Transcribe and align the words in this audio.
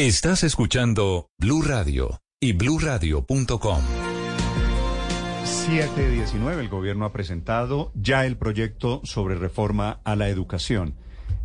Estás 0.00 0.44
escuchando 0.44 1.28
Blue 1.36 1.60
Radio 1.60 2.22
y 2.40 2.54
bluradio.com. 2.54 3.82
719, 5.44 6.62
el 6.62 6.70
gobierno 6.70 7.04
ha 7.04 7.12
presentado 7.12 7.92
ya 7.94 8.24
el 8.24 8.38
proyecto 8.38 9.02
sobre 9.04 9.34
reforma 9.34 10.00
a 10.04 10.16
la 10.16 10.30
educación. 10.30 10.94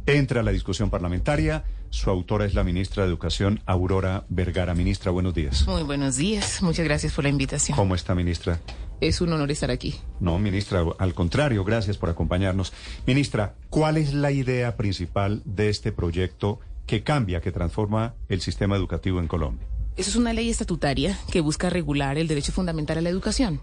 Entra 0.05 0.39
a 0.39 0.43
la 0.43 0.51
discusión 0.51 0.89
parlamentaria. 0.89 1.65
Su 1.89 2.09
autora 2.09 2.45
es 2.45 2.53
la 2.53 2.63
ministra 2.63 3.03
de 3.03 3.09
Educación, 3.09 3.59
Aurora 3.65 4.23
Vergara. 4.29 4.73
Ministra, 4.73 5.11
buenos 5.11 5.33
días. 5.33 5.67
Muy 5.67 5.83
buenos 5.83 6.15
días. 6.15 6.61
Muchas 6.61 6.85
gracias 6.85 7.11
por 7.11 7.25
la 7.25 7.31
invitación. 7.31 7.75
¿Cómo 7.75 7.93
está, 7.93 8.15
ministra? 8.15 8.61
Es 9.01 9.19
un 9.19 9.33
honor 9.33 9.51
estar 9.51 9.69
aquí. 9.69 9.95
No, 10.21 10.39
ministra, 10.39 10.81
al 10.97 11.13
contrario, 11.13 11.65
gracias 11.65 11.97
por 11.97 12.09
acompañarnos. 12.09 12.71
Ministra, 13.05 13.55
¿cuál 13.69 13.97
es 13.97 14.13
la 14.13 14.31
idea 14.31 14.77
principal 14.77 15.41
de 15.43 15.67
este 15.67 15.91
proyecto 15.91 16.61
que 16.85 17.03
cambia, 17.03 17.41
que 17.41 17.51
transforma 17.51 18.15
el 18.29 18.41
sistema 18.41 18.75
educativo 18.75 19.19
en 19.19 19.27
Colombia? 19.27 19.67
Eso 19.97 20.09
es 20.09 20.15
una 20.15 20.33
ley 20.33 20.49
estatutaria 20.49 21.17
que 21.31 21.41
busca 21.41 21.69
regular 21.69 22.17
el 22.17 22.27
derecho 22.27 22.51
fundamental 22.51 22.97
a 22.97 23.01
la 23.01 23.09
educación. 23.09 23.61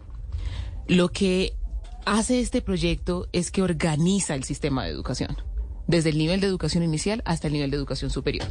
Lo 0.88 1.10
que 1.10 1.55
hace 2.06 2.41
este 2.41 2.62
proyecto 2.62 3.29
es 3.32 3.51
que 3.51 3.62
organiza 3.62 4.34
el 4.34 4.45
sistema 4.45 4.84
de 4.84 4.91
educación, 4.91 5.37
desde 5.87 6.10
el 6.10 6.19
nivel 6.19 6.41
de 6.41 6.46
educación 6.46 6.82
inicial 6.82 7.23
hasta 7.24 7.48
el 7.48 7.52
nivel 7.52 7.70
de 7.70 7.77
educación 7.77 8.10
superior. 8.10 8.48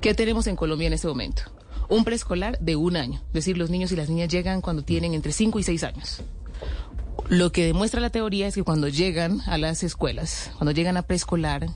¿Qué 0.00 0.14
tenemos 0.14 0.46
en 0.46 0.56
Colombia 0.56 0.86
en 0.86 0.92
este 0.92 1.08
momento? 1.08 1.42
Un 1.88 2.04
preescolar 2.04 2.58
de 2.60 2.76
un 2.76 2.96
año, 2.96 3.20
es 3.28 3.32
decir, 3.32 3.58
los 3.58 3.70
niños 3.70 3.92
y 3.92 3.96
las 3.96 4.08
niñas 4.08 4.28
llegan 4.28 4.60
cuando 4.60 4.82
tienen 4.82 5.14
entre 5.14 5.32
5 5.32 5.58
y 5.58 5.62
6 5.62 5.84
años. 5.84 6.22
Lo 7.28 7.50
que 7.50 7.64
demuestra 7.64 8.00
la 8.00 8.10
teoría 8.10 8.46
es 8.46 8.54
que 8.54 8.62
cuando 8.62 8.88
llegan 8.88 9.40
a 9.46 9.58
las 9.58 9.82
escuelas, 9.82 10.50
cuando 10.58 10.72
llegan 10.72 10.96
a 10.96 11.02
preescolar, 11.02 11.66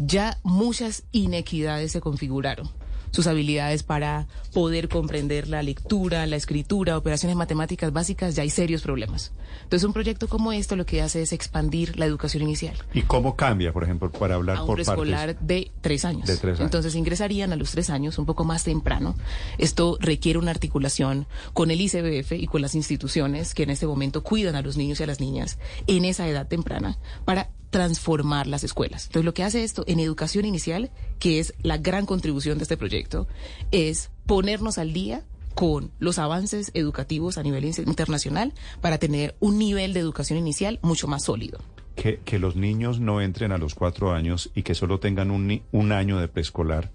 ya 0.00 0.38
muchas 0.42 1.04
inequidades 1.12 1.92
se 1.92 2.00
configuraron 2.00 2.70
sus 3.10 3.26
habilidades 3.26 3.82
para 3.82 4.26
poder 4.52 4.88
comprender 4.88 5.48
la 5.48 5.62
lectura, 5.62 6.26
la 6.26 6.36
escritura, 6.36 6.96
operaciones 6.96 7.36
matemáticas 7.36 7.92
básicas, 7.92 8.36
ya 8.36 8.42
hay 8.42 8.50
serios 8.50 8.82
problemas. 8.82 9.32
Entonces, 9.64 9.86
un 9.86 9.92
proyecto 9.92 10.28
como 10.28 10.52
esto 10.52 10.76
lo 10.76 10.86
que 10.86 11.02
hace 11.02 11.22
es 11.22 11.32
expandir 11.32 11.98
la 11.98 12.06
educación 12.06 12.42
inicial. 12.42 12.76
¿Y 12.92 13.02
cómo 13.02 13.36
cambia, 13.36 13.72
por 13.72 13.84
ejemplo, 13.84 14.10
para 14.10 14.36
hablar 14.36 14.58
a 14.58 14.60
un 14.62 14.66
por 14.66 14.76
preescolar 14.76 15.38
de 15.40 15.70
tres 15.80 16.04
años. 16.04 16.26
De 16.26 16.36
tres 16.36 16.58
años. 16.58 16.66
Entonces 16.66 16.94
ingresarían 16.94 17.52
a 17.52 17.56
los 17.56 17.72
tres 17.72 17.90
años, 17.90 18.18
un 18.18 18.26
poco 18.26 18.44
más 18.44 18.64
temprano. 18.64 19.16
Esto 19.58 19.98
requiere 20.00 20.38
una 20.38 20.52
articulación 20.52 21.26
con 21.52 21.70
el 21.70 21.80
ICBF 21.80 22.32
y 22.32 22.46
con 22.46 22.62
las 22.62 22.74
instituciones 22.74 23.54
que 23.54 23.64
en 23.64 23.70
este 23.70 23.86
momento 23.86 24.22
cuidan 24.22 24.54
a 24.54 24.62
los 24.62 24.76
niños 24.76 25.00
y 25.00 25.02
a 25.02 25.06
las 25.06 25.20
niñas 25.20 25.58
en 25.86 26.04
esa 26.04 26.28
edad 26.28 26.46
temprana 26.46 26.98
para 27.24 27.50
transformar 27.70 28.46
las 28.46 28.64
escuelas. 28.64 29.06
Entonces, 29.06 29.24
lo 29.24 29.34
que 29.34 29.44
hace 29.44 29.64
esto 29.64 29.84
en 29.86 30.00
educación 30.00 30.44
inicial, 30.44 30.90
que 31.18 31.38
es 31.38 31.54
la 31.62 31.78
gran 31.78 32.06
contribución 32.06 32.58
de 32.58 32.64
este 32.64 32.76
proyecto, 32.76 33.26
es 33.70 34.10
ponernos 34.26 34.78
al 34.78 34.92
día 34.92 35.22
con 35.54 35.90
los 35.98 36.18
avances 36.18 36.70
educativos 36.74 37.38
a 37.38 37.42
nivel 37.42 37.64
in- 37.64 37.74
internacional 37.86 38.52
para 38.80 38.98
tener 38.98 39.36
un 39.40 39.58
nivel 39.58 39.92
de 39.92 40.00
educación 40.00 40.38
inicial 40.38 40.78
mucho 40.82 41.06
más 41.08 41.24
sólido. 41.24 41.58
Que, 41.96 42.38
los 42.38 42.56
niños 42.56 42.98
no 42.98 43.20
entren 43.20 43.52
a 43.52 43.58
los 43.58 43.74
cuatro 43.74 44.12
años 44.12 44.50
y 44.54 44.62
que 44.62 44.74
solo 44.74 45.00
tengan 45.00 45.30
un 45.30 45.92
año 45.92 46.18
de 46.18 46.28
preescolar 46.28 46.90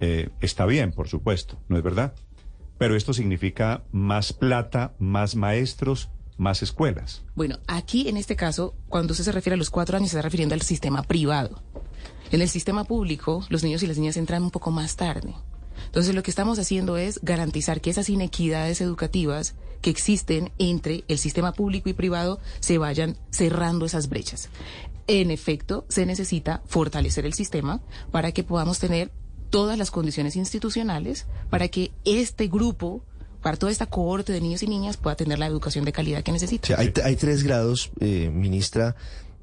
eh, 0.00 0.28
está 0.40 0.66
bien, 0.66 0.92
por 0.92 1.08
supuesto, 1.08 1.58
¿no 1.68 1.76
es 1.76 1.82
verdad? 1.82 2.14
Pero 2.78 2.94
esto 2.94 3.12
significa 3.12 3.82
más 3.90 4.32
plata, 4.32 4.94
más 4.98 5.34
maestros, 5.34 6.10
más 6.38 6.62
escuelas. 6.62 7.22
Bueno, 7.34 7.58
aquí 7.66 8.08
en 8.08 8.16
este 8.16 8.36
caso, 8.36 8.74
cuando 8.88 9.12
usted 9.12 9.24
se 9.24 9.32
refiere 9.32 9.54
a 9.54 9.58
los 9.58 9.70
cuatro 9.70 9.96
años, 9.96 10.10
se 10.10 10.16
está 10.16 10.22
refiriendo 10.22 10.54
al 10.54 10.62
sistema 10.62 11.02
privado. 11.02 11.62
En 12.30 12.40
el 12.40 12.48
sistema 12.48 12.84
público, 12.84 13.44
los 13.50 13.62
niños 13.62 13.82
y 13.82 13.86
las 13.86 13.98
niñas 13.98 14.16
entran 14.16 14.42
un 14.42 14.50
poco 14.50 14.70
más 14.70 14.96
tarde. 14.96 15.34
Entonces, 15.86 16.14
lo 16.14 16.22
que 16.22 16.30
estamos 16.30 16.58
haciendo 16.58 16.96
es 16.96 17.20
garantizar 17.22 17.80
que 17.80 17.90
esas 17.90 18.08
inequidades 18.08 18.80
educativas 18.80 19.54
que 19.80 19.90
existen 19.90 20.52
entre 20.58 21.04
el 21.08 21.18
sistema 21.18 21.52
público 21.52 21.88
y 21.88 21.94
privado 21.94 22.40
se 22.60 22.78
vayan 22.78 23.16
cerrando 23.30 23.86
esas 23.86 24.08
brechas. 24.08 24.48
En 25.06 25.30
efecto, 25.30 25.86
se 25.88 26.04
necesita 26.04 26.62
fortalecer 26.66 27.24
el 27.24 27.32
sistema 27.32 27.80
para 28.10 28.32
que 28.32 28.44
podamos 28.44 28.78
tener 28.78 29.10
todas 29.48 29.78
las 29.78 29.90
condiciones 29.90 30.36
institucionales 30.36 31.26
para 31.48 31.68
que 31.68 31.92
este 32.04 32.48
grupo, 32.48 33.02
para 33.42 33.56
toda 33.56 33.72
esta 33.72 33.86
cohorte 33.86 34.32
de 34.32 34.40
niños 34.40 34.62
y 34.62 34.66
niñas 34.66 34.96
pueda 34.96 35.16
tener 35.16 35.38
la 35.38 35.46
educación 35.46 35.84
de 35.84 35.92
calidad 35.92 36.22
que 36.22 36.32
necesita. 36.32 36.78
Hay, 36.78 36.92
hay 37.04 37.16
tres 37.16 37.42
grados, 37.42 37.90
eh, 38.00 38.30
ministra, 38.32 38.96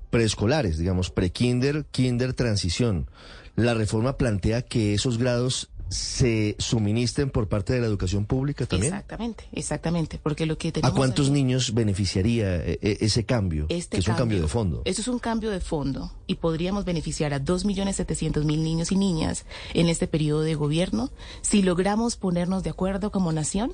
preescolares, 0.10 0.78
digamos, 0.78 1.10
prekinder, 1.10 1.86
kinder, 1.92 2.34
transición. 2.34 3.10
La 3.56 3.74
reforma 3.74 4.18
plantea 4.18 4.62
que 4.62 4.94
esos 4.94 5.18
grados 5.18 5.70
se 5.90 6.56
suministren 6.60 7.30
por 7.30 7.48
parte 7.48 7.74
de 7.74 7.80
la 7.82 7.86
educación 7.86 8.26
pública 8.26 8.66
también. 8.66 8.94
Exactamente, 8.94 9.46
exactamente, 9.52 10.20
porque 10.22 10.46
lo 10.46 10.58
que 10.58 10.70
¿A 10.70 10.72
tenemos 10.72 10.96
cuántos 10.96 11.28
ahí- 11.28 11.34
niños 11.34 11.74
beneficiaría 11.74 12.56
eh, 12.58 12.80
eh, 12.82 12.98
ese 13.02 13.24
cambio? 13.26 13.66
este 13.70 13.98
que 13.98 14.02
es 14.02 14.08
un 14.08 14.16
cambio 14.16 14.42
de 14.42 14.48
fondo. 14.48 14.82
Eso 14.86 15.02
es 15.02 15.08
un 15.08 15.20
cambio 15.20 15.52
de 15.52 15.60
fondo 15.62 16.12
y 16.28 16.36
podríamos 16.36 16.86
beneficiar 16.86 17.34
a 17.34 17.40
2.700.000 17.40 18.46
niños 18.46 18.92
y 18.92 18.96
niñas 18.98 19.46
en 19.74 19.90
este 19.90 20.08
periodo 20.08 20.42
de 20.42 20.56
gobierno 20.56 21.12
si 21.42 21.62
logramos 21.62 22.16
ponernos 22.16 22.64
de 22.64 22.72
acuerdo 22.72 23.12
como 23.12 23.32
nación 23.32 23.72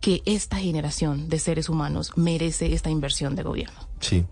que 0.00 0.22
esta 0.24 0.56
generación 0.56 1.28
de 1.28 1.38
seres 1.38 1.68
humanos 1.68 2.12
merece 2.16 2.72
esta 2.72 2.90
inversión 2.90 3.36
de 3.36 3.44
gobierno. 3.44 3.88
Sí. 4.00 4.24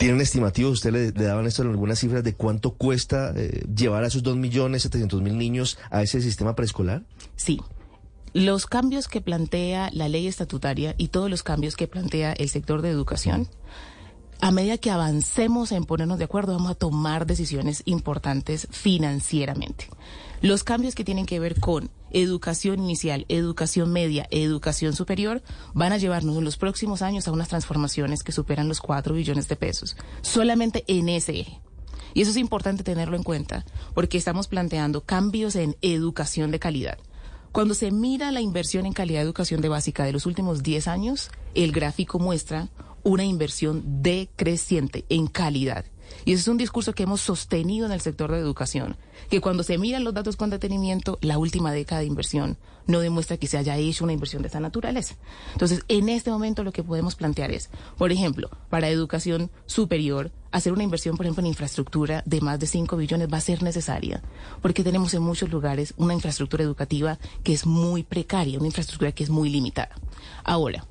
¿Tienen 0.00 0.22
estimativos? 0.22 0.72
¿Usted 0.72 0.92
le, 0.92 1.12
daban 1.12 1.46
esto 1.46 1.60
en 1.60 1.68
algunas 1.68 1.98
cifras 1.98 2.24
de 2.24 2.32
cuánto 2.32 2.70
cuesta 2.70 3.34
eh, 3.36 3.66
llevar 3.76 4.02
a 4.02 4.06
esos 4.06 4.24
2.700.000 4.24 5.20
niños 5.34 5.76
a 5.90 6.02
ese 6.02 6.22
sistema 6.22 6.56
preescolar? 6.56 7.02
Sí. 7.36 7.60
Los 8.32 8.64
cambios 8.64 9.08
que 9.08 9.20
plantea 9.20 9.90
la 9.92 10.08
ley 10.08 10.26
estatutaria 10.26 10.94
y 10.96 11.08
todos 11.08 11.28
los 11.28 11.42
cambios 11.42 11.76
que 11.76 11.86
plantea 11.86 12.32
el 12.32 12.48
sector 12.48 12.80
de 12.80 12.88
educación, 12.88 13.46
a 14.40 14.50
medida 14.52 14.78
que 14.78 14.90
avancemos 14.90 15.70
en 15.70 15.84
ponernos 15.84 16.16
de 16.16 16.24
acuerdo, 16.24 16.54
vamos 16.54 16.70
a 16.70 16.76
tomar 16.76 17.26
decisiones 17.26 17.82
importantes 17.84 18.68
financieramente. 18.70 19.90
Los 20.40 20.64
cambios 20.64 20.94
que 20.94 21.04
tienen 21.04 21.26
que 21.26 21.40
ver 21.40 21.60
con 21.60 21.90
educación 22.10 22.80
inicial, 22.80 23.26
educación 23.28 23.92
media, 23.92 24.26
educación 24.30 24.94
superior, 24.94 25.42
van 25.74 25.92
a 25.92 25.98
llevarnos 25.98 26.36
en 26.36 26.44
los 26.44 26.56
próximos 26.56 27.02
años 27.02 27.28
a 27.28 27.32
unas 27.32 27.48
transformaciones 27.48 28.22
que 28.22 28.32
superan 28.32 28.68
los 28.68 28.80
4 28.80 29.14
billones 29.14 29.48
de 29.48 29.56
pesos, 29.56 29.96
solamente 30.22 30.84
en 30.86 31.08
ese 31.08 31.40
eje. 31.40 31.60
Y 32.14 32.22
eso 32.22 32.30
es 32.30 32.36
importante 32.36 32.82
tenerlo 32.82 33.16
en 33.16 33.22
cuenta, 33.22 33.64
porque 33.94 34.18
estamos 34.18 34.48
planteando 34.48 35.02
cambios 35.02 35.56
en 35.56 35.76
educación 35.82 36.50
de 36.50 36.58
calidad. 36.58 36.98
Cuando 37.52 37.74
se 37.74 37.90
mira 37.90 38.30
la 38.30 38.40
inversión 38.40 38.86
en 38.86 38.92
calidad 38.92 39.20
de 39.20 39.24
educación 39.24 39.60
de 39.60 39.68
básica 39.68 40.04
de 40.04 40.12
los 40.12 40.26
últimos 40.26 40.62
10 40.62 40.86
años, 40.88 41.30
el 41.54 41.72
gráfico 41.72 42.18
muestra 42.18 42.68
una 43.02 43.24
inversión 43.24 44.02
decreciente 44.02 45.04
en 45.08 45.26
calidad. 45.26 45.84
Y 46.24 46.32
ese 46.32 46.42
es 46.42 46.48
un 46.48 46.58
discurso 46.58 46.92
que 46.92 47.04
hemos 47.04 47.20
sostenido 47.20 47.86
en 47.86 47.92
el 47.92 48.00
sector 48.00 48.30
de 48.30 48.38
educación, 48.38 48.96
que 49.28 49.40
cuando 49.40 49.62
se 49.62 49.78
miran 49.78 50.04
los 50.04 50.14
datos 50.14 50.36
con 50.36 50.50
detenimiento, 50.50 51.18
la 51.22 51.38
última 51.38 51.72
década 51.72 52.00
de 52.00 52.06
inversión 52.06 52.58
no 52.86 53.00
demuestra 53.00 53.36
que 53.36 53.46
se 53.46 53.58
haya 53.58 53.76
hecho 53.76 54.04
una 54.04 54.12
inversión 54.12 54.42
de 54.42 54.48
esta 54.48 54.60
naturaleza. 54.60 55.16
Entonces, 55.52 55.84
en 55.88 56.08
este 56.08 56.30
momento 56.30 56.64
lo 56.64 56.72
que 56.72 56.82
podemos 56.82 57.14
plantear 57.14 57.50
es, 57.50 57.70
por 57.96 58.12
ejemplo, 58.12 58.50
para 58.68 58.88
educación 58.88 59.50
superior, 59.66 60.32
hacer 60.50 60.72
una 60.72 60.82
inversión, 60.82 61.16
por 61.16 61.26
ejemplo, 61.26 61.42
en 61.42 61.48
infraestructura 61.48 62.22
de 62.26 62.40
más 62.40 62.58
de 62.58 62.66
5 62.66 62.96
billones 62.96 63.28
va 63.32 63.38
a 63.38 63.42
ser 63.42 63.62
necesaria, 63.62 64.22
porque 64.60 64.82
tenemos 64.84 65.14
en 65.14 65.22
muchos 65.22 65.50
lugares 65.50 65.94
una 65.96 66.14
infraestructura 66.14 66.64
educativa 66.64 67.18
que 67.44 67.52
es 67.52 67.66
muy 67.66 68.02
precaria, 68.02 68.58
una 68.58 68.66
infraestructura 68.66 69.12
que 69.12 69.24
es 69.24 69.30
muy 69.30 69.48
limitada. 69.48 69.94
Ahora, 70.44 70.84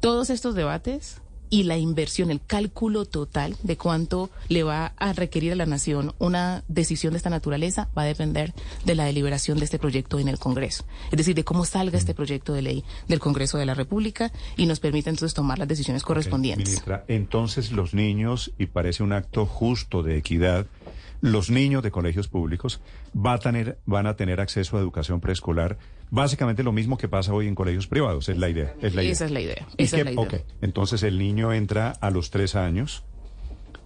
todos 0.00 0.28
estos 0.28 0.54
debates 0.54 1.22
y 1.54 1.62
la 1.62 1.78
inversión, 1.78 2.32
el 2.32 2.40
cálculo 2.44 3.04
total 3.04 3.56
de 3.62 3.76
cuánto 3.76 4.28
le 4.48 4.64
va 4.64 4.92
a 4.96 5.12
requerir 5.12 5.52
a 5.52 5.54
la 5.54 5.66
nación 5.66 6.12
una 6.18 6.64
decisión 6.66 7.12
de 7.12 7.18
esta 7.18 7.30
naturaleza 7.30 7.88
va 7.96 8.02
a 8.02 8.06
depender 8.06 8.52
de 8.84 8.96
la 8.96 9.04
deliberación 9.04 9.58
de 9.58 9.64
este 9.64 9.78
proyecto 9.78 10.18
en 10.18 10.26
el 10.26 10.40
Congreso. 10.40 10.84
Es 11.12 11.16
decir, 11.16 11.36
de 11.36 11.44
cómo 11.44 11.64
salga 11.64 11.96
este 11.96 12.12
proyecto 12.12 12.54
de 12.54 12.62
ley 12.62 12.84
del 13.06 13.20
Congreso 13.20 13.56
de 13.56 13.66
la 13.66 13.74
República 13.74 14.32
y 14.56 14.66
nos 14.66 14.80
permite 14.80 15.10
entonces 15.10 15.32
tomar 15.32 15.60
las 15.60 15.68
decisiones 15.68 16.02
correspondientes. 16.02 16.70
Ministra, 16.70 17.04
entonces 17.06 17.70
los 17.70 17.94
niños, 17.94 18.50
y 18.58 18.66
parece 18.66 19.04
un 19.04 19.12
acto 19.12 19.46
justo 19.46 20.02
de 20.02 20.18
equidad, 20.18 20.66
los 21.24 21.48
niños 21.48 21.82
de 21.82 21.90
colegios 21.90 22.28
públicos 22.28 22.80
va 23.16 23.32
a 23.32 23.38
tener, 23.38 23.78
van 23.86 24.06
a 24.06 24.14
tener 24.14 24.40
acceso 24.40 24.76
a 24.76 24.80
educación 24.80 25.20
preescolar, 25.20 25.78
básicamente 26.10 26.62
lo 26.62 26.70
mismo 26.72 26.98
que 26.98 27.08
pasa 27.08 27.32
hoy 27.32 27.48
en 27.48 27.54
colegios 27.54 27.86
privados, 27.86 28.28
es 28.28 28.36
la 28.36 28.50
idea. 28.50 28.74
Es 28.82 28.94
la 28.94 29.02
idea. 29.02 29.12
Esa 29.12 29.24
es 29.24 29.30
la 29.30 29.40
idea. 29.40 29.66
¿Y 29.78 29.84
Esa 29.84 29.96
qué- 29.96 30.00
es 30.02 30.04
la 30.06 30.12
idea. 30.12 30.22
ok, 30.22 30.34
entonces 30.60 31.02
el 31.02 31.18
niño 31.18 31.52
entra 31.54 31.90
a 31.90 32.10
los 32.10 32.30
tres 32.30 32.54
años, 32.56 33.04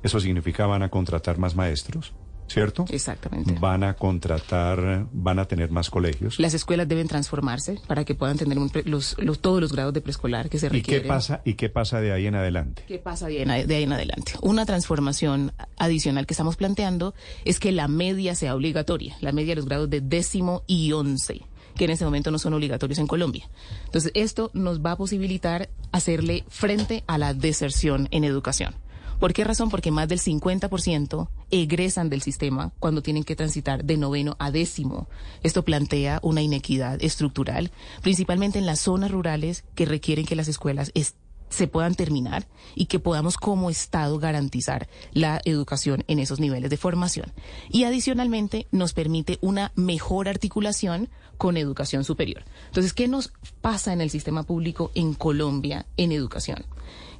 eso 0.02 0.18
significa 0.18 0.66
van 0.66 0.82
a 0.82 0.88
contratar 0.90 1.38
más 1.38 1.54
maestros. 1.54 2.12
¿Cierto? 2.48 2.84
Exactamente. 2.90 3.54
Van 3.60 3.84
a 3.84 3.94
contratar, 3.94 5.06
van 5.12 5.38
a 5.38 5.44
tener 5.46 5.70
más 5.70 5.90
colegios. 5.90 6.38
Las 6.40 6.54
escuelas 6.54 6.88
deben 6.88 7.06
transformarse 7.08 7.78
para 7.86 8.04
que 8.04 8.14
puedan 8.14 8.36
tener 8.36 8.58
un 8.58 8.70
pre- 8.70 8.82
los, 8.84 9.16
los- 9.18 9.38
todos 9.40 9.60
los 9.60 9.72
grados 9.72 9.94
de 9.94 10.00
preescolar 10.00 10.48
que 10.48 10.58
se 10.58 10.66
¿Y 10.66 10.70
qué 10.70 10.76
requieren. 10.78 11.08
pasa 11.08 11.40
y 11.44 11.54
qué 11.54 11.68
pasa 11.68 12.00
de 12.00 12.12
ahí 12.12 12.26
en 12.26 12.34
adelante? 12.34 12.82
¿Qué 12.88 12.98
pasa 12.98 13.26
de 13.28 13.42
ahí, 13.42 13.60
en- 13.62 13.68
de 13.68 13.74
ahí 13.76 13.82
en 13.84 13.92
adelante? 13.92 14.32
Una 14.42 14.66
transformación 14.66 15.52
adicional 15.76 16.26
que 16.26 16.34
estamos 16.34 16.56
planteando 16.56 17.14
es 17.44 17.60
que 17.60 17.72
la 17.72 17.88
media 17.88 18.34
sea 18.34 18.54
obligatoria, 18.54 19.16
la 19.20 19.32
media 19.32 19.50
de 19.52 19.56
los 19.56 19.66
grados 19.66 19.90
de 19.90 20.00
décimo 20.00 20.62
y 20.66 20.92
once, 20.92 21.42
que 21.76 21.84
en 21.84 21.90
este 21.90 22.04
momento 22.04 22.30
no 22.30 22.38
son 22.38 22.54
obligatorios 22.54 22.98
en 22.98 23.06
Colombia. 23.06 23.48
Entonces, 23.84 24.10
esto 24.14 24.50
nos 24.54 24.80
va 24.84 24.92
a 24.92 24.96
posibilitar 24.96 25.68
hacerle 25.92 26.44
frente 26.48 27.04
a 27.06 27.18
la 27.18 27.34
deserción 27.34 28.08
en 28.10 28.24
educación. 28.24 28.74
¿Por 29.18 29.32
qué 29.32 29.42
razón? 29.44 29.68
Porque 29.68 29.90
más 29.90 30.08
del 30.08 30.20
50% 30.20 31.28
egresan 31.50 32.08
del 32.08 32.22
sistema 32.22 32.72
cuando 32.78 33.02
tienen 33.02 33.24
que 33.24 33.34
transitar 33.36 33.84
de 33.84 33.96
noveno 33.96 34.36
a 34.38 34.50
décimo. 34.52 35.08
Esto 35.42 35.64
plantea 35.64 36.20
una 36.22 36.40
inequidad 36.40 37.02
estructural, 37.02 37.72
principalmente 38.02 38.58
en 38.60 38.66
las 38.66 38.78
zonas 38.80 39.10
rurales 39.10 39.64
que 39.74 39.86
requieren 39.86 40.24
que 40.24 40.36
las 40.36 40.46
escuelas 40.48 40.92
est- 40.94 41.16
se 41.48 41.68
puedan 41.68 41.94
terminar 41.94 42.46
y 42.74 42.86
que 42.86 42.98
podamos 42.98 43.36
como 43.36 43.70
Estado 43.70 44.18
garantizar 44.18 44.88
la 45.12 45.40
educación 45.44 46.04
en 46.08 46.18
esos 46.18 46.40
niveles 46.40 46.70
de 46.70 46.76
formación. 46.76 47.32
Y 47.70 47.84
adicionalmente 47.84 48.66
nos 48.70 48.92
permite 48.92 49.38
una 49.40 49.72
mejor 49.74 50.28
articulación 50.28 51.08
con 51.36 51.56
educación 51.56 52.04
superior. 52.04 52.44
Entonces, 52.66 52.92
¿qué 52.92 53.08
nos 53.08 53.32
pasa 53.60 53.92
en 53.92 54.00
el 54.00 54.10
sistema 54.10 54.42
público 54.42 54.90
en 54.94 55.14
Colombia 55.14 55.86
en 55.96 56.12
educación? 56.12 56.66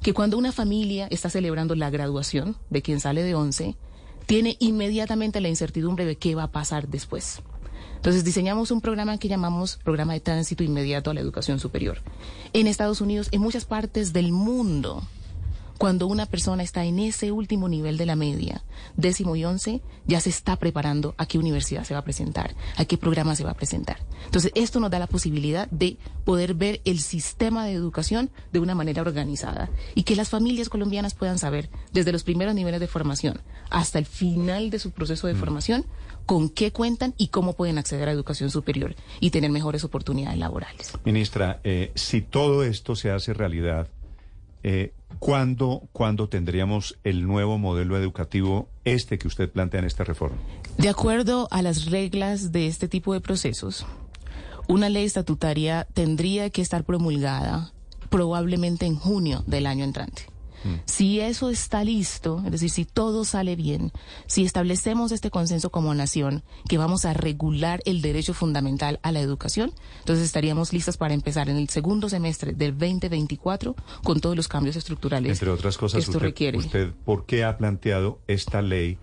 Que 0.01 0.13
cuando 0.13 0.37
una 0.37 0.51
familia 0.51 1.07
está 1.09 1.29
celebrando 1.29 1.75
la 1.75 1.89
graduación 1.89 2.57
de 2.69 2.81
quien 2.81 2.99
sale 2.99 3.23
de 3.23 3.35
11, 3.35 3.75
tiene 4.25 4.57
inmediatamente 4.59 5.41
la 5.41 5.49
incertidumbre 5.49 6.05
de 6.05 6.17
qué 6.17 6.35
va 6.35 6.43
a 6.43 6.51
pasar 6.51 6.87
después. 6.87 7.41
Entonces 7.99 8.23
diseñamos 8.23 8.71
un 8.71 8.79
programa 8.79 9.17
que 9.17 9.27
llamamos 9.27 9.75
Programa 9.83 10.13
de 10.13 10.21
Tránsito 10.21 10.63
Inmediato 10.63 11.11
a 11.11 11.13
la 11.13 11.19
Educación 11.19 11.59
Superior. 11.59 12.01
En 12.53 12.65
Estados 12.65 13.01
Unidos, 13.01 13.27
en 13.33 13.41
muchas 13.41 13.65
partes 13.65 14.13
del 14.13 14.31
mundo, 14.31 15.03
cuando 15.77 16.07
una 16.07 16.25
persona 16.25 16.63
está 16.63 16.85
en 16.85 16.97
ese 16.97 17.33
último 17.33 17.67
nivel 17.67 17.97
de 17.97 18.05
la 18.05 18.15
media, 18.15 18.63
décimo 18.95 19.35
y 19.35 19.43
once, 19.43 19.81
ya 20.07 20.21
se 20.21 20.29
está 20.29 20.55
preparando 20.55 21.13
a 21.17 21.25
qué 21.25 21.37
universidad 21.37 21.83
se 21.83 21.93
va 21.93 21.99
a 21.99 22.03
presentar, 22.05 22.55
a 22.77 22.85
qué 22.85 22.97
programa 22.97 23.35
se 23.35 23.43
va 23.43 23.51
a 23.51 23.55
presentar. 23.55 23.97
Entonces, 24.25 24.53
esto 24.55 24.79
nos 24.79 24.91
da 24.91 24.99
la 24.99 25.07
posibilidad 25.07 25.69
de 25.69 25.97
poder 26.23 26.53
ver 26.53 26.79
el 26.85 26.99
sistema 26.99 27.65
de 27.65 27.73
educación 27.73 28.29
de 28.53 28.59
una 28.59 28.75
manera 28.75 29.01
organizada 29.01 29.69
y 29.93 30.03
que 30.03 30.15
las 30.15 30.29
familias 30.29 30.69
colombianas 30.69 31.15
puedan 31.15 31.37
saber 31.37 31.69
desde 31.91 32.13
los 32.13 32.23
primeros 32.23 32.55
niveles 32.55 32.79
de 32.79 32.87
formación 32.87 33.41
hasta 33.69 33.99
el 33.99 34.05
final 34.05 34.69
de 34.69 34.79
su 34.79 34.91
proceso 34.91 35.27
de 35.27 35.35
formación 35.35 35.85
con 36.29 36.47
qué 36.47 36.71
cuentan 36.71 37.15
y 37.17 37.29
cómo 37.29 37.53
pueden 37.53 37.79
acceder 37.79 38.07
a 38.07 38.11
educación 38.11 38.51
superior 38.51 38.95
y 39.19 39.31
tener 39.31 39.49
mejores 39.49 39.83
oportunidades 39.83 40.37
laborales. 40.37 40.93
Ministra, 41.03 41.59
eh, 41.63 41.91
si 41.95 42.21
todo 42.21 42.63
esto 42.63 42.95
se 42.95 43.09
hace 43.09 43.33
realidad, 43.33 43.87
eh, 44.61 44.93
¿cuándo, 45.17 45.81
¿cuándo 45.91 46.29
tendríamos 46.29 46.99
el 47.03 47.25
nuevo 47.25 47.57
modelo 47.57 47.97
educativo, 47.97 48.69
este 48.85 49.17
que 49.17 49.27
usted 49.27 49.49
plantea 49.49 49.79
en 49.79 49.87
esta 49.87 50.03
reforma? 50.03 50.37
De 50.77 50.89
acuerdo 50.89 51.47
a 51.49 51.63
las 51.63 51.87
reglas 51.87 52.51
de 52.51 52.67
este 52.67 52.87
tipo 52.87 53.15
de 53.15 53.21
procesos, 53.21 53.87
una 54.67 54.87
ley 54.87 55.05
estatutaria 55.05 55.87
tendría 55.95 56.51
que 56.51 56.61
estar 56.61 56.83
promulgada 56.83 57.73
probablemente 58.11 58.85
en 58.85 58.97
junio 58.97 59.43
del 59.47 59.65
año 59.65 59.83
entrante. 59.83 60.27
Si 60.85 61.19
eso 61.19 61.49
está 61.49 61.83
listo, 61.83 62.41
es 62.45 62.51
decir, 62.51 62.69
si 62.69 62.85
todo 62.85 63.25
sale 63.25 63.55
bien, 63.55 63.91
si 64.27 64.43
establecemos 64.43 65.11
este 65.11 65.29
consenso 65.29 65.69
como 65.69 65.93
nación, 65.93 66.43
que 66.67 66.77
vamos 66.77 67.05
a 67.05 67.13
regular 67.13 67.81
el 67.85 68.01
derecho 68.01 68.33
fundamental 68.33 68.99
a 69.03 69.11
la 69.11 69.19
educación, 69.19 69.71
entonces 69.99 70.25
estaríamos 70.25 70.73
listas 70.73 70.97
para 70.97 71.13
empezar 71.13 71.49
en 71.49 71.57
el 71.57 71.69
segundo 71.69 72.09
semestre 72.09 72.53
del 72.53 72.77
2024 72.77 73.75
con 74.03 74.19
todos 74.19 74.35
los 74.35 74.47
cambios 74.47 74.75
estructurales 74.75 75.31
Entre 75.31 75.49
otras 75.49 75.77
que 75.77 75.81
cosas, 75.81 75.99
esto 75.99 76.11
usted, 76.11 76.23
requiere. 76.23 76.57
usted, 76.57 76.91
¿por 77.05 77.25
qué 77.25 77.43
ha 77.43 77.57
planteado 77.57 78.19
esta 78.27 78.61
ley 78.61 78.97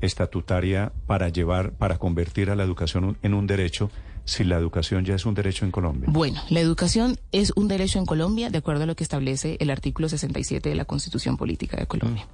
estatutaria 0.00 0.92
para 1.06 1.28
llevar, 1.28 1.72
para 1.72 1.98
convertir 1.98 2.50
a 2.50 2.56
la 2.56 2.64
educación 2.64 3.18
en 3.22 3.34
un 3.34 3.46
derecho, 3.46 3.90
si 4.26 4.44
la 4.44 4.56
educación 4.56 5.04
ya 5.04 5.14
es 5.14 5.24
un 5.24 5.34
derecho 5.34 5.64
en 5.64 5.70
Colombia? 5.70 6.08
Bueno, 6.12 6.42
la 6.50 6.60
educación 6.60 7.18
es 7.32 7.52
un 7.56 7.68
derecho 7.68 7.98
en 7.98 8.04
Colombia 8.04 8.50
de 8.50 8.58
acuerdo 8.58 8.82
a 8.82 8.86
lo 8.86 8.94
que 8.94 9.04
establece 9.04 9.56
el 9.60 9.70
artículo 9.70 10.08
67 10.08 10.68
de 10.68 10.74
la 10.74 10.84
Constitución 10.84 11.38
Política 11.38 11.78
de 11.78 11.86
Colombia. 11.86 12.26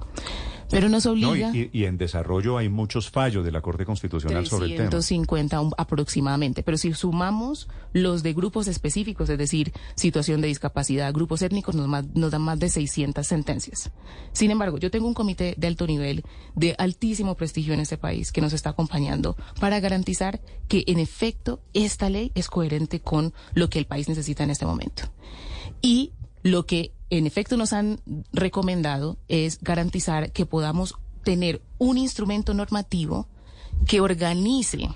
Pero 0.72 0.88
nos 0.88 1.06
No, 1.06 1.14
y, 1.14 1.24
obliga... 1.24 1.52
y- 1.54 1.84
en 1.84 1.98
desarrollo 1.98 2.58
hay 2.58 2.68
muchos 2.68 3.10
fallos 3.10 3.44
de 3.44 3.52
la 3.52 3.60
Corte 3.60 3.84
Constitucional 3.84 4.46
sobre 4.46 4.66
el 4.66 4.76
tema. 4.76 4.90
350 4.90 5.60
un- 5.60 5.72
aproximadamente, 5.78 6.62
pero 6.62 6.76
si 6.78 6.92
sumamos 6.94 7.68
los 7.92 8.22
de 8.22 8.32
grupos 8.32 8.66
específicos, 8.66 9.28
es 9.28 9.38
decir, 9.38 9.72
situación 9.94 10.40
de 10.40 10.48
discapacidad, 10.48 11.12
grupos 11.12 11.42
étnicos, 11.42 11.74
nos, 11.74 11.86
más- 11.88 12.06
nos 12.14 12.30
dan 12.30 12.42
más 12.42 12.58
de 12.58 12.68
600 12.70 13.26
sentencias. 13.26 13.90
Sin 14.32 14.50
embargo, 14.50 14.78
yo 14.78 14.90
tengo 14.90 15.06
un 15.06 15.14
comité 15.14 15.54
de 15.56 15.66
alto 15.66 15.86
nivel, 15.86 16.22
de 16.56 16.74
altísimo 16.78 17.34
prestigio 17.36 17.74
en 17.74 17.80
este 17.80 17.98
país, 17.98 18.32
que 18.32 18.40
nos 18.40 18.52
está 18.52 18.70
acompañando 18.70 19.36
para 19.60 19.78
garantizar 19.80 20.40
que, 20.68 20.84
en 20.86 20.98
efecto, 20.98 21.60
esta 21.74 22.08
ley 22.08 22.32
es 22.34 22.48
coherente 22.48 23.00
con 23.00 23.32
lo 23.54 23.68
que 23.68 23.78
el 23.78 23.84
país 23.86 24.08
necesita 24.08 24.42
en 24.42 24.50
este 24.50 24.64
momento. 24.66 25.04
Y 25.82 26.12
lo 26.42 26.66
que 26.66 26.92
en 27.18 27.26
efecto 27.26 27.58
nos 27.58 27.74
han 27.74 28.00
recomendado 28.32 29.18
es 29.28 29.58
garantizar 29.60 30.32
que 30.32 30.46
podamos 30.46 30.94
tener 31.24 31.62
un 31.76 31.98
instrumento 31.98 32.54
normativo 32.54 33.28
que 33.86 34.00
organice 34.00 34.88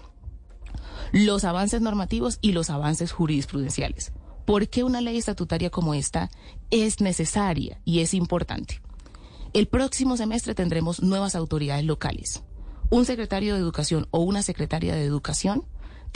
los 1.13 1.45
avances 1.45 1.83
normativos 1.83 2.39
y 2.41 2.53
los 2.53 2.71
avances 2.71 3.13
jurisprudenciales. 3.13 4.13
¿Por 4.47 4.69
qué 4.69 4.83
una 4.83 5.03
ley 5.03 5.19
estatutaria 5.19 5.69
como 5.69 5.93
esta 5.93 6.31
es 6.71 7.03
necesaria 7.03 7.83
y 7.85 8.01
es 8.01 8.15
importante? 8.15 8.81
El 9.53 9.67
próximo 9.69 10.17
semestre 10.17 10.55
tendremos 10.55 11.03
nuevas 11.03 11.35
autoridades 11.35 11.85
locales. 11.85 12.43
Un 12.89 13.05
secretario 13.05 13.53
de 13.53 13.61
Educación 13.61 14.09
o 14.11 14.21
una 14.21 14.43
secretaria 14.43 14.95
de 14.95 15.05
Educación 15.05 15.65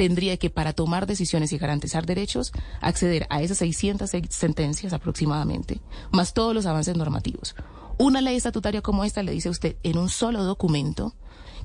tendría 0.01 0.39
que, 0.39 0.49
para 0.49 0.73
tomar 0.73 1.07
decisiones 1.07 1.53
y 1.53 1.59
garantizar 1.59 2.07
derechos, 2.07 2.53
acceder 2.81 3.27
a 3.29 3.43
esas 3.43 3.59
600 3.59 4.09
se- 4.09 4.23
sentencias 4.31 4.95
aproximadamente, 4.95 5.83
más 6.11 6.33
todos 6.33 6.55
los 6.55 6.65
avances 6.65 6.97
normativos. 6.97 7.55
Una 7.99 8.23
ley 8.23 8.35
estatutaria 8.37 8.81
como 8.81 9.05
esta 9.05 9.23
le 9.23 9.33
dice 9.33 9.49
a 9.49 9.51
usted 9.51 9.77
en 9.83 9.99
un 9.99 10.09
solo 10.09 10.43
documento 10.43 11.13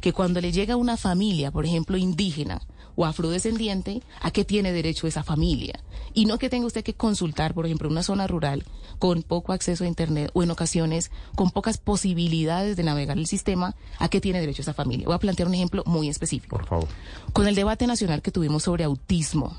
que 0.02 0.14
cuando 0.14 0.42
le 0.42 0.52
llega 0.52 0.76
a 0.76 0.78
una 0.78 0.98
familia, 0.98 1.52
por 1.52 1.66
ejemplo, 1.66 1.98
indígena 1.98 2.62
o 2.96 3.06
afrodescendiente, 3.06 4.02
a 4.22 4.32
qué 4.32 4.46
tiene 4.46 4.72
derecho 4.72 5.08
esa 5.08 5.24
familia. 5.24 5.84
Y 6.14 6.26
no 6.26 6.38
que 6.38 6.50
tenga 6.50 6.68
usted 6.68 6.84
que 6.84 6.94
consultar, 6.94 7.54
por 7.54 7.66
ejemplo, 7.66 7.90
una 7.90 8.04
zona 8.04 8.28
rural 8.28 8.64
con 9.00 9.24
poco 9.24 9.52
acceso 9.52 9.84
a 9.84 9.88
Internet 9.88 10.32
o 10.34 10.44
en 10.44 10.52
ocasiones 10.52 11.12
con 11.36 11.52
pocas 11.52 11.78
posibilidades 11.78 12.78
de 12.78 12.84
navegar 12.84 13.18
el 13.18 13.28
sistema, 13.28 13.76
a 14.00 14.08
qué 14.08 14.22
tiene 14.22 14.40
derecho 14.40 14.62
esa 14.62 14.74
familia. 14.74 15.08
Voy 15.08 15.16
a 15.16 15.20
plantear 15.20 15.48
un 15.48 15.56
ejemplo 15.56 15.84
muy 15.86 16.08
específico. 16.08 16.56
Por 16.56 16.66
favor. 16.66 16.88
Con 17.34 17.48
el 17.48 17.56
debate 17.56 17.88
nacional 17.88 18.22
que 18.22 18.32
tuvimos 18.32 18.64
sobre 18.64 18.86
autismo, 18.86 19.58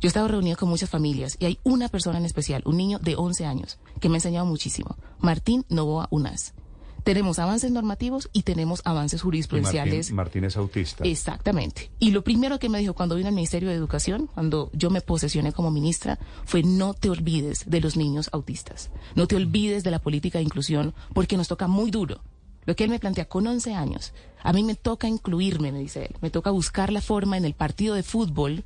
yo 0.00 0.06
he 0.06 0.08
estado 0.08 0.28
reunida 0.28 0.56
con 0.56 0.68
muchas 0.68 0.90
familias 0.90 1.36
y 1.38 1.46
hay 1.46 1.58
una 1.62 1.88
persona 1.88 2.18
en 2.18 2.24
especial, 2.24 2.62
un 2.66 2.76
niño 2.76 2.98
de 2.98 3.14
11 3.16 3.46
años, 3.46 3.78
que 4.00 4.08
me 4.08 4.16
ha 4.16 4.18
enseñado 4.18 4.46
muchísimo, 4.46 4.96
Martín 5.20 5.64
Novoa 5.68 6.08
Unas. 6.10 6.54
Tenemos 7.04 7.38
avances 7.38 7.72
normativos 7.72 8.28
y 8.32 8.42
tenemos 8.42 8.80
avances 8.84 9.22
jurisprudenciales. 9.22 10.12
Martín, 10.12 10.16
Martín 10.16 10.44
es 10.44 10.56
autista. 10.56 11.04
Exactamente. 11.04 11.90
Y 11.98 12.12
lo 12.12 12.22
primero 12.22 12.58
que 12.58 12.68
me 12.68 12.78
dijo 12.78 12.94
cuando 12.94 13.16
vino 13.16 13.28
al 13.28 13.34
Ministerio 13.34 13.68
de 13.68 13.74
Educación, 13.74 14.28
cuando 14.32 14.70
yo 14.72 14.90
me 14.90 15.00
posesioné 15.00 15.52
como 15.52 15.70
ministra, 15.70 16.18
fue 16.44 16.62
no 16.62 16.94
te 16.94 17.10
olvides 17.10 17.68
de 17.68 17.80
los 17.80 17.96
niños 17.96 18.28
autistas. 18.32 18.90
No 19.16 19.26
te 19.26 19.36
olvides 19.36 19.82
de 19.82 19.90
la 19.90 19.98
política 19.98 20.38
de 20.38 20.44
inclusión 20.44 20.94
porque 21.12 21.36
nos 21.36 21.48
toca 21.48 21.66
muy 21.66 21.90
duro. 21.90 22.20
Lo 22.64 22.76
que 22.76 22.84
él 22.84 22.90
me 22.90 23.00
plantea 23.00 23.24
con 23.24 23.46
11 23.46 23.74
años, 23.74 24.12
a 24.40 24.52
mí 24.52 24.62
me 24.62 24.76
toca 24.76 25.08
incluirme, 25.08 25.72
me 25.72 25.80
dice 25.80 26.04
él. 26.04 26.16
Me 26.20 26.30
toca 26.30 26.50
buscar 26.50 26.92
la 26.92 27.00
forma 27.00 27.36
en 27.36 27.44
el 27.44 27.54
partido 27.54 27.96
de 27.96 28.04
fútbol 28.04 28.64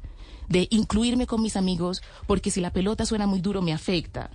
de 0.49 0.69
incluirme 0.71 1.27
con 1.27 1.43
mis 1.43 1.57
amigos 1.57 2.03
porque 2.27 2.51
si 2.51 2.61
la 2.61 2.73
pelota 2.73 3.07
suena 3.07 3.27
muy 3.27 3.41
duro 3.41 3.63
me 3.63 3.73
afecta. 3.73 4.31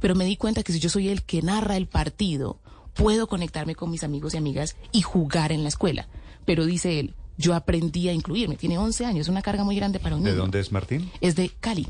Pero 0.00 0.14
me 0.14 0.26
di 0.26 0.36
cuenta 0.36 0.62
que 0.62 0.72
si 0.72 0.78
yo 0.78 0.90
soy 0.90 1.08
el 1.08 1.22
que 1.22 1.40
narra 1.40 1.78
el 1.78 1.86
partido, 1.86 2.60
puedo 2.96 3.26
conectarme 3.26 3.74
con 3.74 3.90
mis 3.90 4.02
amigos 4.04 4.34
y 4.34 4.38
amigas 4.38 4.76
y 4.92 5.02
jugar 5.02 5.52
en 5.52 5.62
la 5.62 5.68
escuela. 5.68 6.08
Pero 6.44 6.64
dice 6.64 6.98
él, 6.98 7.14
yo 7.36 7.54
aprendí 7.54 8.08
a 8.08 8.12
incluirme. 8.12 8.56
Tiene 8.56 8.78
11 8.78 9.04
años, 9.04 9.20
es 9.22 9.28
una 9.28 9.42
carga 9.42 9.64
muy 9.64 9.76
grande 9.76 9.98
para 10.00 10.16
un 10.16 10.22
¿De 10.22 10.30
niño. 10.30 10.42
dónde 10.42 10.60
es 10.60 10.72
Martín? 10.72 11.10
Es 11.20 11.36
de 11.36 11.50
Cali. 11.60 11.86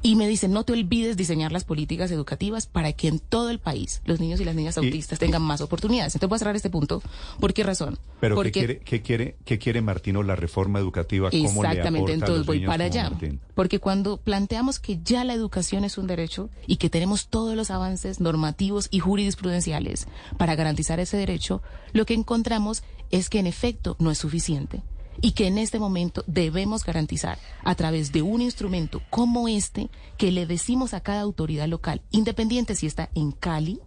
Y 0.00 0.14
me 0.14 0.28
dicen, 0.28 0.52
no 0.52 0.64
te 0.64 0.72
olvides 0.72 1.16
diseñar 1.16 1.50
las 1.50 1.64
políticas 1.64 2.10
educativas 2.10 2.66
para 2.66 2.92
que 2.92 3.08
en 3.08 3.18
todo 3.18 3.50
el 3.50 3.58
país 3.58 4.00
los 4.04 4.20
niños 4.20 4.40
y 4.40 4.44
las 4.44 4.54
niñas 4.54 4.78
autistas 4.78 5.18
tengan 5.18 5.42
más 5.42 5.60
oportunidades. 5.60 6.14
Entonces 6.14 6.28
voy 6.28 6.36
a 6.36 6.38
cerrar 6.38 6.56
este 6.56 6.70
punto. 6.70 7.02
¿Por 7.40 7.52
qué 7.52 7.64
razón? 7.64 7.98
Pero 8.20 8.36
Porque, 8.36 8.52
¿qué, 8.52 8.58
quiere, 8.60 8.78
qué, 8.80 9.02
quiere, 9.02 9.36
¿qué 9.44 9.58
quiere 9.58 9.82
Martino 9.82 10.22
la 10.22 10.36
reforma 10.36 10.78
educativa? 10.78 11.30
¿Cómo 11.30 11.62
le 11.62 11.68
Exactamente, 11.68 12.12
a 12.12 12.14
entonces 12.14 12.38
los 12.38 12.46
voy 12.46 12.58
niños 12.58 12.70
para 12.70 12.84
allá. 12.84 13.10
Martín? 13.10 13.40
Porque 13.54 13.80
cuando 13.80 14.18
planteamos 14.18 14.78
que 14.78 15.00
ya 15.02 15.24
la 15.24 15.34
educación 15.34 15.84
es 15.84 15.98
un 15.98 16.06
derecho 16.06 16.48
y 16.66 16.76
que 16.76 16.90
tenemos 16.90 17.26
todos 17.26 17.56
los 17.56 17.70
avances 17.70 18.20
normativos 18.20 18.88
y 18.92 19.00
jurisprudenciales 19.00 20.06
para 20.36 20.54
garantizar 20.54 21.00
ese 21.00 21.16
derecho, 21.16 21.60
lo 21.92 22.06
que 22.06 22.14
encontramos 22.14 22.82
es 23.10 23.28
que 23.28 23.40
en 23.40 23.46
efecto 23.46 23.96
no 23.98 24.10
es 24.10 24.18
suficiente 24.18 24.82
y 25.20 25.32
que 25.32 25.46
en 25.46 25.58
este 25.58 25.78
momento 25.78 26.24
debemos 26.26 26.84
garantizar 26.84 27.38
a 27.64 27.74
través 27.74 28.12
de 28.12 28.22
un 28.22 28.40
instrumento 28.40 29.02
como 29.10 29.48
este 29.48 29.90
que 30.16 30.32
le 30.32 30.46
decimos 30.46 30.94
a 30.94 31.00
cada 31.00 31.20
autoridad 31.20 31.68
local, 31.68 32.02
independiente 32.10 32.74
si 32.74 32.86
está 32.86 33.10
en 33.14 33.32
Cali, 33.32 33.80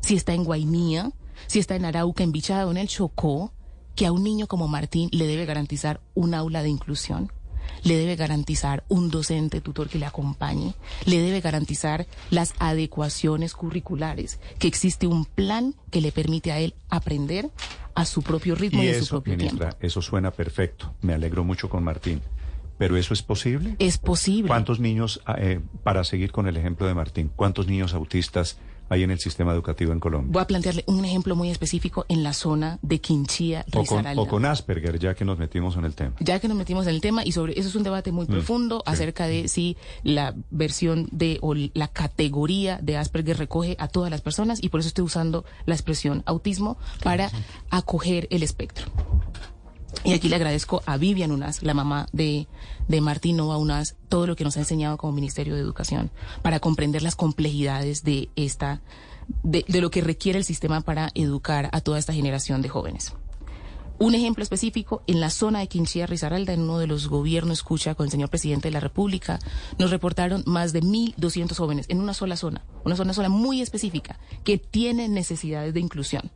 si 0.00 0.14
está 0.14 0.34
en 0.34 0.44
Guainía, 0.44 1.12
si 1.46 1.58
está 1.58 1.76
en 1.76 1.84
Arauca, 1.84 2.24
en 2.24 2.32
Bichada 2.32 2.66
o 2.66 2.70
en 2.70 2.76
el 2.76 2.88
Chocó, 2.88 3.52
que 3.94 4.06
a 4.06 4.12
un 4.12 4.22
niño 4.22 4.46
como 4.46 4.68
Martín 4.68 5.08
le 5.12 5.26
debe 5.26 5.44
garantizar 5.44 6.00
un 6.14 6.34
aula 6.34 6.62
de 6.62 6.68
inclusión, 6.68 7.32
le 7.82 7.96
debe 7.96 8.16
garantizar 8.16 8.84
un 8.88 9.10
docente 9.10 9.60
tutor 9.60 9.88
que 9.88 9.98
le 9.98 10.06
acompañe, 10.06 10.74
le 11.04 11.20
debe 11.20 11.40
garantizar 11.40 12.06
las 12.30 12.54
adecuaciones 12.58 13.54
curriculares, 13.54 14.40
que 14.58 14.68
existe 14.68 15.06
un 15.06 15.24
plan 15.24 15.74
que 15.90 16.00
le 16.00 16.12
permite 16.12 16.52
a 16.52 16.58
él 16.58 16.74
aprender 16.88 17.50
a 18.00 18.04
su 18.04 18.22
propio 18.22 18.54
ritmo 18.54 18.82
y, 18.82 18.86
Y 18.86 18.88
en 18.90 19.02
su 19.04 19.08
propio 19.08 19.36
ministra, 19.36 19.70
tiempo. 19.70 19.86
eso 19.86 20.02
suena 20.02 20.30
perfecto. 20.30 20.94
Me 21.02 21.14
alegro 21.14 21.44
mucho 21.44 21.68
con 21.68 21.82
Martín. 21.84 22.20
¿Pero 22.78 22.96
eso 22.96 23.12
es 23.12 23.22
posible? 23.22 23.74
Es 23.80 23.98
posible. 23.98 24.46
¿Cuántos 24.48 24.78
niños, 24.78 25.20
eh, 25.36 25.60
para 25.82 26.04
seguir 26.04 26.30
con 26.30 26.46
el 26.46 26.56
ejemplo 26.56 26.86
de 26.86 26.94
Martín, 26.94 27.30
cuántos 27.34 27.66
niños 27.66 27.92
autistas 27.92 28.56
hay 28.88 29.02
en 29.02 29.10
el 29.10 29.18
sistema 29.18 29.52
educativo 29.52 29.92
en 29.92 30.00
Colombia? 30.00 30.30
Voy 30.32 30.42
a 30.42 30.46
plantearle 30.46 30.84
un 30.86 31.04
ejemplo 31.04 31.36
muy 31.36 31.50
específico 31.50 32.06
en 32.08 32.22
la 32.22 32.32
zona 32.32 32.78
de 32.82 33.00
Quinchía, 33.00 33.64
O 33.72 33.84
con, 33.84 34.06
o 34.18 34.26
con 34.26 34.44
Asperger, 34.44 34.98
ya 34.98 35.14
que 35.14 35.24
nos 35.24 35.38
metimos 35.38 35.76
en 35.76 35.84
el 35.84 35.94
tema. 35.94 36.12
ya 36.20 36.38
que 36.40 36.48
nos 36.48 36.56
metimos 36.56 36.86
en 36.86 36.94
el 36.94 37.00
tema 37.00 37.24
y 37.24 37.32
sobre 37.32 37.58
eso 37.58 37.68
es 37.68 37.74
un 37.74 37.82
debate 37.82 38.12
muy 38.12 38.26
profundo 38.26 38.82
sí. 38.86 38.92
acerca 38.92 39.26
de 39.26 39.48
si 39.48 39.76
la 40.02 40.34
versión 40.50 41.08
de 41.12 41.38
o 41.42 41.54
la 41.54 41.88
categoría 41.88 42.78
de 42.82 42.96
Asperger 42.96 43.38
recoge 43.38 43.76
a 43.78 43.88
todas 43.88 44.10
las 44.10 44.20
personas 44.20 44.62
y 44.62 44.68
por 44.68 44.80
eso 44.80 44.88
estoy 44.88 45.04
usando 45.04 45.44
la 45.66 45.74
expresión 45.74 46.22
autismo 46.26 46.78
para 47.02 47.30
acoger 47.70 48.26
el 48.30 48.42
espectro. 48.42 48.86
Y 50.04 50.12
aquí 50.12 50.28
le 50.28 50.36
agradezco 50.36 50.82
a 50.86 50.96
Vivian 50.96 51.32
Unas, 51.32 51.62
la 51.62 51.74
mamá 51.74 52.06
de, 52.12 52.46
de 52.86 53.00
Martín 53.00 53.36
Nova 53.36 53.58
Unas, 53.58 53.96
todo 54.08 54.26
lo 54.26 54.36
que 54.36 54.44
nos 54.44 54.56
ha 54.56 54.60
enseñado 54.60 54.96
como 54.96 55.12
Ministerio 55.12 55.54
de 55.54 55.60
Educación 55.60 56.10
para 56.42 56.60
comprender 56.60 57.02
las 57.02 57.16
complejidades 57.16 58.04
de 58.04 58.30
esta, 58.36 58.80
de, 59.42 59.64
de 59.66 59.80
lo 59.80 59.90
que 59.90 60.00
requiere 60.00 60.38
el 60.38 60.44
sistema 60.44 60.80
para 60.80 61.10
educar 61.14 61.68
a 61.72 61.80
toda 61.80 61.98
esta 61.98 62.12
generación 62.12 62.62
de 62.62 62.68
jóvenes. 62.68 63.14
Un 64.00 64.14
ejemplo 64.14 64.44
específico, 64.44 65.02
en 65.08 65.20
la 65.20 65.28
zona 65.28 65.58
de 65.58 65.66
Quinchía, 65.66 66.06
Risaralda, 66.06 66.52
en 66.52 66.60
uno 66.60 66.78
de 66.78 66.86
los 66.86 67.08
gobiernos 67.08 67.58
escucha 67.58 67.96
con 67.96 68.04
el 68.04 68.12
señor 68.12 68.28
presidente 68.28 68.68
de 68.68 68.72
la 68.72 68.78
República, 68.78 69.40
nos 69.76 69.90
reportaron 69.90 70.44
más 70.46 70.72
de 70.72 70.82
1.200 70.82 71.56
jóvenes 71.56 71.86
en 71.88 72.00
una 72.00 72.14
sola 72.14 72.36
zona, 72.36 72.62
una 72.84 72.94
zona 72.94 73.12
sola 73.12 73.28
muy 73.28 73.60
específica, 73.60 74.20
que 74.44 74.56
tienen 74.56 75.14
necesidades 75.14 75.74
de 75.74 75.80
inclusión. 75.80 76.30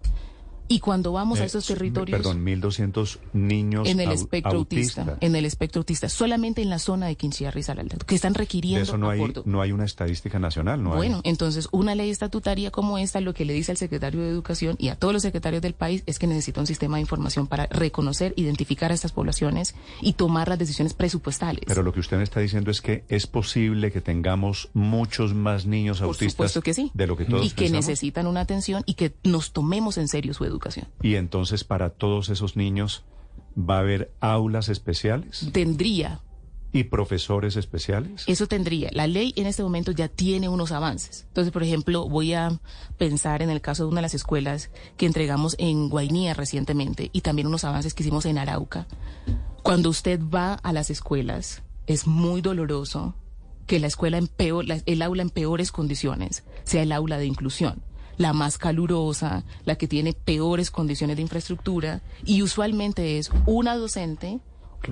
Y 0.72 0.80
cuando 0.80 1.12
vamos 1.12 1.38
a 1.40 1.42
Eh, 1.42 1.46
esos 1.46 1.66
territorios... 1.66 2.18
Perdón, 2.18 2.44
1.200 2.44 3.18
niños 3.34 3.88
En 3.88 4.00
el 4.00 4.10
espectro 4.10 4.52
autista, 4.52 5.02
autistas. 5.02 5.22
en 5.22 5.36
el 5.36 5.44
espectro 5.44 5.80
autista, 5.80 6.08
solamente 6.08 6.62
en 6.62 6.70
la 6.70 6.78
zona 6.78 7.06
de 7.08 7.16
Quinchía, 7.16 7.50
Risaralda, 7.50 7.96
que 8.06 8.14
están 8.14 8.32
De 8.32 8.38
requiriendo 8.38 8.82
eso 8.82 8.96
no 8.96 9.10
hay, 9.10 9.20
no 9.44 9.60
hay 9.60 9.72
una 9.72 9.84
estadística 9.84 10.38
nacional, 10.38 10.82
¿no 10.82 10.92
hay? 10.92 10.96
Bueno, 10.96 11.20
entonces 11.24 11.68
una 11.72 11.94
ley 11.94 12.08
estatutaria 12.08 12.70
como 12.70 12.96
esta 12.96 13.20
lo 13.20 13.34
que 13.34 13.44
le 13.44 13.52
dice 13.52 13.72
al 13.72 13.76
secretario 13.76 14.22
de 14.22 14.30
Educación 14.30 14.76
y 14.78 14.88
a 14.88 14.96
todos 14.96 15.12
los 15.12 15.22
secretarios 15.22 15.60
del 15.60 15.74
país 15.74 16.02
es 16.06 16.18
que 16.18 16.26
necesita 16.26 16.60
un 16.60 16.66
sistema 16.66 16.96
de 16.96 17.02
información 17.02 17.46
para 17.46 17.66
reconocer, 17.66 18.32
identificar 18.36 18.92
a 18.92 18.94
estas 18.94 19.12
poblaciones 19.12 19.74
y 20.00 20.14
tomar 20.14 20.48
las 20.48 20.58
decisiones 20.58 20.94
presupuestales. 20.94 21.64
Pero 21.66 21.82
lo 21.82 21.92
que 21.92 22.00
usted 22.00 22.16
me 22.16 22.24
está 22.24 22.40
diciendo 22.40 22.70
es 22.70 22.80
que 22.80 23.04
es 23.08 23.26
posible 23.26 23.92
que 23.92 24.00
tengamos 24.00 24.70
muchos 24.72 25.34
más 25.34 25.66
niños 25.66 25.98
Por 25.98 26.08
autistas 26.08 26.32
supuesto 26.32 26.62
que 26.62 26.72
sí. 26.72 26.90
de 26.94 27.06
lo 27.06 27.16
que 27.16 27.26
todos 27.26 27.44
y 27.44 27.50
que 27.50 27.68
necesitan 27.68 28.26
una 28.26 28.40
atención 28.40 28.82
y 28.86 28.94
que 28.94 29.12
nos 29.24 29.52
tomemos 29.52 29.98
en 29.98 30.08
serio 30.08 30.32
su 30.32 30.44
educación. 30.44 30.61
Y 31.02 31.14
entonces 31.16 31.64
para 31.64 31.90
todos 31.90 32.28
esos 32.28 32.56
niños 32.56 33.04
va 33.58 33.76
a 33.76 33.80
haber 33.80 34.10
aulas 34.20 34.68
especiales 34.68 35.48
Tendría 35.52 36.20
y 36.74 36.84
profesores 36.84 37.56
especiales. 37.56 38.24
Eso 38.26 38.46
tendría. 38.46 38.88
La 38.92 39.06
ley 39.06 39.34
en 39.36 39.46
este 39.46 39.62
momento 39.62 39.92
ya 39.92 40.08
tiene 40.08 40.48
unos 40.48 40.72
avances. 40.72 41.26
Entonces, 41.28 41.52
por 41.52 41.62
ejemplo, 41.62 42.08
voy 42.08 42.32
a 42.32 42.60
pensar 42.96 43.42
en 43.42 43.50
el 43.50 43.60
caso 43.60 43.82
de 43.82 43.90
una 43.90 43.98
de 43.98 44.02
las 44.06 44.14
escuelas 44.14 44.70
que 44.96 45.04
entregamos 45.04 45.54
en 45.58 45.90
Guainía 45.90 46.32
recientemente 46.32 47.10
y 47.12 47.20
también 47.20 47.46
unos 47.46 47.64
avances 47.64 47.92
que 47.92 48.02
hicimos 48.02 48.24
en 48.24 48.38
Arauca. 48.38 48.86
Cuando 49.62 49.90
usted 49.90 50.18
va 50.34 50.54
a 50.54 50.72
las 50.72 50.88
escuelas, 50.88 51.62
es 51.86 52.06
muy 52.06 52.40
doloroso 52.40 53.14
que 53.66 53.78
la 53.78 53.86
escuela 53.86 54.16
en 54.16 54.26
peor, 54.28 54.66
la- 54.66 54.80
el 54.86 55.02
aula 55.02 55.20
en 55.22 55.30
peores 55.30 55.72
condiciones 55.72 56.42
sea 56.64 56.82
el 56.82 56.92
aula 56.92 57.18
de 57.18 57.26
inclusión. 57.26 57.82
La 58.18 58.32
más 58.32 58.58
calurosa, 58.58 59.44
la 59.64 59.76
que 59.76 59.88
tiene 59.88 60.12
peores 60.12 60.70
condiciones 60.70 61.16
de 61.16 61.22
infraestructura 61.22 62.02
y 62.24 62.42
usualmente 62.42 63.18
es 63.18 63.30
una 63.46 63.76
docente 63.76 64.40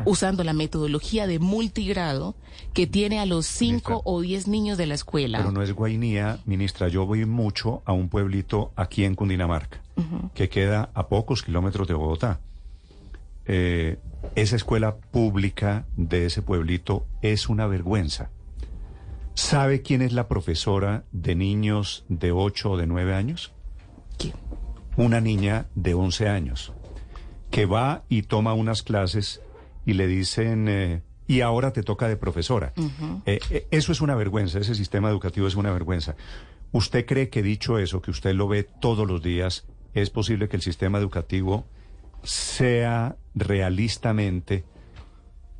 usando 0.05 0.45
la 0.45 0.53
metodología 0.53 1.27
de 1.27 1.39
multigrado 1.39 2.35
que 2.73 2.87
tiene 2.87 3.19
a 3.19 3.27
los 3.27 3.47
cinco 3.47 3.91
Ministra. 3.91 4.13
o 4.13 4.21
diez 4.21 4.49
niños 4.49 4.79
de 4.79 4.87
la 4.87 4.95
escuela. 4.95 5.39
Pero 5.39 5.53
no 5.53 5.63
es 5.63 5.73
Guainía, 5.73 6.39
ministra. 6.47 6.89
Yo 6.89 7.07
voy 7.07 7.25
mucho 7.27 7.83
a 7.85 7.93
un 7.93 8.09
pueblito 8.09 8.73
aquí 8.77 9.05
en 9.05 9.15
Cundinamarca, 9.15 9.81
que 10.35 10.49
queda 10.49 10.91
a 10.95 11.09
pocos 11.09 11.43
kilómetros 11.43 11.89
de 11.89 11.95
Bogotá. 11.95 12.41
Eh, 13.47 13.99
esa 14.35 14.57
escuela 14.57 14.97
pública 14.97 15.87
de 15.97 16.27
ese 16.27 16.43
pueblito 16.43 17.05
es 17.23 17.49
una 17.49 17.67
vergüenza. 17.67 18.31
¿Sabe 19.35 19.83
quién 19.83 20.03
es 20.03 20.13
la 20.13 20.29
profesora 20.29 21.05
de 21.13 21.35
niños 21.35 22.05
de 22.09 22.33
8 22.33 22.73
o 22.73 22.77
de 22.77 22.87
9 22.87 23.15
años? 23.15 23.53
¿Quién? 24.19 24.35
Una 24.97 25.21
niña 25.21 25.67
de 25.75 25.95
11 25.95 26.29
años, 26.29 26.73
que 27.51 27.67
va 27.67 28.05
y 28.09 28.23
toma 28.23 28.55
unas 28.55 28.83
clases 28.83 29.41
y 29.87 29.95
le 29.95 30.07
dicen, 30.07 30.69
eh, 30.69 31.03
y 31.27 31.43
ahora 31.43 31.73
te 31.73 31.83
toca 31.83 32.09
de 32.09 32.17
profesora. 32.17 32.73
Eh, 33.25 33.39
eh, 33.51 33.67
eso 33.71 33.93
es 33.93 34.01
una 34.01 34.17
vergüenza, 34.17 34.59
ese 34.59 34.75
sistema 34.75 35.09
educativo 35.11 35.47
es 35.47 35.55
una 35.55 35.73
vergüenza. 35.73 36.17
¿Usted 36.73 37.07
cree 37.07 37.29
que 37.29 37.43
dicho 37.43 37.79
eso, 37.79 38.03
que 38.03 38.11
usted 38.11 38.35
lo 38.35 38.49
ve 38.49 38.65
todos 38.65 39.07
los 39.07 39.23
días, 39.23 39.65
es 39.95 40.11
posible 40.11 40.49
que 40.49 40.57
el 40.57 40.63
sistema 40.63 40.99
educativo 40.99 41.67
sea 42.23 43.17
realistamente, 43.35 44.65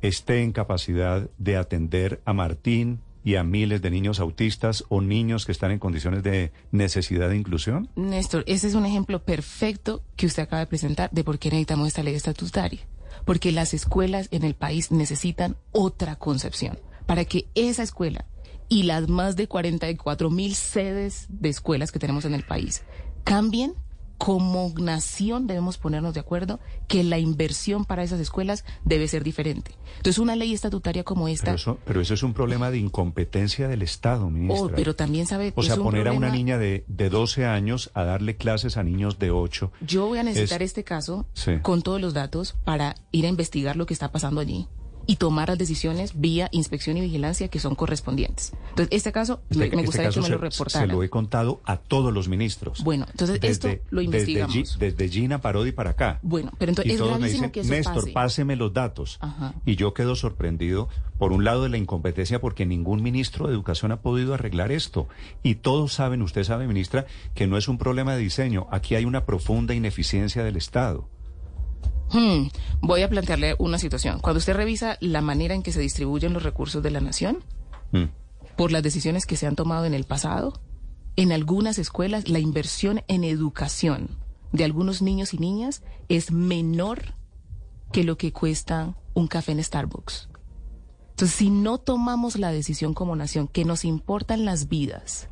esté 0.01 0.41
en 0.41 0.51
capacidad 0.51 1.29
de 1.37 1.57
atender 1.57 2.21
a 2.25 2.33
Martín 2.33 2.99
y 3.23 3.35
a 3.35 3.43
miles 3.43 3.81
de 3.81 3.91
niños 3.91 4.19
autistas 4.19 4.83
o 4.89 5.01
niños 5.01 5.45
que 5.45 5.51
están 5.51 5.71
en 5.71 5.79
condiciones 5.79 6.23
de 6.23 6.51
necesidad 6.71 7.29
de 7.29 7.37
inclusión? 7.37 7.89
Néstor, 7.95 8.43
ese 8.47 8.67
es 8.67 8.75
un 8.75 8.85
ejemplo 8.85 9.23
perfecto 9.23 10.03
que 10.15 10.25
usted 10.25 10.43
acaba 10.43 10.61
de 10.61 10.67
presentar 10.67 11.09
de 11.11 11.23
por 11.23 11.39
qué 11.39 11.49
necesitamos 11.49 11.87
esta 11.87 12.03
ley 12.03 12.15
estatutaria. 12.15 12.81
Porque 13.25 13.51
las 13.51 13.73
escuelas 13.73 14.27
en 14.31 14.43
el 14.43 14.55
país 14.55 14.91
necesitan 14.91 15.57
otra 15.71 16.15
concepción. 16.15 16.79
Para 17.05 17.25
que 17.25 17.47
esa 17.55 17.83
escuela 17.83 18.25
y 18.69 18.83
las 18.83 19.09
más 19.09 19.35
de 19.35 19.47
44 19.47 20.29
mil 20.29 20.55
sedes 20.55 21.27
de 21.29 21.49
escuelas 21.49 21.91
que 21.91 21.99
tenemos 21.99 22.25
en 22.25 22.33
el 22.33 22.43
país 22.43 22.83
cambien, 23.23 23.73
como 24.23 24.71
nación 24.77 25.47
debemos 25.47 25.79
ponernos 25.79 26.13
de 26.13 26.19
acuerdo 26.19 26.59
que 26.87 27.03
la 27.03 27.17
inversión 27.17 27.85
para 27.85 28.03
esas 28.03 28.19
escuelas 28.19 28.65
debe 28.85 29.07
ser 29.07 29.23
diferente. 29.23 29.71
Entonces, 29.97 30.19
una 30.19 30.35
ley 30.35 30.53
estatutaria 30.53 31.03
como 31.03 31.27
esta... 31.27 31.45
Pero 31.45 31.55
eso, 31.55 31.79
pero 31.85 32.01
eso 32.01 32.13
es 32.13 32.21
un 32.21 32.35
problema 32.35 32.69
de 32.69 32.77
incompetencia 32.77 33.67
del 33.67 33.81
Estado, 33.81 34.29
ministra. 34.29 34.67
Oh, 34.67 34.71
pero 34.75 34.95
también 34.95 35.25
sabe... 35.25 35.53
o 35.55 35.63
sea, 35.63 35.75
poner 35.75 36.07
a 36.07 36.11
una 36.13 36.29
niña 36.29 36.59
de, 36.59 36.85
de 36.87 37.09
12 37.09 37.47
años 37.47 37.89
a 37.95 38.03
darle 38.03 38.37
clases 38.37 38.77
a 38.77 38.83
niños 38.83 39.17
de 39.17 39.31
8. 39.31 39.71
Yo 39.81 40.05
voy 40.05 40.19
a 40.19 40.23
necesitar 40.23 40.61
Es- 40.61 40.69
este 40.69 40.83
caso 40.83 41.25
Sí. 41.33 41.53
con 41.63 41.81
todos 41.81 41.99
los 41.99 42.13
datos 42.13 42.53
para 42.63 42.93
ir 43.11 43.25
a 43.25 43.29
investigar 43.29 43.75
lo 43.75 43.87
que 43.87 43.95
está 43.95 44.11
pasando 44.11 44.39
allí 44.39 44.67
y 45.07 45.15
tomar 45.17 45.49
las 45.49 45.57
decisiones 45.57 46.19
vía 46.19 46.47
inspección 46.51 46.97
y 46.97 47.01
vigilancia 47.01 47.47
que 47.47 47.59
son 47.59 47.75
correspondientes. 47.75 48.53
Entonces, 48.69 48.87
este 48.91 49.11
caso 49.11 49.41
me, 49.49 49.69
me 49.69 49.83
gustaría 49.83 50.09
caso 50.09 50.21
que 50.21 50.29
me 50.29 50.35
lo 50.35 50.37
reportara. 50.37 50.85
Se 50.85 50.91
lo 50.91 51.03
he 51.03 51.09
contado 51.09 51.61
a 51.65 51.77
todos 51.77 52.13
los 52.13 52.27
ministros. 52.27 52.83
Bueno, 52.83 53.05
entonces 53.11 53.39
esto 53.41 53.69
lo 53.89 54.01
investigamos. 54.01 54.53
Desde, 54.55 54.73
Gi- 54.73 54.79
desde 54.79 55.09
Gina 55.09 55.41
Parodi 55.41 55.71
para 55.71 55.91
acá. 55.91 56.19
Bueno, 56.21 56.51
pero 56.57 56.71
entonces 56.71 56.91
y 56.91 56.95
es 56.95 56.99
todos 57.01 57.19
me 57.19 57.29
dicen, 57.29 57.51
que 57.51 57.61
eso 57.61 57.69
Néstor, 57.71 57.95
pase. 57.95 58.11
páseme 58.11 58.55
los 58.55 58.73
datos. 58.73 59.17
Ajá. 59.21 59.53
Y 59.65 59.75
yo 59.75 59.93
quedo 59.93 60.15
sorprendido, 60.15 60.87
por 61.17 61.31
un 61.33 61.43
lado, 61.43 61.63
de 61.63 61.69
la 61.69 61.77
incompetencia, 61.77 62.39
porque 62.39 62.65
ningún 62.65 63.01
ministro 63.03 63.47
de 63.47 63.53
Educación 63.53 63.91
ha 63.91 64.01
podido 64.01 64.33
arreglar 64.33 64.71
esto. 64.71 65.07
Y 65.43 65.55
todos 65.55 65.93
saben, 65.93 66.21
usted 66.21 66.43
sabe, 66.43 66.67
ministra, 66.67 67.05
que 67.35 67.47
no 67.47 67.57
es 67.57 67.67
un 67.67 67.77
problema 67.77 68.13
de 68.15 68.19
diseño. 68.21 68.67
Aquí 68.71 68.95
hay 68.95 69.05
una 69.05 69.25
profunda 69.25 69.73
ineficiencia 69.73 70.43
del 70.43 70.57
Estado. 70.57 71.07
Hmm, 72.11 72.47
voy 72.81 73.03
a 73.03 73.09
plantearle 73.09 73.55
una 73.59 73.77
situación. 73.77 74.19
Cuando 74.19 74.39
usted 74.39 74.55
revisa 74.55 74.97
la 74.99 75.21
manera 75.21 75.55
en 75.55 75.63
que 75.63 75.71
se 75.71 75.79
distribuyen 75.79 76.33
los 76.33 76.43
recursos 76.43 76.83
de 76.83 76.91
la 76.91 77.01
nación, 77.01 77.43
Mm. 77.91 78.05
por 78.55 78.71
las 78.71 78.83
decisiones 78.83 79.25
que 79.25 79.35
se 79.35 79.47
han 79.47 79.55
tomado 79.55 79.85
en 79.85 79.93
el 79.93 80.05
pasado, 80.05 80.61
en 81.15 81.31
algunas 81.31 81.77
escuelas 81.77 82.29
la 82.29 82.39
inversión 82.39 83.03
en 83.07 83.23
educación 83.23 84.17
de 84.51 84.63
algunos 84.63 85.01
niños 85.01 85.33
y 85.33 85.37
niñas 85.37 85.83
es 86.09 86.31
menor 86.31 87.15
que 87.91 88.03
lo 88.03 88.17
que 88.17 88.31
cuesta 88.31 88.95
un 89.13 89.27
café 89.27 89.51
en 89.51 89.63
Starbucks. 89.63 90.29
Entonces, 91.11 91.37
si 91.37 91.49
no 91.49 91.77
tomamos 91.77 92.37
la 92.37 92.51
decisión 92.51 92.93
como 92.93 93.15
nación 93.15 93.47
que 93.47 93.65
nos 93.65 93.85
importan 93.85 94.45
las 94.45 94.69
vidas 94.69 95.29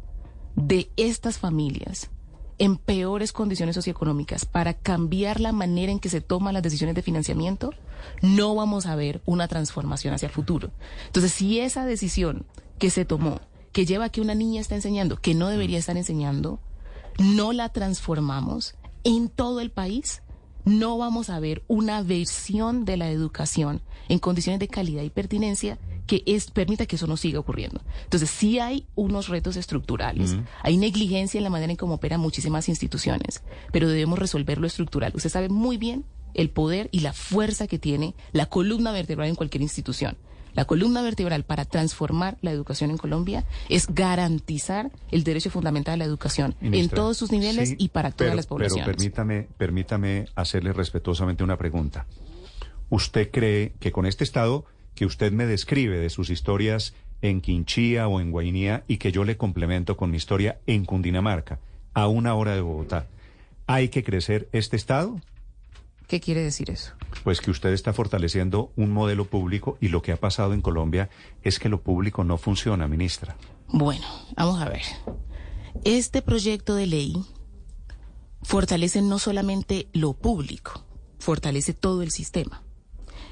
de 0.55 0.91
estas 0.98 1.38
familias 1.38 2.12
en 2.60 2.75
peores 2.78 3.32
condiciones 3.32 3.75
socioeconómicas 3.75 4.46
para 4.46 4.74
cambiar 4.74 5.39
la 5.39 5.54
manera 5.54 5.92
en 5.92 6.00
que 6.00 6.10
se 6.10 6.22
toman 6.22 6.54
las 6.54 6.63
decisiones 6.63 6.96
de 6.96 7.01
financiamiento, 7.01 7.72
no 8.22 8.54
vamos 8.54 8.86
a 8.86 8.96
ver 8.96 9.22
una 9.25 9.48
transformación 9.48 10.13
hacia 10.13 10.28
el 10.28 10.34
futuro. 10.34 10.72
Entonces, 11.08 11.32
si 11.32 11.60
esa 11.60 11.86
decisión 11.86 12.46
que 12.78 12.89
se 12.89 13.06
tomó, 13.06 13.39
que 13.72 13.86
lleva 13.86 14.06
a 14.06 14.10
que 14.10 14.22
una 14.22 14.36
niña 14.36 14.62
está 14.62 14.75
enseñando, 14.75 15.18
que 15.18 15.34
no 15.34 15.48
debería 15.48 15.80
estar 15.80 15.98
enseñando, 15.98 16.60
no 17.18 17.54
la 17.54 17.70
transformamos 17.70 18.75
en 19.04 19.30
todo 19.30 19.62
el 19.62 19.72
país, 19.72 20.22
no 20.66 20.98
vamos 20.98 21.30
a 21.30 21.39
ver 21.39 21.63
una 21.68 22.04
versión 22.04 22.86
de 22.86 22.98
la 22.98 23.10
educación 23.10 23.82
en 24.10 24.20
condiciones 24.20 24.60
de 24.60 24.68
calidad 24.68 25.04
y 25.04 25.10
pertinencia 25.10 25.80
que 26.10 26.24
es, 26.25 26.50
permita 26.50 26.88
que 26.88 26.96
eso 26.96 27.06
no 27.06 27.18
siga 27.18 27.39
ocurriendo. 27.39 27.82
Entonces, 28.04 28.32
sí 28.32 28.58
hay 28.58 28.88
unos 28.96 29.28
retos 29.28 29.58
estructurales, 29.58 30.38
hay 30.63 30.78
negligencia 30.78 31.38
en 31.38 31.44
la 31.44 31.51
manera 31.51 31.72
en 31.72 31.78
cómo 31.78 31.94
operan 31.94 32.20
muchísimas 32.20 32.68
instituciones, 32.68 33.44
pero 33.72 33.88
debemos 33.88 34.18
resolver 34.18 34.58
lo 34.58 34.66
estructural. 34.66 35.12
Usted 35.13 35.30
sabe 35.30 35.50
muy 35.50 35.78
bien 35.78 36.06
el 36.34 36.50
poder 36.50 36.89
y 36.92 37.01
la 37.01 37.13
fuerza 37.13 37.68
que 37.68 37.78
tiene 37.78 38.16
la 38.32 38.48
columna 38.48 38.92
vertebral 38.92 39.30
en 39.30 39.36
cualquier 39.36 39.62
institución. 39.62 40.18
La 40.56 40.66
columna 40.66 41.04
vertebral 41.04 41.44
para 41.44 41.63
transformar 41.66 42.39
la 42.42 42.50
educación 42.50 42.89
en 42.89 42.98
Colombia 42.98 43.46
es 43.70 43.94
garantizar 43.94 44.92
el 45.12 45.24
derecho 45.24 45.51
fundamental 45.51 45.94
a 45.94 45.98
la 45.98 46.06
educación 46.06 46.56
en 46.60 46.89
todos 46.89 47.18
sus 47.18 47.32
niveles 47.32 47.75
y 47.78 47.89
para 47.89 48.10
todas 48.10 48.36
las 48.36 48.48
poblaciones. 48.48 48.84
Pero 48.84 48.98
permítame, 48.98 49.48
permítame 49.60 50.25
hacerle 50.34 50.74
respetuosamente 50.74 51.44
una 51.44 51.56
pregunta. 51.56 52.08
¿Usted 52.89 53.30
cree 53.30 53.74
que 53.80 53.92
con 53.92 54.08
este 54.08 54.24
Estado 54.24 54.66
que 55.00 55.06
usted 55.06 55.32
me 55.32 55.46
describe 55.46 55.98
de 55.98 56.10
sus 56.10 56.29
historias 56.29 56.94
en 57.22 57.39
Quinchía 57.39 58.10
o 58.10 58.20
en 58.20 58.32
Guainía 58.32 58.84
y 58.86 58.98
que 58.98 59.13
yo 59.13 59.24
le 59.24 59.38
complemento 59.38 59.96
con 59.96 60.12
mi 60.12 60.18
historia 60.18 60.60
en 60.68 60.84
Cundinamarca, 60.84 61.62
a 61.94 62.10
una 62.10 62.36
hora 62.36 62.53
de 62.53 62.60
Bogotá, 62.60 63.08
¿hay 63.65 63.88
que 63.88 64.03
crecer 64.03 64.50
este 64.51 64.75
Estado? 64.75 65.22
¿Qué 66.10 66.20
quiere 66.20 66.44
decir 66.44 66.70
eso? 66.70 66.91
Pues 67.24 67.39
que 67.39 67.50
usted 67.50 67.72
está 67.72 67.94
fortaleciendo 67.94 68.74
un 68.75 68.91
modelo 68.91 69.24
público 69.24 69.77
y 69.79 69.88
lo 69.88 70.01
que 70.01 70.12
ha 70.12 70.18
pasado 70.18 70.53
en 70.53 70.60
Colombia 70.60 71.10
es 71.44 71.60
que 71.60 71.70
lo 71.70 71.79
público 71.79 72.25
no 72.25 72.38
funciona, 72.38 72.89
ministra. 72.89 73.38
Bueno, 73.70 74.06
vamos 74.36 74.62
a 74.62 74.68
ver. 74.68 74.84
Este 75.86 76.22
proyecto 76.22 76.75
de 76.75 76.88
ley 76.88 77.13
fortalece 78.41 79.01
no 79.01 79.18
solamente 79.18 79.88
lo 79.94 80.12
público, 80.12 80.84
fortalece 81.20 81.74
todo 81.74 82.01
el 82.01 82.12
sistema. 82.12 82.63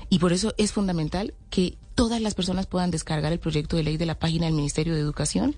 Y 0.10 0.20
por 0.20 0.34
eso 0.34 0.54
es 0.58 0.72
fundamental 0.72 1.34
que 1.50 1.78
todas 1.96 2.22
las 2.22 2.36
personas 2.36 2.68
puedan 2.68 2.92
descargar 2.92 3.34
el 3.34 3.40
proyecto 3.40 3.76
de 3.76 3.84
ley 3.84 3.98
de 3.98 4.06
la 4.06 4.20
página 4.20 4.46
del 4.46 4.56
Ministerio 4.56 4.94
de 4.94 5.02
Educación 5.02 5.56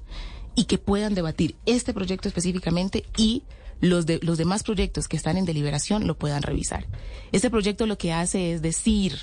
y 0.55 0.65
que 0.65 0.77
puedan 0.77 1.13
debatir 1.13 1.55
este 1.65 1.93
proyecto 1.93 2.27
específicamente 2.27 3.05
y 3.17 3.43
los, 3.81 4.05
de, 4.05 4.19
los 4.21 4.37
demás 4.37 4.63
proyectos 4.63 5.07
que 5.07 5.17
están 5.17 5.37
en 5.37 5.45
deliberación 5.45 6.07
lo 6.07 6.17
puedan 6.17 6.41
revisar. 6.41 6.87
Este 7.31 7.49
proyecto 7.49 7.85
lo 7.85 7.97
que 7.97 8.13
hace 8.13 8.53
es 8.53 8.61
decir 8.61 9.19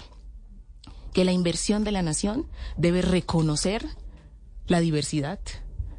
que 1.13 1.25
la 1.25 1.33
inversión 1.33 1.85
de 1.85 1.93
la 1.93 2.03
nación 2.03 2.47
debe 2.77 3.03
reconocer 3.03 3.87
la 4.67 4.81
diversidad, 4.81 5.41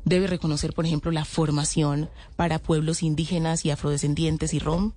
debe 0.06 0.28
reconocer, 0.28 0.74
por 0.74 0.86
ejemplo, 0.86 1.12
la 1.12 1.26
formación 1.26 2.10
para 2.36 2.60
pueblos 2.60 3.04
indígenas 3.04 3.66
y 3.66 3.72
afrodescendientes 3.72 4.54
y 4.54 4.60
rom, 4.60 4.94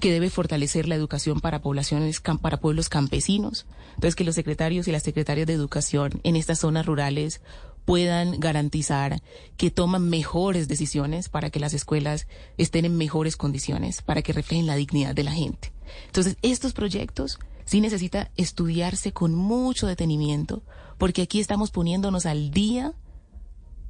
que 0.00 0.12
debe 0.12 0.30
fortalecer 0.30 0.88
la 0.88 0.94
educación 0.94 1.40
para 1.40 1.62
poblaciones, 1.62 2.20
para 2.20 2.60
pueblos 2.60 2.88
campesinos. 2.88 3.66
Entonces, 3.94 4.16
que 4.16 4.24
los 4.24 4.34
secretarios 4.34 4.88
y 4.88 4.92
las 4.92 5.02
secretarias 5.02 5.46
de 5.46 5.52
educación 5.52 6.20
en 6.24 6.36
estas 6.36 6.60
zonas 6.60 6.86
rurales 6.86 7.40
puedan 7.84 8.38
garantizar 8.38 9.22
que 9.56 9.70
toman 9.70 10.08
mejores 10.08 10.68
decisiones 10.68 11.28
para 11.28 11.50
que 11.50 11.60
las 11.60 11.74
escuelas 11.74 12.26
estén 12.56 12.84
en 12.84 12.96
mejores 12.96 13.36
condiciones, 13.36 14.02
para 14.02 14.22
que 14.22 14.32
reflejen 14.32 14.66
la 14.66 14.76
dignidad 14.76 15.14
de 15.14 15.24
la 15.24 15.32
gente. 15.32 15.72
Entonces, 16.06 16.36
estos 16.42 16.72
proyectos 16.72 17.38
sí 17.64 17.80
necesita 17.80 18.30
estudiarse 18.36 19.12
con 19.12 19.34
mucho 19.34 19.86
detenimiento, 19.86 20.62
porque 20.98 21.22
aquí 21.22 21.40
estamos 21.40 21.70
poniéndonos 21.70 22.26
al 22.26 22.50
día 22.50 22.94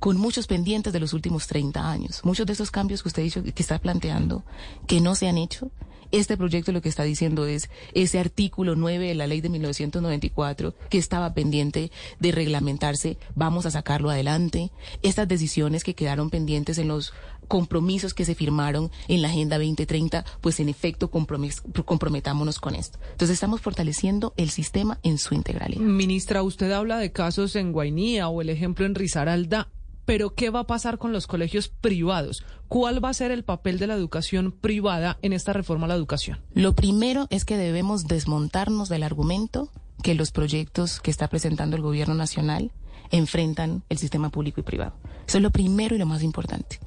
con 0.03 0.17
muchos 0.17 0.49
pendientes 0.49 0.93
de 0.93 0.99
los 0.99 1.13
últimos 1.13 1.47
30 1.47 1.89
años. 1.89 2.23
Muchos 2.25 2.45
de 2.45 2.55
esos 2.55 2.73
cambios 2.73 3.05
que 3.05 3.09
usted 3.09 3.23
dicho 3.23 3.41
que 3.45 3.63
está 3.63 3.79
planteando, 3.79 4.43
que 4.89 5.01
no 5.01 5.15
se 5.15 5.29
han 5.29 5.39
hecho, 5.39 5.71
este 6.11 6.37
proyecto 6.37 6.73
lo 6.73 6.83
que 6.83 6.89
está 6.89 7.05
diciendo 7.05 7.47
es 7.47 7.71
ese 7.95 8.19
artículo 8.19 8.75
9 8.75 9.07
de 9.07 9.15
la 9.15 9.29
ley 9.29 9.41
de 9.41 9.49
1994 9.49 10.75
que 10.91 10.99
estaba 10.99 11.35
pendiente 11.35 11.93
de 12.19 12.33
reglamentarse, 12.33 13.17
vamos 13.37 13.65
a 13.65 13.71
sacarlo 13.71 14.11
adelante. 14.11 14.73
Estas 15.03 15.29
decisiones 15.29 15.85
que 15.85 15.95
quedaron 15.95 16.31
pendientes 16.31 16.79
en 16.79 16.88
los 16.88 17.12
compromisos 17.47 18.12
que 18.12 18.25
se 18.25 18.35
firmaron 18.35 18.91
en 19.07 19.23
la 19.23 19.29
Agenda 19.29 19.57
2030, 19.57 20.25
pues 20.41 20.59
en 20.59 20.69
efecto 20.69 21.12
comprometámonos 21.12 22.59
con 22.59 22.75
esto. 22.75 22.99
Entonces 23.12 23.35
estamos 23.35 23.61
fortaleciendo 23.61 24.35
el 24.37 24.51
sistema 24.51 24.99
en 25.05 25.19
su 25.19 25.37
integralidad. 25.37 25.81
Ministra, 25.81 26.43
usted 26.43 26.73
habla 26.73 26.99
de 26.99 27.12
casos 27.12 27.55
en 27.55 27.71
Guainía 27.71 28.27
o 28.27 28.43
el 28.43 28.51
ejemplo 28.51 28.85
en 28.85 28.97
Risaralda 28.97 29.69
pero 30.05 30.35
¿qué 30.35 30.51
va 30.51 30.61
a 30.61 30.67
pasar 30.67 30.99
con 30.99 31.12
los 31.12 31.27
colegios 31.27 31.69
privados? 31.69 32.45
¿Cuál 32.69 33.05
va 33.05 33.11
a 33.11 33.15
ser 33.15 33.31
el 33.31 33.45
papel 33.45 33.79
de 33.79 33.87
la 33.87 33.95
educación 33.95 34.53
privada 34.53 35.19
en 35.23 35.33
esta 35.33 35.53
reforma 35.53 35.87
a 35.87 35.88
la 35.88 35.95
educación? 35.95 36.41
Lo 36.55 36.75
primero 36.75 37.27
es 37.31 37.45
que 37.45 37.57
debemos 37.57 38.07
desmontarnos 38.07 38.88
del 38.88 39.03
argumento 39.03 39.71
que 40.03 40.15
los 40.15 40.33
proyectos 40.33 41.01
que 41.01 41.11
está 41.11 41.29
presentando 41.29 41.77
el 41.77 41.83
gobierno 41.83 42.15
nacional 42.15 42.73
enfrentan 43.11 43.85
el 43.88 43.99
sistema 43.99 44.31
público 44.31 44.61
y 44.61 44.65
privado. 44.65 44.95
Eso 45.27 45.38
es 45.38 45.43
lo 45.43 45.51
primero 45.51 45.95
y 45.95 45.99
lo 45.99 46.07
más 46.07 46.23
importante. 46.23 46.81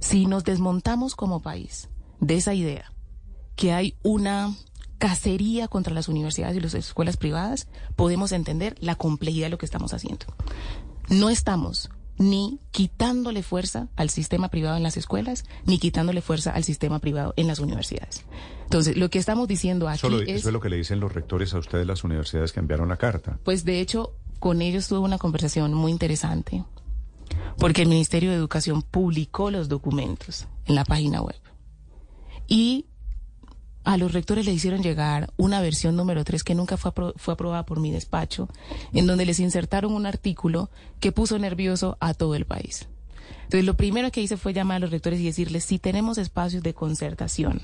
Si 0.00 0.26
nos 0.26 0.44
desmontamos 0.44 1.16
como 1.16 1.40
país 1.40 1.88
de 2.20 2.36
esa 2.36 2.54
idea 2.54 2.92
que 3.56 3.72
hay 3.72 3.96
una 4.02 4.54
cacería 4.98 5.66
contra 5.68 5.94
las 5.94 6.08
universidades 6.08 6.56
y 6.56 6.60
las 6.60 6.74
escuelas 6.74 7.16
privadas, 7.16 7.68
podemos 7.96 8.32
entender 8.32 8.76
la 8.80 8.94
complejidad 8.94 9.46
de 9.46 9.50
lo 9.50 9.58
que 9.58 9.66
estamos 9.66 9.92
haciendo. 9.92 10.26
No 11.08 11.30
estamos 11.30 11.90
ni 12.18 12.60
quitándole 12.70 13.42
fuerza 13.42 13.88
al 13.96 14.10
sistema 14.10 14.48
privado 14.48 14.76
en 14.76 14.82
las 14.82 14.96
escuelas, 14.96 15.44
ni 15.64 15.78
quitándole 15.78 16.22
fuerza 16.22 16.50
al 16.50 16.64
sistema 16.64 16.98
privado 16.98 17.34
en 17.36 17.46
las 17.46 17.58
universidades. 17.58 18.24
Entonces, 18.64 18.96
lo 18.96 19.10
que 19.10 19.18
estamos 19.18 19.48
diciendo 19.48 19.88
aquí 19.88 20.06
es... 20.26 20.40
Eso 20.40 20.48
es 20.48 20.52
lo 20.52 20.60
que 20.60 20.70
le 20.70 20.76
dicen 20.76 21.00
los 21.00 21.12
rectores 21.12 21.54
a 21.54 21.58
ustedes 21.58 21.86
las 21.86 22.04
universidades 22.04 22.52
que 22.52 22.60
enviaron 22.60 22.88
la 22.88 22.96
carta. 22.96 23.38
Pues 23.44 23.64
de 23.64 23.80
hecho, 23.80 24.14
con 24.38 24.62
ellos 24.62 24.88
tuve 24.88 25.00
una 25.00 25.18
conversación 25.18 25.74
muy 25.74 25.92
interesante, 25.92 26.64
porque 27.58 27.82
el 27.82 27.88
Ministerio 27.88 28.30
de 28.30 28.36
Educación 28.36 28.82
publicó 28.82 29.50
los 29.50 29.68
documentos 29.68 30.46
en 30.66 30.74
la 30.74 30.84
página 30.84 31.22
web. 31.22 31.40
Y 32.48 32.86
a 33.86 33.96
los 33.96 34.12
rectores 34.12 34.44
le 34.44 34.52
hicieron 34.52 34.82
llegar 34.82 35.32
una 35.36 35.60
versión 35.60 35.94
número 35.94 36.24
3 36.24 36.42
que 36.42 36.56
nunca 36.56 36.76
fue, 36.76 36.90
fue 37.14 37.34
aprobada 37.34 37.64
por 37.64 37.78
mi 37.78 37.92
despacho, 37.92 38.48
en 38.92 39.06
donde 39.06 39.24
les 39.24 39.38
insertaron 39.38 39.92
un 39.92 40.06
artículo 40.06 40.70
que 40.98 41.12
puso 41.12 41.38
nervioso 41.38 41.96
a 42.00 42.12
todo 42.12 42.34
el 42.34 42.46
país. 42.46 42.88
Entonces, 43.44 43.64
lo 43.64 43.76
primero 43.76 44.10
que 44.10 44.20
hice 44.20 44.36
fue 44.36 44.52
llamar 44.52 44.78
a 44.78 44.80
los 44.80 44.90
rectores 44.90 45.20
y 45.20 45.26
decirles, 45.26 45.64
si 45.64 45.78
tenemos 45.78 46.18
espacios 46.18 46.64
de 46.64 46.74
concertación, 46.74 47.62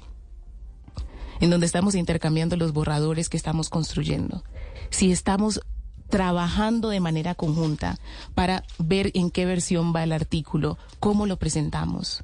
en 1.41 1.51
donde 1.51 1.67
estamos 1.67 1.97
intercambiando 1.97 2.57
los 2.57 2.73
borradores 2.73 3.29
que 3.29 3.37
estamos 3.37 3.69
construyendo, 3.69 4.45
si 4.91 5.11
estamos 5.11 5.61
trabajando 6.09 6.91
de 6.91 7.01
manera 7.01 7.35
conjunta 7.35 7.99
para 8.37 8.63
ver 8.79 9.11
en 9.15 9.33
qué 9.33 9.45
versión 9.45 9.93
va 9.93 10.05
el 10.05 10.13
artículo, 10.13 10.79
cómo 11.01 11.27
lo 11.27 11.37
presentamos, 11.37 12.23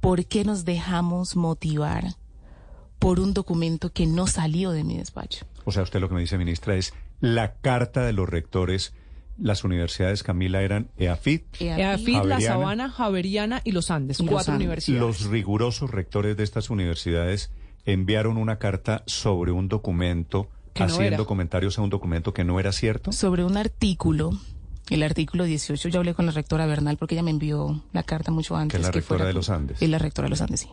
por 0.00 0.24
qué 0.24 0.44
nos 0.44 0.64
dejamos 0.64 1.36
motivar 1.36 2.16
por 2.98 3.20
un 3.20 3.34
documento 3.34 3.92
que 3.92 4.06
no 4.06 4.26
salió 4.26 4.70
de 4.70 4.84
mi 4.84 4.96
despacho. 4.96 5.46
O 5.64 5.72
sea, 5.72 5.82
usted 5.82 6.00
lo 6.00 6.08
que 6.08 6.14
me 6.14 6.20
dice, 6.20 6.38
ministra, 6.38 6.76
es 6.76 6.94
la 7.20 7.54
carta 7.54 8.04
de 8.04 8.12
los 8.12 8.28
rectores. 8.28 8.94
Las 9.40 9.62
universidades, 9.62 10.24
Camila, 10.24 10.62
eran 10.62 10.88
EAFIT, 10.96 11.60
EAFIT, 11.60 12.24
La 12.24 12.40
Sabana, 12.40 12.90
Javeriana 12.90 13.60
y 13.62 13.70
los 13.70 13.92
Andes, 13.92 14.18
cuatro 14.26 14.54
universidades. 14.54 15.00
Los 15.00 15.26
rigurosos 15.26 15.92
rectores 15.92 16.36
de 16.36 16.42
estas 16.42 16.70
universidades 16.70 17.52
enviaron 17.84 18.36
una 18.36 18.58
carta 18.58 19.04
sobre 19.06 19.52
un 19.52 19.68
documento, 19.68 20.48
haciendo 20.74 21.24
comentarios 21.24 21.78
a 21.78 21.82
un 21.82 21.90
documento 21.90 22.34
que 22.34 22.42
no 22.42 22.58
era 22.58 22.72
cierto. 22.72 23.12
Sobre 23.12 23.44
un 23.44 23.56
artículo 23.56 24.32
el 24.90 25.02
artículo 25.02 25.44
18, 25.44 25.88
yo 25.88 26.00
hablé 26.00 26.14
con 26.14 26.26
la 26.26 26.32
rectora 26.32 26.66
Bernal 26.66 26.96
porque 26.96 27.14
ella 27.14 27.22
me 27.22 27.30
envió 27.30 27.84
la 27.92 28.02
carta 28.02 28.32
mucho 28.32 28.56
antes. 28.56 28.80
Que 28.80 28.82
la 28.82 28.90
rectora 28.90 29.26
de 29.26 29.34
los 29.34 29.50
Andes. 29.50 29.82
Y 29.82 29.86
la 29.86 29.98
rectora 29.98 30.26
de 30.26 30.30
los 30.30 30.40
Andes, 30.40 30.60
sí 30.60 30.68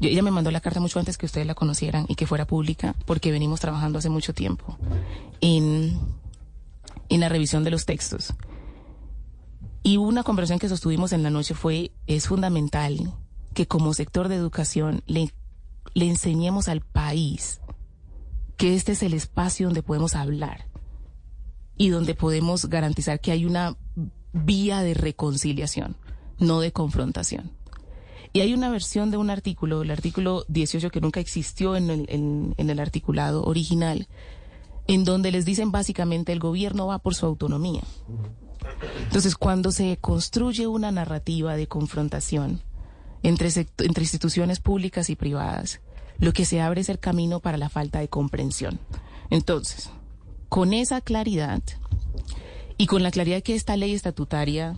ella 0.00 0.22
me 0.22 0.30
mandó 0.30 0.50
la 0.50 0.60
carta 0.60 0.80
mucho 0.80 0.98
antes 0.98 1.16
que 1.16 1.26
ustedes 1.26 1.46
la 1.46 1.54
conocieran 1.54 2.06
y 2.08 2.14
que 2.14 2.26
fuera 2.26 2.46
pública, 2.46 2.94
porque 3.06 3.32
venimos 3.32 3.60
trabajando 3.60 3.98
hace 3.98 4.08
mucho 4.08 4.34
tiempo 4.34 4.76
en, 5.40 5.98
en 7.08 7.20
la 7.20 7.28
revisión 7.28 7.64
de 7.64 7.70
los 7.70 7.86
textos. 7.86 8.34
Y 9.82 9.98
una 9.98 10.22
conversación 10.22 10.58
que 10.58 10.68
sostuvimos 10.68 11.12
en 11.12 11.22
la 11.22 11.30
noche 11.30 11.54
fue, 11.54 11.92
es 12.06 12.26
fundamental 12.26 13.12
que 13.52 13.66
como 13.66 13.94
sector 13.94 14.28
de 14.28 14.36
educación 14.36 15.02
le, 15.06 15.32
le 15.94 16.08
enseñemos 16.08 16.68
al 16.68 16.80
país 16.80 17.60
que 18.56 18.74
este 18.74 18.92
es 18.92 19.02
el 19.02 19.14
espacio 19.14 19.66
donde 19.66 19.82
podemos 19.82 20.14
hablar 20.14 20.66
y 21.76 21.88
donde 21.88 22.14
podemos 22.14 22.66
garantizar 22.66 23.20
que 23.20 23.32
hay 23.32 23.44
una 23.44 23.76
vía 24.32 24.80
de 24.80 24.94
reconciliación, 24.94 25.96
no 26.38 26.60
de 26.60 26.72
confrontación. 26.72 27.50
Y 28.34 28.40
hay 28.40 28.52
una 28.52 28.68
versión 28.68 29.12
de 29.12 29.16
un 29.16 29.30
artículo, 29.30 29.82
el 29.82 29.92
artículo 29.92 30.44
18, 30.48 30.90
que 30.90 31.00
nunca 31.00 31.20
existió 31.20 31.76
en 31.76 31.88
el, 32.58 32.80
articulado 32.80 33.44
original, 33.44 34.08
en 34.88 35.04
donde 35.04 35.30
les 35.30 35.44
dicen 35.44 35.70
básicamente 35.70 36.32
el 36.32 36.40
gobierno 36.40 36.88
va 36.88 36.98
por 36.98 37.14
su 37.14 37.26
autonomía. 37.26 37.84
Entonces, 39.04 39.36
cuando 39.36 39.70
se 39.70 39.98
construye 39.98 40.66
una 40.66 40.90
narrativa 40.90 41.54
de 41.54 41.68
confrontación 41.68 42.60
entre, 43.22 43.50
entre 43.78 44.02
instituciones 44.02 44.58
públicas 44.58 45.10
y 45.10 45.14
privadas, 45.14 45.80
lo 46.18 46.32
que 46.32 46.44
se 46.44 46.60
abre 46.60 46.80
es 46.80 46.88
el 46.88 46.98
camino 46.98 47.38
para 47.38 47.56
la 47.56 47.68
falta 47.68 48.00
de 48.00 48.08
comprensión. 48.08 48.80
Entonces, 49.30 49.90
con 50.48 50.74
esa 50.74 51.00
claridad 51.00 51.62
y 52.78 52.86
con 52.86 53.04
la 53.04 53.12
claridad 53.12 53.44
que 53.44 53.54
esta 53.54 53.76
ley 53.76 53.94
estatutaria 53.94 54.76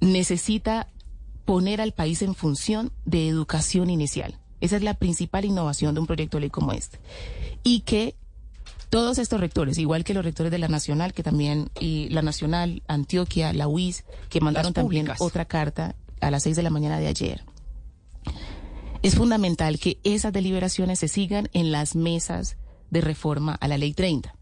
necesita 0.00 0.88
poner 1.44 1.80
al 1.80 1.92
país 1.92 2.22
en 2.22 2.34
función 2.34 2.92
de 3.04 3.28
educación 3.28 3.90
inicial. 3.90 4.38
Esa 4.60 4.76
es 4.76 4.82
la 4.82 4.94
principal 4.94 5.44
innovación 5.44 5.94
de 5.94 6.00
un 6.00 6.06
proyecto 6.06 6.36
de 6.36 6.42
ley 6.42 6.50
como 6.50 6.72
este. 6.72 7.00
Y 7.64 7.80
que 7.80 8.14
todos 8.90 9.18
estos 9.18 9.40
rectores, 9.40 9.78
igual 9.78 10.04
que 10.04 10.14
los 10.14 10.24
rectores 10.24 10.52
de 10.52 10.58
la 10.58 10.68
Nacional, 10.68 11.14
que 11.14 11.22
también, 11.22 11.70
y 11.80 12.08
la 12.10 12.22
Nacional, 12.22 12.82
Antioquia, 12.86 13.52
la 13.52 13.66
UIS, 13.66 14.04
que 14.28 14.40
mandaron 14.40 14.72
también 14.72 15.08
otra 15.18 15.46
carta 15.46 15.96
a 16.20 16.30
las 16.30 16.42
seis 16.44 16.56
de 16.56 16.62
la 16.62 16.70
mañana 16.70 16.98
de 16.98 17.08
ayer. 17.08 17.42
Es 19.02 19.16
fundamental 19.16 19.80
que 19.80 19.98
esas 20.04 20.32
deliberaciones 20.32 21.00
se 21.00 21.08
sigan 21.08 21.48
en 21.52 21.72
las 21.72 21.96
mesas 21.96 22.56
de 22.90 23.00
reforma 23.00 23.54
a 23.54 23.66
la 23.66 23.78
ley 23.78 23.94
30. 23.94 24.34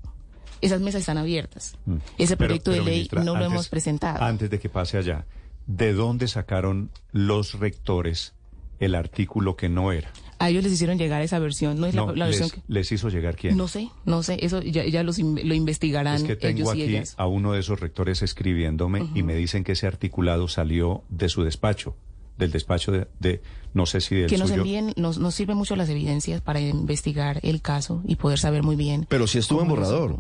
Esas 0.61 0.81
mesas 0.81 1.01
están 1.01 1.17
abiertas. 1.17 1.79
Mm. 1.87 1.97
Ese 2.19 2.37
proyecto 2.37 2.71
de 2.71 2.83
ley 2.83 3.09
no 3.13 3.37
lo 3.37 3.45
hemos 3.45 3.69
presentado. 3.69 4.23
Antes 4.23 4.51
de 4.51 4.59
que 4.59 4.69
pase 4.69 4.99
allá, 4.99 5.25
¿de 5.71 5.93
dónde 5.93 6.27
sacaron 6.27 6.91
los 7.13 7.59
rectores 7.59 8.35
el 8.81 8.95
artículo 8.95 9.57
que 9.57 9.69
no 9.69 9.93
era? 9.93 10.11
A 10.39 10.49
ellos 10.49 10.65
les 10.65 10.73
hicieron 10.73 10.99
llegar 10.99 11.23
esa 11.23 11.39
versión, 11.39 11.79
no 11.79 11.87
es 11.87 11.95
la, 11.95 12.07
versión 12.07 12.49
les, 12.49 12.53
que... 12.53 12.63
¿Les 12.67 12.93
hizo 12.93 13.09
llegar 13.09 13.37
quién? 13.37 13.57
No 13.57 13.69
sé, 13.69 13.89
no 14.05 14.23
sé, 14.23 14.39
eso 14.41 14.63
ya, 14.63 14.85
ya 14.87 15.03
los, 15.03 15.19
lo 15.19 15.55
investigarán 15.55 16.17
Es 16.17 16.23
que 16.25 16.35
tengo 16.35 16.71
aquí 16.71 17.01
a 17.17 17.27
uno 17.27 17.53
de 17.53 17.61
esos 17.61 17.79
rectores 17.79 18.23
escribiéndome 18.23 19.09
y 19.15 19.23
me 19.23 19.35
dicen 19.35 19.63
que 19.63 19.73
ese 19.73 19.87
articulado 19.87 20.49
salió 20.49 21.05
de 21.09 21.29
su 21.29 21.45
despacho, 21.45 21.95
del 22.41 22.51
despacho 22.51 22.91
de, 22.91 23.43
no 23.73 23.87
sé 23.87 24.01
si 24.01 24.17
del 24.17 24.29
Que 24.29 24.39
nos 24.39 24.49
suyo. 24.49 24.63
envíen, 24.63 24.93
nos, 24.97 25.19
nos 25.19 25.35
sirven 25.35 25.57
mucho 25.57 25.77
las 25.77 25.89
evidencias 25.89 26.41
para 26.41 26.61
investigar 26.61 27.39
el 27.43 27.63
caso 27.63 28.03
y 28.05 28.17
poder 28.17 28.39
saber 28.39 28.65
muy 28.65 28.75
bien... 28.75 29.07
Pero 29.09 29.29
si 29.29 29.39
estuvo 29.39 29.63
en 29.63 29.69
borrador. 29.69 30.17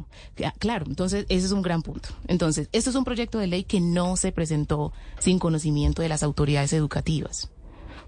Claro, 0.59 0.87
entonces 0.87 1.27
ese 1.29 1.47
es 1.47 1.53
un 1.53 1.63
gran 1.63 1.83
punto. 1.83 2.11
Entonces, 2.29 2.69
este 2.73 2.91
es 2.91 2.97
un 2.97 3.05
proyecto 3.05 3.39
de 3.39 3.49
ley 3.49 3.65
que 3.65 3.81
no 3.81 4.17
se 4.17 4.31
presentó 4.31 4.93
sin 5.19 5.39
conocimiento 5.39 6.03
de 6.03 6.09
las 6.09 6.23
autoridades 6.23 6.73
educativas 6.73 7.51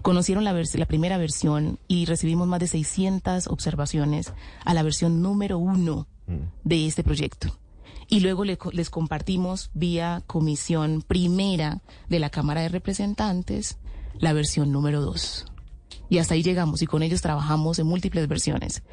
conocieron 0.01 0.43
la, 0.43 0.53
la, 0.53 0.85
primera 0.85 1.17
versión 1.17 1.79
y 1.87 2.05
recibimos 2.05 2.45
más 2.45 2.59
de 2.59 2.67
600 2.67 3.47
observaciones 3.47 4.33
a 4.65 4.73
la 4.73 4.83
versión 4.83 5.21
número 5.21 5.57
uno 5.57 6.07
mm. 6.27 6.65
de 6.65 6.85
este 6.85 7.03
proyecto. 7.03 7.57
Y 8.09 8.19
luego 8.19 8.43
le, 8.43 8.59
les 8.73 8.89
compartimos 8.89 9.71
vía 9.73 10.21
comisión 10.27 11.01
primera 11.01 11.81
de 12.09 12.19
la 12.19 12.29
Cámara 12.29 12.61
de 12.61 12.69
Representantes 12.69 13.77
la 14.19 14.33
versión 14.33 14.71
número 14.71 15.01
dos. 15.01 15.45
Y 16.09 16.19
hasta 16.19 16.33
ahí 16.33 16.43
llegamos 16.43 16.81
y 16.81 16.87
con 16.87 17.03
ellos 17.03 17.21
trabajamos 17.21 17.79
en 17.79 17.87
múltiples 17.87 18.27
versiones. 18.27 18.83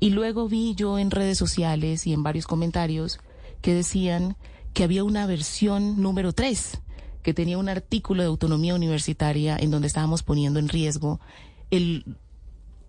Y 0.00 0.10
luego 0.10 0.48
vi 0.48 0.74
yo 0.74 0.98
en 0.98 1.10
redes 1.10 1.38
sociales 1.38 2.06
y 2.06 2.12
en 2.12 2.22
varios 2.22 2.46
comentarios 2.46 3.20
que 3.60 3.74
decían 3.74 4.36
que 4.72 4.84
había 4.84 5.04
una 5.04 5.26
versión 5.26 6.02
número 6.02 6.32
tres 6.32 6.80
que 7.22 7.32
tenía 7.32 7.56
un 7.58 7.70
artículo 7.70 8.22
de 8.22 8.28
autonomía 8.28 8.74
universitaria 8.74 9.56
en 9.58 9.70
donde 9.70 9.86
estábamos 9.86 10.22
poniendo 10.22 10.58
en 10.58 10.68
riesgo 10.68 11.20
el 11.70 12.16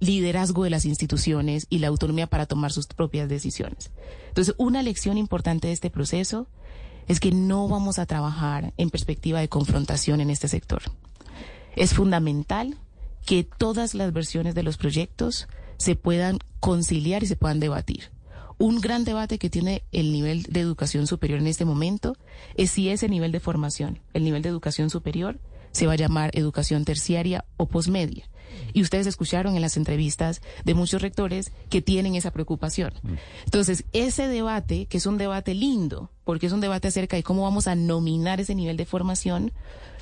liderazgo 0.02 0.66
de 0.66 0.70
las 0.70 0.86
instituciones 0.86 1.68
y 1.70 1.80
la 1.80 1.88
autonomía 1.88 2.28
para 2.28 2.46
tomar 2.46 2.72
sus 2.74 2.88
propias 2.88 3.30
decisiones. 3.30 3.92
Entonces, 4.28 4.54
una 4.58 4.84
lección 4.84 5.18
importante 5.18 5.68
de 5.68 5.74
este 5.74 5.90
proceso 5.90 6.48
es 7.08 7.20
que 7.20 7.32
no 7.32 7.68
vamos 7.70 7.98
a 7.98 8.06
trabajar 8.06 8.74
en 8.78 8.90
perspectiva 8.90 9.40
de 9.40 9.48
confrontación 9.48 10.20
en 10.22 10.30
este 10.30 10.50
sector. 10.50 10.82
Es 11.76 11.94
fundamental 11.94 12.78
que 13.26 13.44
todas 13.44 13.96
las 13.96 14.14
versiones 14.14 14.56
de 14.56 14.64
los 14.64 14.78
proyectos 14.78 15.48
se 15.78 15.96
puedan 15.96 16.40
conciliar 16.60 17.24
y 17.24 17.28
se 17.28 17.36
puedan 17.36 17.60
debatir. 17.60 18.12
Un 18.58 18.80
gran 18.80 19.04
debate 19.04 19.38
que 19.38 19.50
tiene 19.50 19.84
el 19.92 20.14
nivel 20.14 20.44
de 20.44 20.62
educación 20.62 21.08
superior 21.08 21.40
en 21.40 21.48
este 21.48 21.66
momento 21.66 22.16
es 22.56 22.72
si 22.72 22.90
ese 22.90 23.10
nivel 23.10 23.32
de 23.32 23.42
formación, 23.42 24.00
el 24.14 24.24
nivel 24.24 24.42
de 24.42 24.50
educación 24.50 24.90
superior, 24.90 25.40
se 25.72 25.88
va 25.88 25.94
a 25.94 25.98
llamar 25.98 26.32
educación 26.34 26.86
terciaria 26.86 27.44
o 27.58 27.68
posmedia. 27.68 28.30
Y 28.72 28.82
ustedes 28.82 29.08
escucharon 29.08 29.56
en 29.56 29.62
las 29.62 29.76
entrevistas 29.76 30.42
de 30.64 30.74
muchos 30.74 31.02
rectores 31.02 31.52
que 31.70 31.82
tienen 31.82 32.16
esa 32.16 32.32
preocupación. 32.32 32.94
Mm. 33.04 33.14
Entonces, 33.44 33.84
ese 33.92 34.30
debate, 34.30 34.86
que 34.86 34.98
es 34.98 35.06
un 35.06 35.18
debate 35.18 35.54
lindo, 35.54 36.12
porque 36.24 36.46
es 36.46 36.54
un 36.54 36.62
debate 36.62 36.88
acerca 36.88 37.18
de 37.18 37.24
cómo 37.24 37.44
vamos 37.44 37.68
a 37.68 37.76
nominar 37.76 38.40
ese 38.40 38.56
nivel 38.56 38.78
de 38.78 38.86
formación, 38.86 39.52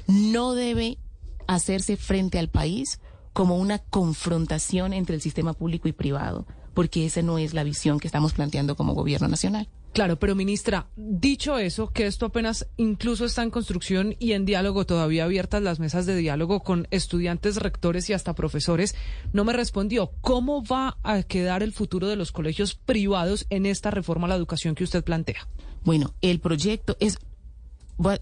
no 0.06 0.54
debe 0.54 1.00
hacerse 1.48 1.98
frente 1.98 2.40
al 2.40 2.50
país 2.50 3.00
como 3.34 3.58
una 3.58 3.80
confrontación 3.80 4.94
entre 4.94 5.16
el 5.16 5.22
sistema 5.22 5.54
público 5.54 5.88
y 5.88 5.94
privado 5.94 6.46
porque 6.74 7.06
esa 7.06 7.22
no 7.22 7.38
es 7.38 7.54
la 7.54 7.64
visión 7.64 8.00
que 8.00 8.08
estamos 8.08 8.34
planteando 8.34 8.76
como 8.76 8.94
gobierno 8.94 9.28
nacional. 9.28 9.68
Claro, 9.94 10.18
pero 10.18 10.34
ministra, 10.34 10.88
dicho 10.96 11.60
eso, 11.60 11.92
que 11.92 12.08
esto 12.08 12.26
apenas 12.26 12.68
incluso 12.78 13.26
está 13.26 13.44
en 13.44 13.52
construcción 13.52 14.16
y 14.18 14.32
en 14.32 14.44
diálogo, 14.44 14.88
todavía 14.88 15.26
abiertas 15.26 15.62
las 15.62 15.80
mesas 15.80 16.08
de 16.08 16.16
diálogo 16.16 16.62
con 16.62 16.88
estudiantes, 16.90 17.58
rectores 17.58 18.10
y 18.10 18.14
hasta 18.14 18.34
profesores, 18.34 18.96
no 19.34 19.44
me 19.44 19.54
respondió. 19.54 20.12
¿Cómo 20.22 20.64
va 20.64 20.98
a 21.04 21.22
quedar 21.22 21.62
el 21.62 21.74
futuro 21.74 22.08
de 22.08 22.16
los 22.16 22.32
colegios 22.32 22.74
privados 22.74 23.46
en 23.52 23.68
esta 23.68 23.92
reforma 23.92 24.26
a 24.26 24.30
la 24.30 24.36
educación 24.36 24.74
que 24.74 24.84
usted 24.84 25.04
plantea? 25.04 25.48
Bueno, 25.84 26.16
el 26.22 26.40
proyecto 26.40 26.98
es, 27.00 27.20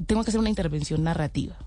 tengo 0.06 0.26
que 0.26 0.30
hacer 0.30 0.42
una 0.42 0.50
intervención 0.50 1.04
narrativa. 1.04 1.58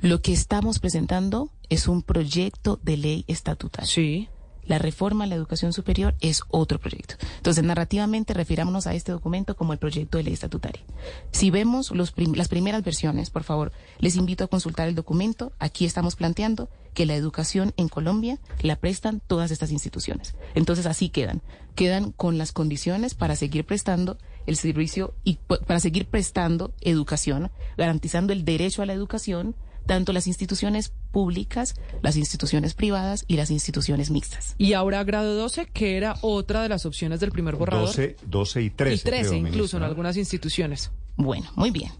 Lo 0.00 0.20
que 0.20 0.32
estamos 0.32 0.78
presentando 0.78 1.50
es 1.68 1.88
un 1.88 2.02
proyecto 2.02 2.78
de 2.82 2.96
ley 2.96 3.24
estatutaria. 3.28 3.88
Sí. 3.88 4.28
La 4.66 4.78
reforma 4.78 5.24
a 5.24 5.26
la 5.28 5.36
educación 5.36 5.72
superior 5.72 6.16
es 6.20 6.42
otro 6.48 6.80
proyecto. 6.80 7.14
Entonces, 7.36 7.62
narrativamente, 7.62 8.34
refirámonos 8.34 8.86
a 8.86 8.94
este 8.94 9.12
documento 9.12 9.56
como 9.56 9.72
el 9.72 9.78
proyecto 9.78 10.18
de 10.18 10.24
ley 10.24 10.34
estatutaria. 10.34 10.82
Si 11.30 11.50
vemos 11.50 11.92
los 11.92 12.12
las 12.16 12.48
primeras 12.48 12.82
versiones, 12.82 13.30
por 13.30 13.44
favor, 13.44 13.72
les 14.00 14.16
invito 14.16 14.44
a 14.44 14.48
consultar 14.48 14.88
el 14.88 14.96
documento. 14.96 15.52
Aquí 15.60 15.84
estamos 15.84 16.16
planteando 16.16 16.68
que 16.94 17.06
la 17.06 17.14
educación 17.14 17.72
en 17.76 17.88
Colombia 17.88 18.38
la 18.60 18.76
prestan 18.76 19.22
todas 19.24 19.52
estas 19.52 19.70
instituciones. 19.70 20.34
Entonces, 20.54 20.86
así 20.86 21.10
quedan. 21.10 21.42
Quedan 21.76 22.10
con 22.10 22.36
las 22.36 22.52
condiciones 22.52 23.14
para 23.14 23.36
seguir 23.36 23.64
prestando 23.64 24.18
el 24.46 24.56
servicio 24.56 25.14
y 25.22 25.38
para 25.66 25.80
seguir 25.80 26.06
prestando 26.06 26.74
educación, 26.80 27.50
garantizando 27.76 28.32
el 28.32 28.44
derecho 28.44 28.82
a 28.82 28.86
la 28.86 28.94
educación 28.94 29.54
tanto 29.86 30.12
las 30.12 30.26
instituciones 30.26 30.92
públicas, 31.10 31.74
las 32.02 32.16
instituciones 32.16 32.74
privadas 32.74 33.24
y 33.26 33.36
las 33.36 33.50
instituciones 33.50 34.10
mixtas. 34.10 34.54
Y 34.58 34.74
ahora 34.74 35.02
grado 35.04 35.34
12, 35.34 35.66
que 35.66 35.96
era 35.96 36.16
otra 36.20 36.62
de 36.62 36.68
las 36.68 36.84
opciones 36.86 37.20
del 37.20 37.30
primer 37.30 37.56
borrador. 37.56 37.86
12, 37.86 38.16
12 38.26 38.62
y 38.62 38.70
13. 38.70 38.94
Y 38.94 38.98
13 38.98 39.36
incluso 39.36 39.76
en 39.76 39.82
algunas 39.84 40.16
instituciones. 40.16 40.90
Bueno, 41.16 41.50
muy 41.54 41.70
bien. 41.70 41.92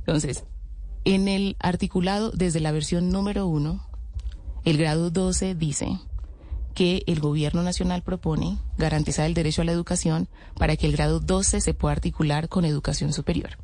Entonces, 0.00 0.44
en 1.04 1.28
el 1.28 1.56
articulado 1.60 2.30
desde 2.30 2.60
la 2.60 2.72
versión 2.72 3.10
número 3.10 3.46
1, 3.46 3.86
el 4.64 4.76
grado 4.76 5.10
12 5.10 5.54
dice 5.54 5.98
que 6.74 7.02
el 7.06 7.20
gobierno 7.20 7.62
nacional 7.62 8.02
propone 8.02 8.58
garantizar 8.76 9.26
el 9.26 9.34
derecho 9.34 9.62
a 9.62 9.64
la 9.64 9.72
educación 9.72 10.28
para 10.56 10.76
que 10.76 10.86
el 10.86 10.92
grado 10.92 11.18
12 11.18 11.60
se 11.60 11.74
pueda 11.74 11.92
articular 11.92 12.48
con 12.48 12.64
educación 12.64 13.12
superior. 13.12 13.58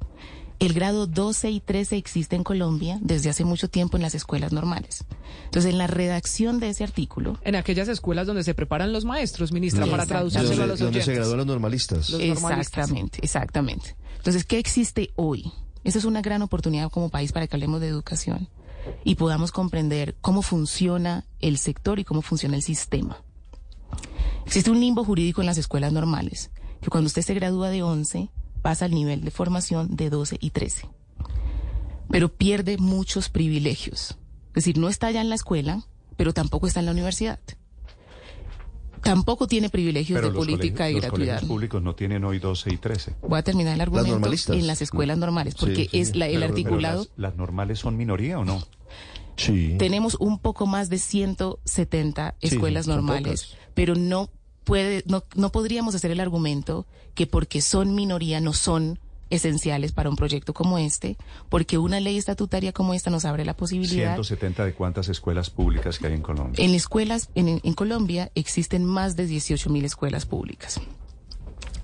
El 0.60 0.72
grado 0.72 1.06
12 1.06 1.50
y 1.50 1.60
13 1.60 1.96
existe 1.96 2.36
en 2.36 2.44
Colombia 2.44 2.98
desde 3.00 3.28
hace 3.28 3.44
mucho 3.44 3.68
tiempo 3.68 3.96
en 3.96 4.02
las 4.02 4.14
escuelas 4.14 4.52
normales. 4.52 5.04
Entonces, 5.46 5.70
en 5.70 5.78
la 5.78 5.86
redacción 5.86 6.60
de 6.60 6.70
ese 6.70 6.84
artículo... 6.84 7.38
En 7.42 7.56
aquellas 7.56 7.88
escuelas 7.88 8.26
donde 8.26 8.44
se 8.44 8.54
preparan 8.54 8.92
los 8.92 9.04
maestros, 9.04 9.52
ministra, 9.52 9.86
para 9.86 10.06
traducirlo 10.06 10.62
a 10.62 10.66
los 10.66 10.78
Donde 10.78 11.02
se 11.02 11.14
gradúan 11.14 11.38
los 11.38 11.46
normalistas. 11.46 12.12
exactamente, 12.18 13.18
exactamente. 13.22 13.96
Entonces, 14.16 14.44
¿qué 14.44 14.58
existe 14.58 15.10
hoy? 15.16 15.52
Esa 15.82 15.98
es 15.98 16.04
una 16.04 16.22
gran 16.22 16.40
oportunidad 16.40 16.90
como 16.90 17.10
país 17.10 17.32
para 17.32 17.46
que 17.46 17.56
hablemos 17.56 17.80
de 17.80 17.88
educación 17.88 18.48
y 19.04 19.16
podamos 19.16 19.52
comprender 19.52 20.16
cómo 20.20 20.42
funciona 20.42 21.26
el 21.40 21.58
sector 21.58 21.98
y 21.98 22.04
cómo 22.04 22.22
funciona 22.22 22.56
el 22.56 22.62
sistema. 22.62 23.18
Existe 24.46 24.70
un 24.70 24.80
limbo 24.80 25.04
jurídico 25.04 25.40
en 25.40 25.46
las 25.46 25.58
escuelas 25.58 25.92
normales, 25.92 26.50
que 26.80 26.90
cuando 26.90 27.06
usted 27.06 27.22
se 27.22 27.34
gradúa 27.34 27.70
de 27.70 27.82
11 27.82 28.30
pasa 28.64 28.86
al 28.86 28.92
nivel 28.92 29.20
de 29.22 29.30
formación 29.30 29.94
de 29.94 30.08
12 30.08 30.38
y 30.40 30.50
13. 30.50 30.88
pero 32.10 32.28
pierde 32.32 32.78
muchos 32.78 33.28
privilegios. 33.28 34.16
Es 34.48 34.54
decir, 34.64 34.78
no 34.78 34.88
está 34.88 35.10
ya 35.10 35.20
en 35.20 35.28
la 35.28 35.34
escuela, 35.34 35.84
pero 36.16 36.32
tampoco 36.32 36.66
está 36.66 36.80
en 36.80 36.86
la 36.86 36.92
universidad. 36.92 37.38
Tampoco 39.02 39.46
tiene 39.46 39.68
privilegios 39.68 40.16
Pero 40.16 40.28
de 40.28 40.34
los 40.34 40.44
política 40.46 40.84
colegios, 40.84 40.90
y 40.90 40.94
los 40.94 41.02
gratuidad. 41.02 41.32
colegios 41.34 41.48
públicos 41.48 41.82
no 41.82 41.94
tienen 41.94 42.24
hoy 42.24 42.38
12 42.38 42.72
y 42.72 42.76
13. 42.78 43.14
Voy 43.20 43.38
a 43.38 43.42
terminar 43.42 43.74
el 43.74 43.80
argumento 43.82 44.52
en 44.54 44.66
las 44.66 44.80
escuelas 44.80 45.18
normales, 45.18 45.54
porque 45.56 45.84
Sí, 45.84 45.88
sí, 45.90 46.00
es 46.00 46.16
la- 46.16 46.26
el 46.26 46.34
Pero- 46.40 46.40
pero 46.40 46.54
articulado. 46.54 46.98
las, 47.00 47.10
las 47.16 47.36
normales 47.36 47.78
son 47.80 47.96
minoría 47.98 48.38
o 48.38 48.44
no? 48.46 48.62
Sí. 49.36 49.74
tenemos 49.78 50.14
un 50.20 50.38
poco 50.38 50.66
más 50.66 50.88
de 50.88 50.98
170 50.98 52.36
Sí, 52.40 52.46
escuelas 52.54 52.86
normales, 52.86 53.46
pocas. 53.48 53.58
pero 53.74 53.94
no 53.96 54.30
puede, 54.64 55.02
no, 55.06 55.24
no 55.36 55.50
podríamos 55.52 55.94
hacer 55.94 56.10
el 56.10 56.20
argumento 56.20 56.86
que 57.14 57.26
porque 57.26 57.60
son 57.60 57.94
minoría 57.94 58.40
no 58.40 58.52
son 58.52 58.98
esenciales 59.30 59.92
para 59.92 60.10
un 60.10 60.16
proyecto 60.16 60.52
como 60.54 60.78
este, 60.78 61.16
porque 61.48 61.78
una 61.78 61.98
ley 61.98 62.18
estatutaria 62.18 62.72
como 62.72 62.94
esta 62.94 63.10
nos 63.10 63.24
abre 63.24 63.44
la 63.44 63.56
posibilidad. 63.56 64.14
170 64.14 64.64
de 64.64 64.74
cuántas 64.74 65.08
escuelas 65.08 65.50
públicas 65.50 65.98
que 65.98 66.06
hay 66.06 66.12
en 66.14 66.22
Colombia. 66.22 66.62
En 66.64 66.74
escuelas, 66.74 67.30
en, 67.34 67.60
en 67.62 67.72
Colombia 67.74 68.30
existen 68.34 68.84
más 68.84 69.16
de 69.16 69.26
18 69.26 69.70
mil 69.70 69.84
escuelas 69.84 70.26
públicas. 70.26 70.80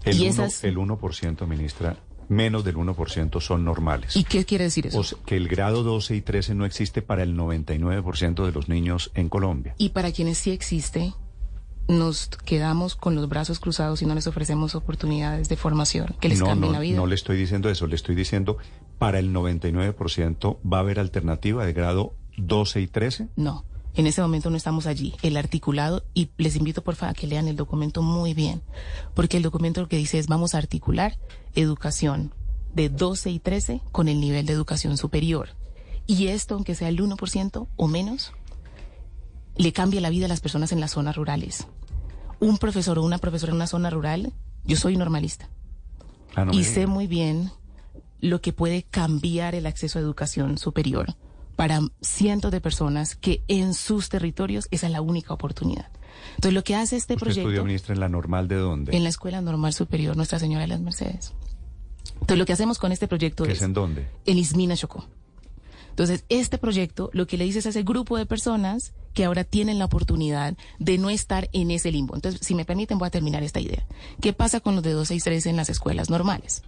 El, 0.05 0.17
y 0.17 0.29
uno- 0.29 0.45
esas- 0.45 0.65
el 0.65 0.77
1%, 0.77 1.47
ministra, 1.47 1.97
menos 2.29 2.63
del 2.65 2.77
1% 2.77 3.41
son 3.41 3.65
normales. 3.65 4.17
¿Y 4.17 4.25
qué 4.25 4.45
quiere 4.45 4.65
decir 4.65 4.87
eso? 4.87 4.99
O 4.99 5.03
sea, 5.05 5.19
que 5.27 5.37
el 5.37 5.49
grado 5.49 5.83
12 5.83 6.15
y 6.17 6.21
13 6.21 6.55
no 6.55 6.65
existe 6.65 7.03
para 7.03 7.23
el 7.25 7.35
99% 7.37 8.45
de 8.47 8.53
los 8.53 8.69
niños 8.69 9.11
en 9.15 9.29
Colombia. 9.29 9.75
Y 9.79 9.89
para 9.89 10.13
quienes 10.13 10.39
sí 10.39 10.51
existe, 10.53 11.13
nos 11.89 12.29
quedamos 12.29 12.95
con 12.95 13.15
los 13.15 13.29
brazos 13.29 13.59
cruzados 13.59 14.03
y 14.03 14.07
no 14.07 14.15
les 14.15 14.27
ofrecemos 14.27 14.75
oportunidades 14.75 15.49
de 15.49 15.57
formación 15.57 16.15
que 16.21 16.29
les 16.29 16.41
no, 16.41 16.47
cambien 16.47 16.73
no, 16.73 16.79
la 16.79 16.81
vida. 16.81 16.97
no 16.97 17.07
le 17.07 17.15
estoy 17.15 17.37
diciendo 17.37 17.69
eso, 17.69 17.87
le 17.87 17.97
estoy 17.97 18.15
diciendo 18.15 18.59
para 18.99 19.19
el 19.19 19.33
99% 19.35 20.59
va 20.71 20.77
a 20.79 20.81
haber 20.81 21.01
alternativa 21.01 21.65
de 21.65 21.73
grado 21.73 22.15
12 22.37 22.81
y 22.81 22.87
13. 22.87 23.29
No, 23.37 23.65
en 23.95 24.07
ese 24.07 24.23
momento 24.23 24.51
no 24.51 24.57
estamos 24.57 24.87
allí. 24.87 25.15
El 25.23 25.37
articulado, 25.37 26.05
y 26.15 26.31
les 26.37 26.57
invito 26.57 26.83
por 26.83 26.95
favor 26.95 27.11
a 27.11 27.15
que 27.15 27.27
lean 27.27 27.49
el 27.49 27.57
documento 27.57 28.03
muy 28.03 28.35
bien, 28.35 28.63
porque 29.15 29.37
el 29.37 29.43
documento 29.43 29.81
lo 29.81 29.89
que 29.89 29.97
dice 29.97 30.19
es 30.19 30.27
vamos 30.27 30.55
a 30.55 30.59
articular 30.59 31.19
educación 31.55 32.33
de 32.75 32.89
12 32.89 33.31
y 33.31 33.39
13 33.41 33.83
con 33.91 34.09
el 34.09 34.21
nivel 34.21 34.47
de 34.47 34.53
educación 34.53 34.97
superior. 34.97 35.51
Y 36.07 36.29
esto, 36.29 36.55
aunque 36.55 36.75
sea 36.75 36.89
el 36.89 37.01
1% 37.01 37.69
o 37.77 37.89
menos, 37.89 38.33
le 39.63 39.73
cambia 39.73 40.01
la 40.01 40.11
vida 40.11 40.25
a 40.27 40.29
las 40.29 40.41
personas 40.41 40.73
en 40.73 40.81
las 40.81 40.93
zonas 40.93 41.17
rurales. 41.17 41.67
Un 42.41 42.59
profesor 42.59 42.99
o 42.99 43.05
una 43.05 43.19
profesora 43.19 43.51
en 43.51 43.57
una 43.57 43.67
zona 43.67 43.91
rural, 43.91 44.33
yo 44.65 44.77
soy 44.77 44.97
normalista 44.97 45.49
Ah, 46.35 46.45
no 46.45 46.53
y 46.53 46.65
sé 46.65 46.87
muy 46.87 47.07
bien 47.07 47.51
lo 48.21 48.41
que 48.41 48.53
puede 48.53 48.85
cambiar 48.85 49.55
el 49.55 49.67
acceso 49.67 49.99
a 49.99 50.03
educación 50.03 50.59
superior 50.59 51.15
para 51.57 51.81
cientos 52.01 52.53
de 52.53 52.61
personas 52.61 53.17
que 53.17 53.43
en 53.49 53.75
sus 53.75 54.09
territorios 54.09 54.69
esa 54.71 54.87
es 54.87 54.93
la 54.93 55.01
única 55.03 55.35
oportunidad. 55.35 55.89
Entonces 56.37 56.53
lo 56.55 56.63
que 56.65 56.77
hace 56.77 56.97
este 56.97 57.15
¿Usted 57.15 57.25
proyecto 57.25 57.49
estudió, 57.49 57.65
ministra, 57.65 57.95
en 57.95 58.01
la 58.01 58.09
normal 58.09 58.47
de 58.49 58.57
dónde? 58.57 58.97
en 58.97 59.03
la 59.03 59.09
Escuela 59.09 59.41
Normal 59.41 59.73
Superior 59.73 60.17
Nuestra 60.17 60.39
Señora 60.39 60.63
de 60.63 60.69
las 60.69 60.81
Mercedes. 60.81 61.33
Entonces 62.15 62.39
lo 62.39 62.47
que 62.47 62.53
hacemos 62.53 62.79
con 62.79 62.93
este 62.93 63.09
proyecto 63.09 63.45
¿Que 63.45 63.53
es 63.53 63.59
es 63.59 63.63
en 63.65 63.73
dónde? 63.75 64.07
en 64.25 64.39
Ismina 64.39 64.77
Chocó. 64.77 65.07
Entonces, 65.91 66.25
este 66.29 66.57
proyecto 66.57 67.11
lo 67.13 67.27
que 67.27 67.37
le 67.37 67.45
dice 67.45 67.59
es 67.59 67.67
a 67.67 67.71
ese 67.71 67.83
grupo 67.83 68.17
de 68.17 68.25
personas 68.25 68.95
que 69.15 69.25
ahora 69.25 69.45
tienen 69.45 69.79
la 69.79 69.87
oportunidad 69.87 70.57
de 70.79 70.99
no 70.99 71.11
estar 71.11 71.49
en 71.53 71.71
ese 71.71 71.93
limbo. 71.93 72.15
Entonces, 72.15 72.41
si 72.45 72.55
me 72.55 72.65
permiten, 72.65 72.99
voy 72.99 73.09
a 73.09 73.11
terminar 73.11 73.43
esta 73.43 73.61
idea. 73.61 73.87
¿Qué 74.21 74.33
pasa 74.33 74.61
con 74.61 74.75
los 74.75 74.85
de 74.85 74.93
12 74.93 75.15
y 75.15 75.21
13 75.21 75.51
en 75.51 75.57
las 75.57 75.71
escuelas 75.71 76.11
normales? 76.11 76.63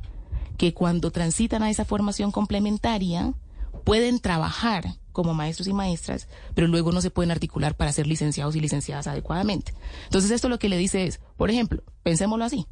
Que 0.56 0.74
cuando 0.74 1.10
transitan 1.10 1.62
a 1.62 1.70
esa 1.70 1.84
formación 1.84 2.30
complementaria, 2.30 3.32
pueden 3.84 4.20
trabajar 4.20 4.96
como 5.12 5.34
maestros 5.34 5.68
y 5.68 5.72
maestras, 5.72 6.28
pero 6.54 6.66
luego 6.66 6.90
no 6.92 7.00
se 7.00 7.10
pueden 7.10 7.30
articular 7.30 7.76
para 7.76 7.92
ser 7.92 8.06
licenciados 8.06 8.56
y 8.56 8.60
licenciadas 8.60 9.06
adecuadamente. 9.06 9.74
Entonces, 10.04 10.30
esto 10.30 10.48
lo 10.48 10.58
que 10.58 10.68
le 10.68 10.78
dice 10.78 11.06
es, 11.06 11.20
por 11.36 11.50
ejemplo, 11.50 11.82
pensémoslo 12.02 12.44
así. 12.44 12.66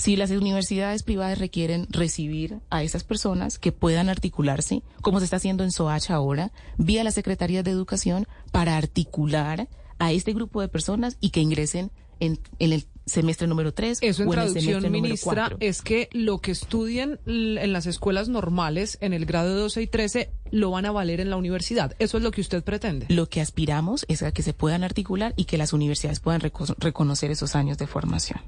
Si 0.00 0.16
las 0.16 0.30
universidades 0.30 1.02
privadas 1.02 1.38
requieren 1.38 1.86
recibir 1.90 2.60
a 2.70 2.82
esas 2.82 3.04
personas 3.04 3.58
que 3.58 3.70
puedan 3.70 4.08
articularse, 4.08 4.82
como 5.02 5.18
se 5.18 5.24
está 5.24 5.36
haciendo 5.36 5.62
en 5.62 5.70
Soacha 5.72 6.14
ahora, 6.14 6.52
vía 6.78 7.04
la 7.04 7.10
Secretaría 7.10 7.62
de 7.62 7.70
Educación, 7.70 8.26
para 8.50 8.78
articular 8.78 9.68
a 9.98 10.12
este 10.12 10.32
grupo 10.32 10.62
de 10.62 10.68
personas 10.68 11.18
y 11.20 11.28
que 11.28 11.40
ingresen 11.40 11.90
en, 12.18 12.38
en 12.58 12.72
el 12.72 12.86
semestre 13.04 13.46
número 13.46 13.74
3 13.74 13.98
Eso 14.00 14.22
en 14.22 14.28
o 14.30 14.32
en 14.32 14.38
el 14.38 14.46
semestre 14.48 14.62
traducción, 14.72 14.82
número 14.92 15.02
ministra, 15.02 15.30
4. 15.50 15.56
es 15.60 15.82
que 15.82 16.08
lo 16.12 16.38
que 16.38 16.52
estudien 16.52 17.18
en 17.26 17.72
las 17.74 17.84
escuelas 17.86 18.30
normales, 18.30 18.96
en 19.02 19.12
el 19.12 19.26
grado 19.26 19.54
12 19.54 19.82
y 19.82 19.86
13, 19.86 20.30
lo 20.50 20.70
van 20.70 20.86
a 20.86 20.92
valer 20.92 21.20
en 21.20 21.28
la 21.28 21.36
universidad. 21.36 21.94
Eso 21.98 22.16
es 22.16 22.22
lo 22.24 22.30
que 22.30 22.40
usted 22.40 22.64
pretende. 22.64 23.04
Lo 23.10 23.28
que 23.28 23.42
aspiramos 23.42 24.06
es 24.08 24.22
a 24.22 24.32
que 24.32 24.42
se 24.42 24.54
puedan 24.54 24.82
articular 24.82 25.34
y 25.36 25.44
que 25.44 25.58
las 25.58 25.74
universidades 25.74 26.20
puedan 26.20 26.40
reco- 26.40 26.74
reconocer 26.78 27.30
esos 27.30 27.54
años 27.54 27.76
de 27.76 27.86
formación. 27.86 28.40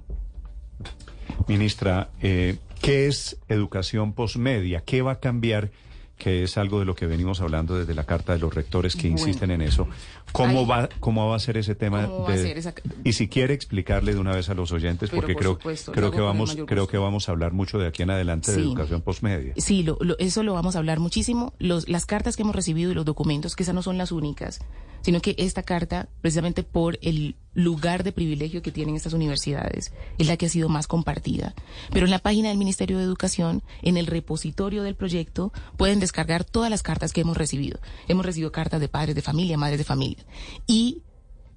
Ministra, 1.48 2.10
eh, 2.20 2.56
¿qué 2.80 3.06
es 3.06 3.38
educación 3.48 4.12
posmedia? 4.12 4.82
¿Qué 4.84 5.02
va 5.02 5.12
a 5.12 5.20
cambiar? 5.20 5.70
Que 6.18 6.44
es 6.44 6.56
algo 6.56 6.78
de 6.78 6.84
lo 6.84 6.94
que 6.94 7.06
venimos 7.06 7.40
hablando 7.40 7.76
desde 7.76 7.94
la 7.94 8.04
carta 8.04 8.32
de 8.32 8.38
los 8.38 8.54
rectores 8.54 8.94
que 8.94 9.08
Bueno. 9.10 9.18
insisten 9.18 9.50
en 9.50 9.60
eso. 9.60 9.88
¿Cómo 10.30 10.60
Ahí- 10.60 10.66
va, 10.66 10.88
cómo 11.00 11.28
va 11.28 11.34
a 11.34 11.38
ser 11.40 11.56
ese 11.56 11.74
tema? 11.74 12.06
¿Cómo 12.06 12.22
va 12.24 12.32
a 12.32 12.36
de- 12.36 12.42
ser 12.42 12.58
esa- 12.58 12.74
Y 13.02 13.14
si 13.14 13.26
quiere 13.28 13.54
explicarle 13.54 14.14
de 14.14 14.20
una 14.20 14.32
vez 14.32 14.48
a 14.48 14.54
los 14.54 14.70
oyentes, 14.70 15.10
Pero 15.10 15.20
porque 15.20 15.32
por 15.32 15.40
creo, 15.42 15.52
supuesto, 15.54 15.90
creo 15.90 16.12
que 16.12 16.20
vamos, 16.20 16.56
creo 16.64 16.86
que 16.86 16.96
vamos 16.96 17.28
a 17.28 17.32
hablar 17.32 17.52
mucho 17.52 17.78
de 17.78 17.88
aquí 17.88 18.04
en 18.04 18.10
adelante 18.10 18.52
de 18.52 18.58
educación 18.60 19.00
posmedia. 19.00 19.54
Sí, 19.56 19.82
lo- 19.82 19.98
lo- 20.00 20.16
eso 20.18 20.44
lo 20.44 20.52
vamos 20.52 20.76
a 20.76 20.78
hablar 20.78 21.00
muchísimo. 21.00 21.54
Los, 21.58 21.88
las 21.88 22.06
cartas 22.06 22.36
que 22.36 22.42
hemos 22.42 22.54
recibido 22.54 22.92
y 22.92 22.94
los 22.94 23.04
documentos, 23.04 23.56
que 23.56 23.64
esas 23.64 23.74
no 23.74 23.82
son 23.82 23.98
las 23.98 24.12
únicas, 24.12 24.60
sino 25.00 25.20
que 25.20 25.34
esta 25.38 25.64
carta, 25.64 26.08
precisamente 26.20 26.62
por 26.62 27.00
el 27.02 27.34
lugar 27.54 28.04
de 28.04 28.12
privilegio 28.12 28.62
que 28.62 28.72
tienen 28.72 28.96
estas 28.96 29.12
universidades, 29.12 29.92
es 30.18 30.26
la 30.26 30.36
que 30.36 30.46
ha 30.46 30.48
sido 30.48 30.68
más 30.68 30.86
compartida. 30.86 31.54
Pero 31.92 32.06
en 32.06 32.10
la 32.10 32.18
página 32.18 32.48
del 32.48 32.58
Ministerio 32.58 32.98
de 32.98 33.04
Educación, 33.04 33.62
en 33.82 33.96
el 33.96 34.06
repositorio 34.06 34.82
del 34.82 34.94
proyecto, 34.94 35.52
pueden 35.76 36.00
descargar 36.00 36.44
todas 36.44 36.70
las 36.70 36.82
cartas 36.82 37.12
que 37.12 37.20
hemos 37.20 37.36
recibido. 37.36 37.78
Hemos 38.08 38.26
recibido 38.26 38.52
cartas 38.52 38.80
de 38.80 38.88
padres 38.88 39.14
de 39.14 39.22
familia, 39.22 39.58
madres 39.58 39.78
de 39.78 39.84
familia. 39.84 40.24
Y 40.66 41.02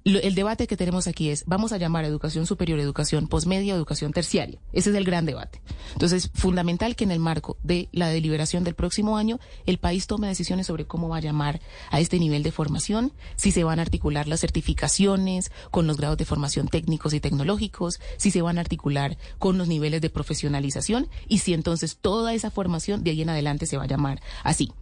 el 0.06 0.34
debate 0.36 0.68
que 0.68 0.76
tenemos 0.76 1.08
aquí 1.08 1.30
es, 1.30 1.44
vamos 1.46 1.72
a 1.72 1.78
llamar 1.78 2.04
educación 2.04 2.46
superior, 2.46 2.78
educación 2.78 3.26
posmedia 3.26 3.74
educación 3.74 4.12
terciaria. 4.12 4.60
Ese 4.72 4.90
es 4.90 4.96
el 4.96 5.04
gran 5.04 5.26
debate. 5.26 5.60
Entonces, 5.94 6.30
fundamental 6.32 6.94
que 6.94 7.04
en 7.04 7.10
el 7.10 7.18
marco 7.18 7.56
de 7.64 7.88
la 7.90 8.08
deliberación 8.08 8.62
del 8.62 8.74
próximo 8.74 9.16
año, 9.16 9.40
el 9.66 9.78
país 9.78 10.06
tome 10.06 10.28
decisiones 10.28 10.68
sobre 10.68 10.86
cómo 10.86 11.08
va 11.08 11.16
a 11.16 11.20
llamar 11.20 11.60
a 11.90 11.98
este 11.98 12.20
nivel 12.20 12.44
de 12.44 12.52
formación, 12.52 13.12
si 13.34 13.50
se 13.50 13.64
van 13.64 13.80
a 13.80 13.82
articular 13.82 14.28
las 14.28 14.40
certificaciones 14.40 15.50
con 15.70 15.86
los 15.86 15.96
grados 15.96 16.18
de 16.18 16.24
formación 16.24 16.68
técnicos 16.68 17.12
y 17.12 17.20
tecnológicos, 17.20 18.00
si 18.16 18.30
se 18.30 18.42
van 18.42 18.58
a 18.58 18.60
articular 18.60 19.18
con 19.38 19.58
los 19.58 19.66
niveles 19.66 20.00
de 20.00 20.10
profesionalización 20.10 21.08
y 21.26 21.38
si 21.38 21.52
entonces 21.52 21.96
toda 21.96 22.32
esa 22.32 22.50
formación 22.50 23.02
de 23.02 23.10
ahí 23.10 23.22
en 23.22 23.30
adelante 23.30 23.66
se 23.66 23.76
va 23.76 23.84
a 23.84 23.88
llamar 23.88 24.20
así. 24.44 24.72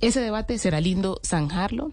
Ese 0.00 0.20
debate 0.20 0.58
será 0.58 0.80
lindo 0.80 1.20
zanjarlo, 1.24 1.92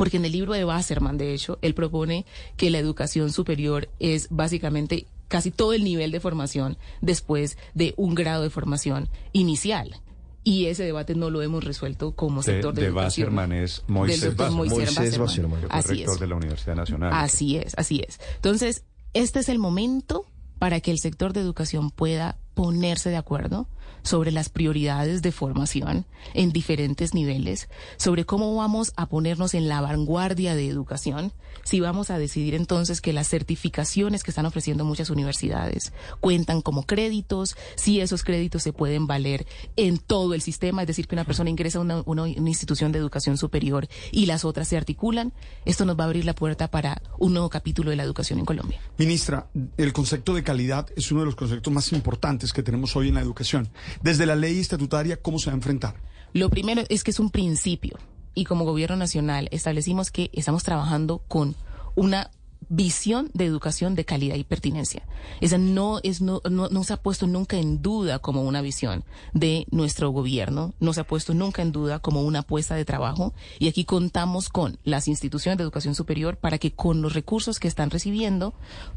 porque 0.00 0.16
en 0.16 0.24
el 0.24 0.32
libro 0.32 0.54
de 0.54 0.64
Wasserman, 0.64 1.18
de 1.18 1.34
hecho, 1.34 1.58
él 1.60 1.74
propone 1.74 2.24
que 2.56 2.70
la 2.70 2.78
educación 2.78 3.30
superior 3.30 3.90
es 3.98 4.28
básicamente 4.30 5.06
casi 5.28 5.50
todo 5.50 5.74
el 5.74 5.84
nivel 5.84 6.10
de 6.10 6.20
formación 6.20 6.78
después 7.02 7.58
de 7.74 7.92
un 7.98 8.14
grado 8.14 8.42
de 8.42 8.48
formación 8.48 9.10
inicial. 9.34 10.00
Y 10.42 10.68
ese 10.68 10.84
debate 10.84 11.14
no 11.14 11.28
lo 11.28 11.42
hemos 11.42 11.64
resuelto 11.64 12.12
como 12.12 12.40
De, 12.40 12.44
sector 12.44 12.72
de, 12.72 12.80
de 12.80 12.88
educación. 12.88 13.36
Wasserman 13.36 13.52
es 13.52 13.84
Moisés 13.88 14.38
Moisés 14.38 14.54
Moisés 14.54 14.96
Wasserman. 14.96 15.20
Wasserman. 15.20 15.60
que 15.60 15.66
fue 15.66 15.78
Así 15.78 15.88
rector 15.88 16.14
es. 16.14 16.20
de 16.20 16.26
la 16.26 16.34
Universidad 16.36 16.76
Nacional. 16.76 17.10
Así 17.12 17.56
es, 17.58 17.74
así 17.76 18.02
es. 18.08 18.20
Entonces, 18.36 18.84
este 19.12 19.40
es 19.40 19.50
el 19.50 19.58
momento 19.58 20.24
para 20.58 20.80
que 20.80 20.92
el 20.92 20.98
sector 20.98 21.34
de 21.34 21.40
educación 21.40 21.90
pueda 21.90 22.38
ponerse 22.54 23.10
de 23.10 23.16
acuerdo 23.16 23.68
sobre 24.02 24.32
las 24.32 24.48
prioridades 24.48 25.22
de 25.22 25.32
formación 25.32 26.06
en 26.34 26.52
diferentes 26.52 27.14
niveles, 27.14 27.68
sobre 27.96 28.24
cómo 28.24 28.54
vamos 28.54 28.92
a 28.96 29.06
ponernos 29.06 29.54
en 29.54 29.68
la 29.68 29.80
vanguardia 29.80 30.54
de 30.54 30.68
educación, 30.68 31.32
si 31.64 31.80
vamos 31.80 32.10
a 32.10 32.18
decidir 32.18 32.54
entonces 32.54 33.00
que 33.00 33.12
las 33.12 33.28
certificaciones 33.28 34.22
que 34.22 34.30
están 34.30 34.46
ofreciendo 34.46 34.84
muchas 34.84 35.10
universidades 35.10 35.92
cuentan 36.20 36.62
como 36.62 36.84
créditos, 36.84 37.56
si 37.76 38.00
esos 38.00 38.24
créditos 38.24 38.62
se 38.62 38.72
pueden 38.72 39.06
valer 39.06 39.46
en 39.76 39.98
todo 39.98 40.34
el 40.34 40.40
sistema, 40.40 40.82
es 40.82 40.88
decir, 40.88 41.06
que 41.06 41.14
una 41.14 41.24
persona 41.24 41.50
ingresa 41.50 41.78
a 41.78 42.02
una, 42.06 42.28
institución 42.28 42.92
de 42.92 42.98
educación 42.98 43.36
superior 43.36 43.88
y 44.12 44.26
las 44.26 44.44
otras 44.44 44.68
se 44.68 44.76
articulan, 44.76 45.32
esto 45.64 45.84
nos 45.84 45.98
va 45.98 46.04
a 46.04 46.06
abrir 46.06 46.24
la 46.24 46.34
puerta 46.34 46.70
para 46.70 47.02
un 47.18 47.32
nuevo 47.32 47.50
capítulo 47.50 47.90
de 47.90 47.96
la 47.96 48.02
educación 48.02 48.38
en 48.38 48.44
Colombia. 48.44 48.80
Ministra, 48.98 49.48
el 49.76 49.92
concepto 49.92 50.34
de 50.34 50.42
calidad 50.42 50.88
es 50.96 51.10
uno 51.12 51.20
de 51.20 51.26
los 51.26 51.36
conceptos 51.36 51.72
más 51.72 51.92
importantes 51.92 52.39
que 52.52 52.62
tenemos 52.62 52.96
hoy 52.96 53.08
en 53.08 53.14
la 53.14 53.20
educación. 53.20 53.68
Desde 54.02 54.26
la 54.26 54.36
ley 54.36 54.58
estatutaria, 54.58 55.16
¿cómo 55.16 55.38
se 55.38 55.46
va 55.46 55.52
a 55.52 55.56
enfrentar? 55.56 55.94
Lo 56.32 56.48
primero 56.48 56.82
es 56.88 57.04
que 57.04 57.10
es 57.10 57.20
un 57.20 57.30
principio 57.30 57.98
y 58.34 58.44
como 58.44 58.64
gobierno 58.64 58.96
nacional 58.96 59.48
establecimos 59.50 60.10
que 60.10 60.30
estamos 60.32 60.62
trabajando 60.62 61.18
con 61.28 61.56
una 61.96 62.30
visión 62.68 63.30
de 63.34 63.46
educación 63.46 63.94
de 63.94 64.04
calidad 64.04 64.36
y 64.36 64.44
pertinencia. 64.44 65.02
Esa 65.40 65.58
no, 65.58 66.00
es, 66.02 66.20
no, 66.20 66.40
no, 66.48 66.68
no, 66.68 66.84
se 66.84 66.92
ha 66.92 66.96
puesto 66.98 67.26
nunca 67.26 67.56
en 67.56 67.82
duda 67.82 68.18
como 68.18 68.42
una 68.42 68.62
visión 68.62 69.04
de 69.32 69.66
nuestro 69.70 70.10
gobierno, 70.10 70.74
no 70.78 70.92
se 70.92 71.00
ha 71.00 71.06
puesto 71.06 71.34
nunca 71.34 71.62
en 71.62 71.72
duda 71.72 71.98
como 71.98 72.22
una 72.22 72.40
apuesta 72.40 72.74
de 72.74 72.84
trabajo 72.84 73.34
y 73.58 73.68
aquí 73.68 73.84
contamos 73.84 74.48
con 74.48 74.78
las 74.84 75.08
instituciones 75.08 75.58
de 75.58 75.64
educación 75.64 75.94
superior 75.94 76.36
para 76.36 76.58
que 76.58 76.72
con 76.72 77.02
los 77.02 77.14
recursos 77.14 77.58
que 77.58 77.68
están 77.68 77.90
recibiendo 77.90 78.54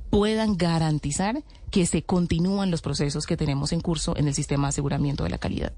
puedan 0.10 0.58
garantizar 0.58 1.44
que 1.72 1.86
se 1.86 2.04
continúan 2.04 2.70
los 2.70 2.82
procesos 2.82 3.26
que 3.26 3.38
tenemos 3.38 3.72
en 3.72 3.82
curso 3.82 4.16
en 4.18 4.28
el 4.28 4.36
sistema 4.36 4.68
de 4.68 4.70
aseguramiento 4.70 5.24
de 5.24 5.30
la 5.30 5.40
calidad. 5.40 5.74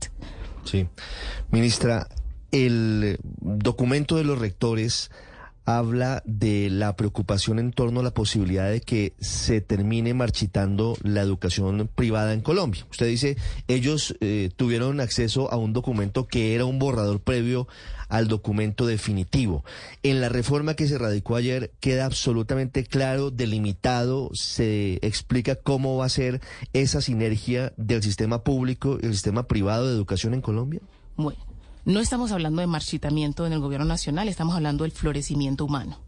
Sí. 0.65 0.87
Ministra, 1.51 2.07
el 2.51 3.17
documento 3.21 4.17
de 4.17 4.23
los 4.23 4.39
rectores 4.39 5.11
habla 5.65 6.21
de 6.25 6.69
la 6.69 6.95
preocupación 6.95 7.59
en 7.59 7.71
torno 7.71 7.99
a 7.99 8.03
la 8.03 8.13
posibilidad 8.13 8.69
de 8.69 8.81
que 8.81 9.13
se 9.19 9.61
termine 9.61 10.13
marchitando 10.13 10.95
la 11.01 11.21
educación 11.21 11.89
privada 11.93 12.33
en 12.33 12.41
Colombia. 12.41 12.85
Usted 12.91 13.07
dice, 13.07 13.37
ellos 13.67 14.15
eh, 14.21 14.51
tuvieron 14.55 14.99
acceso 14.99 15.51
a 15.51 15.57
un 15.57 15.73
documento 15.73 16.27
que 16.27 16.55
era 16.55 16.65
un 16.65 16.79
borrador 16.79 17.19
previo 17.19 17.67
al 18.09 18.27
documento 18.27 18.85
definitivo. 18.85 19.65
En 20.03 20.21
la 20.21 20.29
reforma 20.29 20.75
que 20.75 20.87
se 20.87 20.97
radicó 20.97 21.35
ayer 21.35 21.71
queda 21.79 22.05
absolutamente 22.05 22.83
claro, 22.83 23.31
delimitado, 23.31 24.29
se 24.33 24.99
explica 25.01 25.55
cómo 25.55 25.97
va 25.97 26.05
a 26.05 26.09
ser 26.09 26.41
esa 26.73 27.01
sinergia 27.01 27.73
del 27.77 28.03
sistema 28.03 28.43
público 28.43 28.99
y 29.01 29.07
el 29.07 29.13
sistema 29.13 29.47
privado 29.47 29.87
de 29.87 29.95
educación 29.95 30.35
en 30.35 30.41
Colombia. 30.41 30.81
No 31.85 31.99
estamos 31.99 32.31
hablando 32.31 32.61
de 32.61 32.67
marchitamiento 32.67 33.45
en 33.45 33.53
el 33.53 33.59
gobierno 33.59 33.85
nacional, 33.85 34.27
estamos 34.27 34.55
hablando 34.55 34.85
del 34.85 34.91
florecimiento 34.91 35.65
humano. 35.65 35.99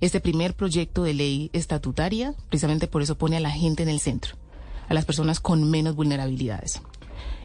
Este 0.00 0.18
primer 0.18 0.54
proyecto 0.54 1.02
de 1.02 1.12
ley 1.12 1.50
estatutaria, 1.52 2.34
precisamente 2.48 2.86
por 2.86 3.02
eso 3.02 3.18
pone 3.18 3.36
a 3.36 3.40
la 3.40 3.50
gente 3.50 3.82
en 3.82 3.90
el 3.90 4.00
centro, 4.00 4.34
a 4.88 4.94
las 4.94 5.04
personas 5.04 5.38
con 5.38 5.70
menos 5.70 5.94
vulnerabilidades. 5.94 6.80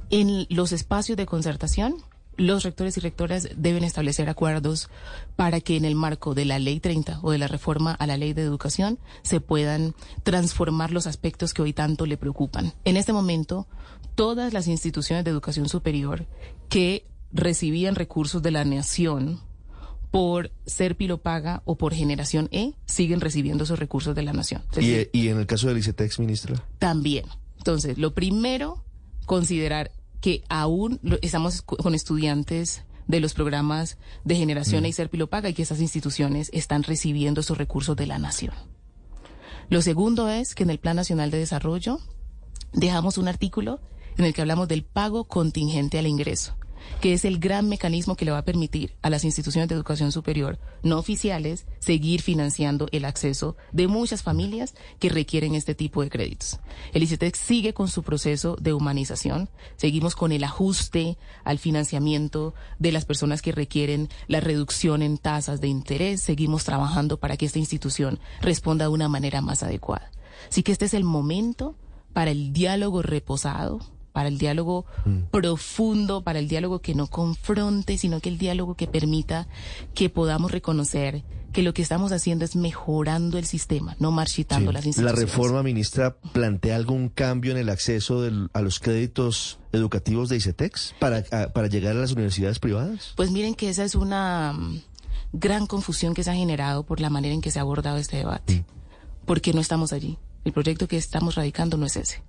En 0.10 0.48
los 0.50 0.72
espacios 0.72 1.18
de 1.18 1.26
concertación, 1.26 1.98
los 2.38 2.64
rectores 2.64 2.96
y 2.96 3.02
rectoras 3.02 3.50
deben 3.58 3.84
establecer 3.84 4.30
acuerdos 4.30 4.90
para 5.36 5.60
que 5.60 5.76
en 5.76 5.84
el 5.84 5.96
marco 5.96 6.34
de 6.34 6.46
la 6.46 6.60
Ley 6.60 6.80
30 6.80 7.20
o 7.22 7.32
de 7.32 7.40
la 7.40 7.50
reforma 7.50 7.92
a 7.92 8.08
la 8.08 8.16
Ley 8.16 8.32
de 8.32 8.44
Educación 8.44 9.00
se 9.22 9.42
puedan 9.42 9.96
transformar 10.24 10.92
los 10.92 11.08
aspectos 11.08 11.54
que 11.54 11.62
hoy 11.62 11.74
tanto 11.74 12.06
le 12.06 12.16
preocupan. 12.16 12.72
En 12.86 12.96
este 12.96 13.12
momento, 13.12 13.68
todas 14.16 14.54
las 14.54 14.68
instituciones 14.68 15.26
de 15.26 15.32
educación 15.32 15.68
superior 15.68 16.26
que 16.70 17.11
recibían 17.34 17.96
recursos 17.96 18.42
de 18.42 18.52
la 18.52 18.66
nación 18.66 19.40
por 20.12 20.52
ser 20.66 20.98
pilopaga 20.98 21.62
o 21.66 21.78
por 21.78 21.94
generación 21.94 22.50
E, 22.52 22.74
siguen 22.86 23.22
recibiendo 23.22 23.64
esos 23.64 23.80
recursos 23.80 24.14
de 24.14 24.24
la 24.24 24.34
nación. 24.34 24.62
¿Y, 24.78 25.30
en 25.30 25.40
el 25.40 25.48
caso 25.48 25.68
del 25.70 25.78
ICETEX, 25.78 26.20
ministra? 26.20 26.62
También. 26.80 27.26
Entonces, 27.58 27.98
lo 27.98 28.14
primero, 28.14 28.84
considerar 29.26 29.92
que 30.20 30.44
aún 30.50 31.00
estamos 31.22 31.62
con 31.62 31.96
estudiantes 31.96 32.84
de 33.08 33.20
los 33.22 33.34
programas 33.34 33.98
de 34.26 34.36
generación 34.36 34.84
mm. 34.84 34.86
E 34.86 34.90
y 34.90 34.94
ser 34.94 35.10
pilopaga 35.10 35.50
y 35.50 35.54
que 35.54 35.64
esas 35.64 35.80
instituciones 35.80 36.50
están 36.54 36.84
recibiendo 36.84 37.42
esos 37.42 37.58
recursos 37.58 37.96
de 37.96 38.08
la 38.08 38.20
nación. 38.20 38.54
Lo 39.70 39.82
segundo 39.82 40.28
es 40.28 40.54
que 40.54 40.64
en 40.64 40.70
el 40.70 40.80
Plan 40.80 40.98
Nacional 40.98 41.32
de 41.32 41.38
Desarrollo 41.38 42.00
dejamos 42.74 43.18
un 43.18 43.30
artículo 43.30 43.80
en 44.18 44.26
el 44.26 44.34
que 44.34 44.42
hablamos 44.42 44.68
del 44.68 44.84
pago 44.84 45.24
contingente 45.24 45.98
al 45.98 46.08
ingreso 46.08 46.56
que 47.00 47.14
es 47.14 47.26
el 47.26 47.40
gran 47.40 47.70
mecanismo 47.70 48.16
que 48.16 48.26
le 48.26 48.32
va 48.32 48.40
a 48.40 48.46
permitir 48.46 48.94
a 49.02 49.10
las 49.10 49.24
instituciones 49.24 49.70
de 49.70 49.76
educación 49.76 50.12
superior 50.12 50.60
no 50.84 50.98
oficiales 50.98 51.66
seguir 51.80 52.22
financiando 52.22 52.88
el 52.92 53.06
acceso 53.06 53.56
de 53.72 53.88
muchas 53.88 54.24
familias 54.24 54.76
que 55.00 55.10
requieren 55.10 55.56
este 55.56 55.76
tipo 55.76 56.02
de 56.02 56.10
créditos. 56.10 56.60
El 56.94 57.04
ICETEX 57.04 57.40
sigue 57.40 57.74
con 57.74 57.88
su 57.88 58.04
proceso 58.04 58.56
de 58.60 58.74
humanización, 58.74 59.50
seguimos 59.78 60.16
con 60.16 60.32
el 60.32 60.44
ajuste 60.44 61.18
al 61.44 61.60
financiamiento 61.60 62.54
de 62.80 62.92
las 62.92 63.06
personas 63.06 63.42
que 63.42 63.52
requieren 63.52 64.10
la 64.28 64.40
reducción 64.40 65.02
en 65.02 65.18
tasas 65.18 65.62
de 65.62 65.68
interés, 65.68 66.22
seguimos 66.22 66.64
trabajando 66.64 67.20
para 67.20 67.38
que 67.38 67.46
esta 67.46 67.60
institución 67.60 68.20
responda 68.42 68.86
de 68.86 68.90
una 68.90 69.10
manera 69.10 69.42
más 69.42 69.64
adecuada. 69.64 70.12
Así 70.50 70.64
que 70.64 70.72
este 70.72 70.86
es 70.86 70.94
el 70.94 71.04
momento 71.04 71.76
para 72.14 72.32
el 72.32 72.54
diálogo 72.54 73.02
reposado, 73.02 73.80
para 74.12 74.28
el 74.28 74.38
diálogo 74.38 74.86
mm. 75.06 75.30
profundo, 75.32 76.22
para 76.22 76.40
el 76.40 76.48
diálogo 76.48 76.80
que 76.80 76.96
no 76.96 77.08
confronte, 77.08 77.98
sino 77.98 78.20
que 78.20 78.30
el 78.30 78.38
diálogo 78.38 78.76
que 78.76 78.88
permita 78.88 79.48
que 79.94 80.10
podamos 80.10 80.52
reconocer 80.52 81.24
que 81.52 81.64
lo 81.64 81.74
que 81.74 81.82
estamos 81.82 82.12
haciendo 82.12 82.46
es 82.46 82.56
mejorando 82.56 83.38
el 83.38 83.46
sistema, 83.46 83.96
no 84.00 84.12
marchitando 84.12 84.72
las 84.72 84.86
instituciones. 84.86 85.20
¿La 85.20 85.26
reforma, 85.26 85.64
ministra, 85.64 86.16
plantea 86.16 86.76
algún 86.76 87.10
cambio 87.10 87.52
en 87.52 87.58
el 87.58 87.70
acceso 87.70 88.24
a 88.54 88.62
los 88.62 88.80
créditos 88.80 89.60
educativos 89.72 90.30
de 90.30 90.38
ICETEX 90.38 90.96
para, 91.00 91.24
para 91.52 91.68
llegar 91.68 91.96
a 91.98 92.00
las 92.00 92.14
universidades 92.14 92.60
privadas? 92.60 93.14
Pues 93.16 93.32
miren 93.32 93.56
que 93.56 93.70
esa 93.70 93.84
es 93.84 93.96
una 93.96 94.54
mm, 94.54 94.82
gran 95.34 95.68
confusión 95.68 96.14
que 96.14 96.24
se 96.24 96.32
ha 96.32 96.36
generado 96.36 96.84
por 96.84 97.00
la 97.00 97.10
manera 97.10 97.34
en 97.34 97.42
que 97.42 97.52
se 97.52 97.60
ha 97.60 97.64
abordado 97.64 97.98
este 97.98 98.18
debate, 98.18 98.60
mm. 98.60 99.26
porque 99.26 99.54
no 99.54 99.60
estamos 99.60 99.92
allí. 99.92 100.18
El 100.46 100.54
proyecto 100.54 100.88
que 100.88 100.98
estamos 100.98 101.36
radicando 101.36 101.78
no 101.78 101.86
es 101.86 101.98
ese. 101.98 102.24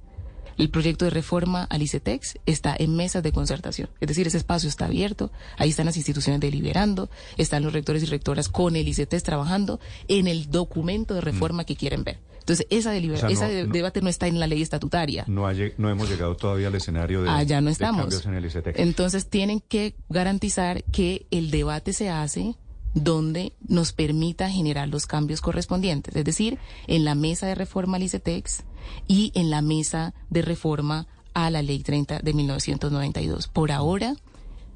El 0.59 0.71
proyecto 0.71 1.05
de 1.05 1.11
reforma 1.11 1.65
al 1.65 1.83
ICETEX 1.83 2.39
está 2.47 2.75
en 2.79 2.97
mesas 2.97 3.23
de 3.23 3.33
concertación. 3.33 3.89
Es 4.01 4.09
decir, 4.09 4.27
ese 4.27 4.39
espacio 4.39 4.69
está 4.69 4.87
abierto, 4.87 5.31
ahí 5.57 5.71
están 5.71 5.87
las 5.87 5.97
instituciones 5.97 6.41
deliberando, 6.41 7.11
están 7.37 7.63
los 7.63 7.73
rectores 7.73 8.03
y 8.03 8.07
rectoras 8.07 8.49
con 8.49 8.77
el 8.77 8.89
ICETEX 8.89 9.23
trabajando 9.23 9.81
en 10.09 10.27
el 10.27 10.51
documento 10.51 11.15
de 11.15 11.21
reforma 11.21 11.65
que 11.65 11.77
quieren 11.77 12.05
ver. 12.05 12.19
Entonces, 12.43 12.67
esa 12.71 12.97
ese 12.97 13.67
debate 13.67 14.03
no 14.03 14.09
está 14.09 14.27
en 14.27 14.41
la 14.41 14.49
ley 14.49 14.63
estatutaria. 14.63 15.25
No, 15.29 15.47
no 15.79 15.91
hemos 15.91 16.11
llegado 16.11 16.37
todavía 16.37 16.69
al 16.69 16.75
escenario 16.75 17.23
de, 17.23 17.31
ah, 17.31 17.45
ya 17.45 17.61
no 17.61 17.71
estamos. 17.71 18.01
cambios 18.01 18.27
en 18.27 18.35
el 18.35 18.45
ICETEX. 18.45 18.81
Entonces, 18.81 19.29
tienen 19.29 19.61
que 19.61 19.95
garantizar 20.09 20.83
que 20.85 21.27
el 21.31 21.53
debate 21.53 21.93
se 21.93 22.11
hace 22.11 22.57
donde 22.95 23.53
nos 23.67 23.93
permita 23.93 24.51
generar 24.51 24.89
los 24.89 25.07
cambios 25.07 25.41
correspondientes, 25.41 26.15
es 26.15 26.25
decir, 26.25 26.59
en 26.87 27.05
la 27.05 27.15
mesa 27.15 27.47
de 27.47 27.55
reforma 27.55 27.97
al 27.97 28.03
ICETEX 28.03 28.65
y 29.09 29.33
en 29.35 29.51
la 29.51 29.63
mesa 29.63 30.15
de 30.31 30.43
reforma 30.43 31.07
a 31.35 31.51
la 31.51 31.63
Ley 31.63 31.83
30 31.83 32.21
de 32.21 32.35
1992. 32.35 33.49
Por 33.49 33.73
ahora, 33.73 34.17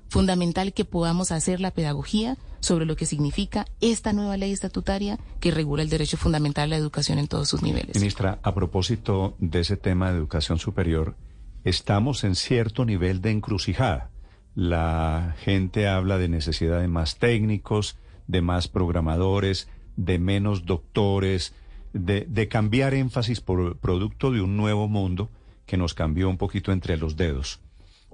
fundamental 0.08 0.72
que 0.72 0.84
podamos 0.84 1.32
hacer 1.32 1.60
la 1.60 1.70
pedagogía 1.70 2.36
sobre 2.60 2.86
lo 2.86 2.96
que 2.96 3.06
significa 3.06 3.66
esta 3.80 4.12
nueva 4.12 4.36
ley 4.36 4.52
estatutaria 4.52 5.18
que 5.40 5.50
regula 5.50 5.82
el 5.82 5.88
derecho 5.88 6.16
fundamental 6.16 6.64
a 6.64 6.66
la 6.68 6.76
educación 6.76 7.18
en 7.18 7.28
todos 7.28 7.48
sus 7.48 7.62
niveles. 7.62 7.96
Ministra, 7.96 8.38
a 8.42 8.54
propósito 8.54 9.36
de 9.38 9.60
ese 9.60 9.76
tema 9.76 10.10
de 10.10 10.18
educación 10.18 10.58
superior, 10.58 11.16
estamos 11.64 12.24
en 12.24 12.34
cierto 12.34 12.84
nivel 12.84 13.20
de 13.20 13.30
encrucijada. 13.30 14.10
La 14.54 15.36
gente 15.40 15.86
habla 15.86 16.18
de 16.18 16.28
necesidad 16.28 16.80
de 16.80 16.88
más 16.88 17.18
técnicos, 17.18 17.98
de 18.26 18.42
más 18.42 18.68
programadores, 18.68 19.68
de 19.96 20.18
menos 20.18 20.66
doctores, 20.66 21.54
de, 21.92 22.48
cambiar 22.48 22.94
énfasis 22.94 23.40
por 23.40 23.78
producto 23.78 24.30
de 24.30 24.40
un 24.40 24.56
nuevo 24.56 24.88
mundo 24.88 25.30
que 25.64 25.76
nos 25.76 25.94
cambió 25.94 26.28
un 26.28 26.36
poquito 26.36 26.72
entre 26.72 26.96
los 26.96 27.16
dedos. 27.16 27.60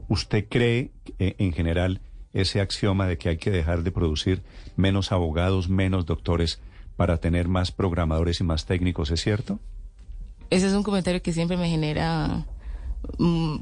¿Usted 0.08 0.46
cree 0.48 0.90
eh, 1.18 1.34
en 1.38 1.52
general 1.52 2.00
ese 2.32 2.60
axioma 2.60 3.06
de 3.06 3.18
que 3.18 3.28
hay 3.28 3.36
que 3.36 3.50
dejar 3.50 3.82
de 3.82 3.92
producir 3.92 4.42
menos 4.76 5.12
abogados, 5.12 5.68
menos 5.68 6.06
doctores 6.06 6.60
para 6.96 7.18
tener 7.18 7.48
más 7.48 7.72
programadores 7.72 8.40
y 8.40 8.44
más 8.44 8.64
técnicos, 8.66 9.10
es 9.10 9.20
cierto? 9.20 9.58
Ese 10.50 10.66
es 10.66 10.72
un 10.74 10.82
comentario 10.82 11.22
que 11.22 11.32
siempre 11.32 11.56
me 11.56 11.68
genera 11.68 12.46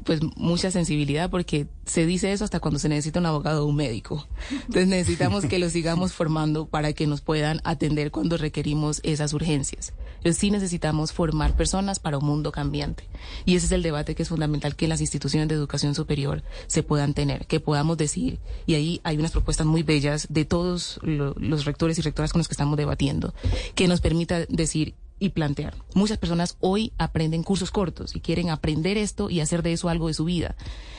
pues 0.03 0.21
mucha 0.35 0.71
sensibilidad 0.71 1.29
porque 1.29 1.67
se 1.85 2.05
dice 2.05 2.31
eso 2.31 2.43
hasta 2.43 2.59
cuando 2.59 2.79
se 2.79 2.89
necesita 2.89 3.19
un 3.19 3.25
abogado 3.25 3.63
o 3.63 3.67
un 3.67 3.75
médico. 3.75 4.27
Entonces 4.51 4.87
necesitamos 4.87 5.45
que 5.45 5.59
los 5.59 5.71
sigamos 5.71 6.13
formando 6.13 6.67
para 6.67 6.93
que 6.93 7.07
nos 7.07 7.21
puedan 7.21 7.61
atender 7.63 8.11
cuando 8.11 8.37
requerimos 8.37 9.01
esas 9.03 9.33
urgencias. 9.33 9.93
Pero 10.23 10.35
sí 10.35 10.51
necesitamos 10.51 11.11
formar 11.11 11.55
personas 11.55 11.99
para 11.99 12.17
un 12.17 12.25
mundo 12.25 12.51
cambiante. 12.51 13.03
Y 13.45 13.55
ese 13.55 13.65
es 13.65 13.71
el 13.71 13.83
debate 13.83 14.15
que 14.15 14.23
es 14.23 14.29
fundamental 14.29 14.75
que 14.75 14.87
las 14.87 15.01
instituciones 15.01 15.49
de 15.49 15.55
educación 15.55 15.95
superior 15.95 16.43
se 16.67 16.83
puedan 16.83 17.13
tener, 17.13 17.47
que 17.47 17.59
podamos 17.59 17.97
decir. 17.97 18.39
Y 18.65 18.75
ahí 18.75 19.01
hay 19.03 19.17
unas 19.17 19.31
propuestas 19.31 19.65
muy 19.65 19.83
bellas 19.83 20.27
de 20.29 20.45
todos 20.45 20.99
los 21.03 21.65
rectores 21.65 21.97
y 21.97 22.01
rectoras 22.01 22.31
con 22.31 22.39
los 22.39 22.47
que 22.47 22.53
estamos 22.53 22.77
debatiendo, 22.77 23.33
que 23.75 23.87
nos 23.87 24.01
permita 24.01 24.45
decir 24.47 24.93
y 25.21 25.29
plantear. 25.29 25.75
Muchas 25.93 26.17
personas 26.17 26.57
hoy 26.59 26.91
aprenden 26.97 27.43
cursos 27.43 27.69
cortos 27.69 28.15
y 28.15 28.19
quieren 28.19 28.49
aprender 28.49 28.97
esto 28.97 29.29
y 29.29 29.39
hacer 29.39 29.61
de 29.61 29.71
eso 29.71 29.87
algo 29.87 30.07
de 30.07 30.15
su 30.15 30.25
vida. 30.25 30.55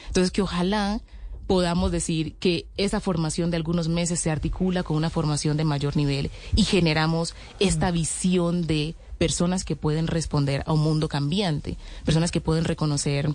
Entonces, 0.07 0.31
que 0.31 0.43
ojalá 0.43 1.01
podamos 1.49 1.91
decir 1.91 2.37
que 2.37 2.67
esa 2.77 3.01
formación 3.01 3.51
de 3.51 3.57
algunos 3.57 3.89
meses 3.89 4.21
se 4.21 4.31
articula 4.31 4.85
con 4.85 4.97
una 4.97 5.11
formación 5.11 5.57
de 5.57 5.65
mayor 5.65 5.97
nivel 5.97 6.31
y 6.55 6.63
generamos 6.63 7.35
esta 7.59 7.91
visión 7.91 8.67
de 8.67 8.95
personas 9.19 9.65
que 9.65 9.75
pueden 9.75 10.07
responder 10.07 10.63
a 10.67 10.73
un 10.73 10.81
mundo 10.81 11.09
cambiante, 11.09 11.77
personas 12.05 12.31
que 12.31 12.41
pueden 12.41 12.65
reconocer 12.65 13.29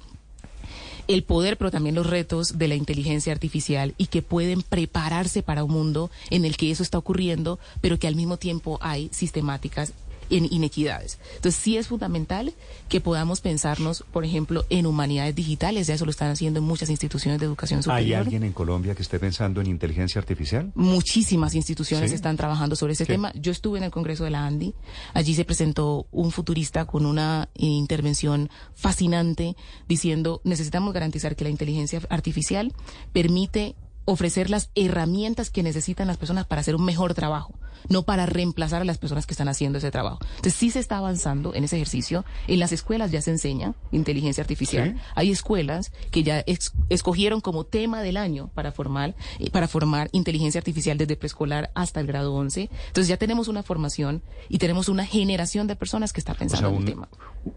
el 1.10 1.24
poder, 1.24 1.58
pero 1.58 1.70
también 1.70 1.96
los 1.96 2.08
retos 2.08 2.58
de 2.58 2.70
la 2.70 2.76
inteligencia 2.76 3.34
artificial 3.34 3.94
y 3.98 4.08
que 4.08 4.22
pueden 4.22 4.62
prepararse 4.62 5.44
para 5.44 5.66
un 5.66 5.72
mundo 5.72 6.10
en 6.30 6.46
el 6.46 6.56
que 6.56 6.72
eso 6.72 6.82
está 6.82 6.98
ocurriendo, 6.98 7.60
pero 7.82 8.00
que 8.00 8.08
al 8.08 8.16
mismo 8.16 8.38
tiempo 8.38 8.80
hay 8.82 9.10
sistemáticas 9.12 9.94
en 10.30 10.52
inequidades. 10.52 11.20
Entonces 11.36 11.62
sí 11.62 11.78
es 11.78 11.88
fundamental 11.88 12.54
que 12.90 13.02
podamos 13.02 13.42
pensarnos, 13.42 14.04
por 14.12 14.26
ejemplo, 14.26 14.66
en 14.70 14.86
humanidades 14.86 15.36
digitales, 15.36 15.88
ya 15.88 15.94
eso 15.94 16.06
lo 16.06 16.12
están 16.12 16.32
haciendo 16.32 16.60
en 16.60 16.66
muchas 16.66 16.90
instituciones 16.90 17.40
de 17.40 17.46
educación 17.46 17.84
superior. 17.84 18.06
¿Hay 18.06 18.14
alguien 18.14 18.44
en 18.44 18.54
Colombia 18.54 18.96
que 18.96 19.02
esté 19.02 19.20
pensando 19.20 19.62
en 19.62 19.68
inteligencia 19.68 20.20
artificial? 20.20 20.72
Muchísimas 20.76 21.56
instituciones 21.56 22.12
¿Sí? 22.12 22.16
están 22.16 22.38
trabajando 22.38 22.76
sobre 22.76 22.94
ese 22.94 23.06
¿Qué? 23.06 23.14
tema. 23.14 23.32
Yo 23.36 23.52
estuve 23.52 23.78
en 23.78 23.84
el 23.84 23.92
Congreso 23.92 24.24
de 24.24 24.32
la 24.32 24.46
ANDI. 24.46 24.74
Allí 25.14 25.34
se 25.34 25.46
presentó 25.46 26.08
un 26.12 26.32
futurista 26.32 26.86
con 26.86 27.06
una 27.06 27.50
intervención 27.56 28.50
fascinante 28.76 29.56
diciendo 29.88 30.42
necesitamos 30.44 30.94
garantizar 30.94 31.36
que 31.36 31.44
la 31.44 31.50
inteligencia 31.50 32.02
artificial 32.10 32.74
permite 33.14 33.76
ofrecer 34.08 34.50
las 34.50 34.70
herramientas 34.76 35.50
que 35.50 35.62
necesitan 35.64 36.08
las 36.08 36.18
personas 36.18 36.46
para 36.48 36.62
hacer 36.62 36.76
un 36.76 36.86
mejor 36.86 37.14
trabajo, 37.14 37.54
no 37.90 38.04
para 38.04 38.26
reemplazar 38.26 38.82
a 38.82 38.86
las 38.86 38.98
personas 38.98 39.26
que 39.28 39.34
están 39.34 39.50
haciendo 39.50 39.78
ese 39.78 39.92
trabajo. 39.92 40.20
Entonces 40.38 40.54
sí 40.54 40.72
se 40.72 40.80
está 40.80 40.98
avanzando 40.98 41.54
en 41.54 41.64
ese 41.66 41.76
ejercicio. 41.76 42.26
En 42.48 42.60
las 42.60 42.72
escuelas 42.72 43.12
ya 43.12 43.22
se 43.22 43.32
enseña 43.32 43.74
inteligencia 43.92 44.42
artificial. 44.42 44.94
Sí. 44.96 45.02
Hay 45.16 45.32
escuelas 45.32 45.92
que 46.10 46.24
ya 46.24 46.40
ex- 46.48 46.74
escogieron 46.90 47.42
como 47.42 47.66
tema 47.66 48.02
del 48.02 48.18
año 48.18 48.50
para 48.56 48.72
formar, 48.72 49.14
eh, 49.40 49.52
para 49.52 49.68
formar 49.68 50.10
inteligencia 50.14 50.60
artificial 50.60 50.98
desde 50.98 51.16
preescolar 51.18 51.70
hasta 51.76 52.00
el 52.00 52.08
grado 52.08 52.34
11. 52.34 52.70
Entonces 52.88 53.08
ya 53.10 53.18
tenemos 53.18 53.48
una 53.50 53.62
formación 53.62 54.24
y 54.50 54.58
tenemos 54.58 54.90
una 54.90 55.06
generación 55.06 55.68
de 55.68 55.76
personas 55.76 56.14
que 56.14 56.22
está 56.22 56.32
O 56.32 56.36
pensando 56.38 56.70
en 56.70 56.76
un, 56.76 56.82
el 56.84 56.90
tema. 56.90 57.10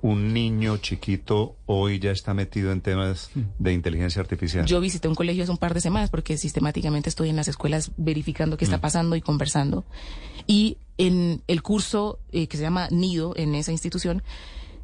un 0.03 0.33
niño 0.35 0.77
chiquito 0.79 1.57
hoy 1.67 1.99
ya 2.01 2.11
está 2.11 2.35
metido 2.35 2.73
en 2.73 2.81
temas 2.81 3.31
de 3.59 3.73
inteligencia 3.73 4.21
artificial. 4.21 4.67
Yo 4.67 4.81
visité 4.81 5.09
un 5.09 5.15
colegio 5.15 5.43
hace 5.45 5.53
un 5.53 5.59
par 5.59 5.75
de 5.75 5.81
semanas 5.81 6.11
porque 6.11 6.37
sistemáticamente 6.41 7.09
estoy 7.09 7.29
en 7.29 7.37
las 7.37 7.49
escuelas 7.49 7.93
verificando 7.97 8.57
qué 8.57 8.65
está 8.65 8.79
Mm. 8.79 8.81
pasando 8.81 9.17
y 9.17 9.21
conversando. 9.21 9.85
Y 10.47 10.79
en 10.99 11.43
el 11.47 11.63
curso 11.63 12.19
eh, 12.33 12.47
que 12.49 12.57
se 12.57 12.63
llama 12.63 12.89
Nido 12.91 13.35
en 13.37 13.55
esa 13.55 13.73
institución, 13.73 14.23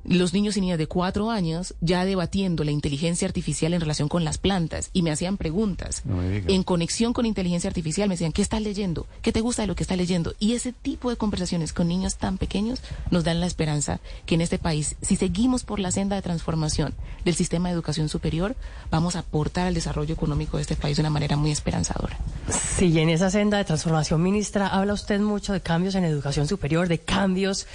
los 0.09 0.33
niños 0.33 0.57
y 0.57 0.61
niñas 0.61 0.79
de 0.79 0.87
cuatro 0.87 1.31
años 1.31 1.75
ya 1.81 2.05
debatiendo 2.05 2.65
la 2.65 2.71
inteligencia 2.71 3.27
artificial 3.27 3.75
en 3.75 3.81
relación 3.81 4.09
con 4.09 4.25
las 4.25 4.39
plantas 4.39 4.91
y 4.93 5.03
me 5.03 5.11
hacían 5.11 5.37
preguntas. 5.37 6.03
No 6.05 6.17
me 6.17 6.39
en 6.47 6.63
conexión 6.63 7.13
con 7.13 7.27
inteligencia 7.27 7.69
artificial 7.69 8.09
me 8.09 8.15
decían, 8.15 8.33
¿qué 8.33 8.43
estás 8.43 8.63
leyendo? 8.63 9.07
¿Qué 9.23 9.33
te 9.33 9.41
gusta 9.41 9.63
de 9.63 9.69
lo 9.69 9.75
que 9.75 9.83
estás 9.83 9.99
leyendo? 9.99 10.35
Y 10.39 10.53
ese 10.55 10.73
tipo 10.73 11.11
de 11.11 11.17
conversaciones 11.17 11.73
con 11.73 11.89
niños 11.89 12.17
tan 12.17 12.39
pequeños 12.39 12.83
nos 13.11 13.25
dan 13.25 13.41
la 13.41 13.47
esperanza 13.47 14.01
que 14.27 14.35
en 14.35 14.41
este 14.41 14.59
país, 14.59 14.97
si 15.03 15.17
seguimos 15.17 15.65
por 15.65 15.81
la 15.81 15.91
senda 15.91 16.17
de 16.17 16.23
transformación 16.23 16.95
del 17.25 17.35
sistema 17.35 17.69
de 17.69 17.75
educación 17.75 18.09
superior, 18.09 18.57
vamos 18.91 19.17
a 19.17 19.21
aportar 19.21 19.67
al 19.67 19.75
desarrollo 19.75 20.15
económico 20.15 20.57
de 20.57 20.63
este 20.63 20.77
país 20.77 20.97
de 20.97 21.03
una 21.03 21.11
manera 21.11 21.37
muy 21.37 21.51
esperanzadora. 21.51 22.19
Sí, 22.49 22.99
en 22.99 23.09
esa 23.09 23.31
senda 23.31 23.59
de 23.59 23.65
transformación, 23.65 24.23
ministra, 24.23 24.69
habla 24.69 24.93
usted 24.93 25.21
mucho 25.21 25.53
de 25.53 25.61
cambios 25.61 25.95
en 25.95 26.05
educación 26.05 26.47
superior, 26.47 26.89
de 26.89 26.99
cambios 26.99 27.67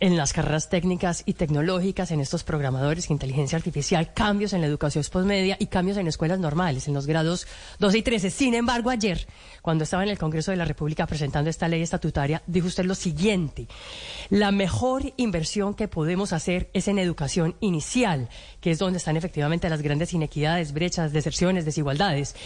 en 0.00 0.16
las 0.16 0.32
carreras 0.32 0.68
técnicas 0.68 1.22
y 1.26 1.34
tecnológicas, 1.34 2.10
en 2.10 2.20
estos 2.20 2.44
programadores, 2.44 3.10
inteligencia 3.10 3.56
artificial, 3.56 4.12
cambios 4.12 4.52
en 4.52 4.60
la 4.60 4.66
educación 4.66 5.04
postmedia 5.10 5.56
y 5.58 5.66
cambios 5.66 5.96
en 5.96 6.06
escuelas 6.06 6.38
normales, 6.38 6.88
en 6.88 6.94
los 6.94 7.06
grados 7.06 7.46
12 7.78 7.98
y 7.98 8.02
13. 8.02 8.30
Sin 8.30 8.54
embargo, 8.54 8.90
ayer, 8.90 9.26
cuando 9.64 9.84
estaba 9.84 10.02
en 10.02 10.10
el 10.10 10.18
Congreso 10.18 10.50
de 10.50 10.58
la 10.58 10.66
República 10.66 11.06
presentando 11.06 11.48
esta 11.48 11.68
ley 11.68 11.80
estatutaria, 11.80 12.42
dijo 12.46 12.66
usted 12.66 12.84
lo 12.84 12.94
siguiente, 12.94 13.66
la 14.28 14.52
mejor 14.52 15.14
inversión 15.16 15.72
que 15.72 15.88
podemos 15.88 16.34
hacer 16.34 16.68
es 16.74 16.86
en 16.86 16.98
educación 16.98 17.56
inicial, 17.60 18.28
que 18.60 18.72
es 18.72 18.78
donde 18.78 18.98
están 18.98 19.16
efectivamente 19.16 19.70
las 19.70 19.80
grandes 19.80 20.12
inequidades, 20.12 20.74
brechas, 20.74 21.14
deserciones, 21.14 21.64
desigualdades. 21.64 22.36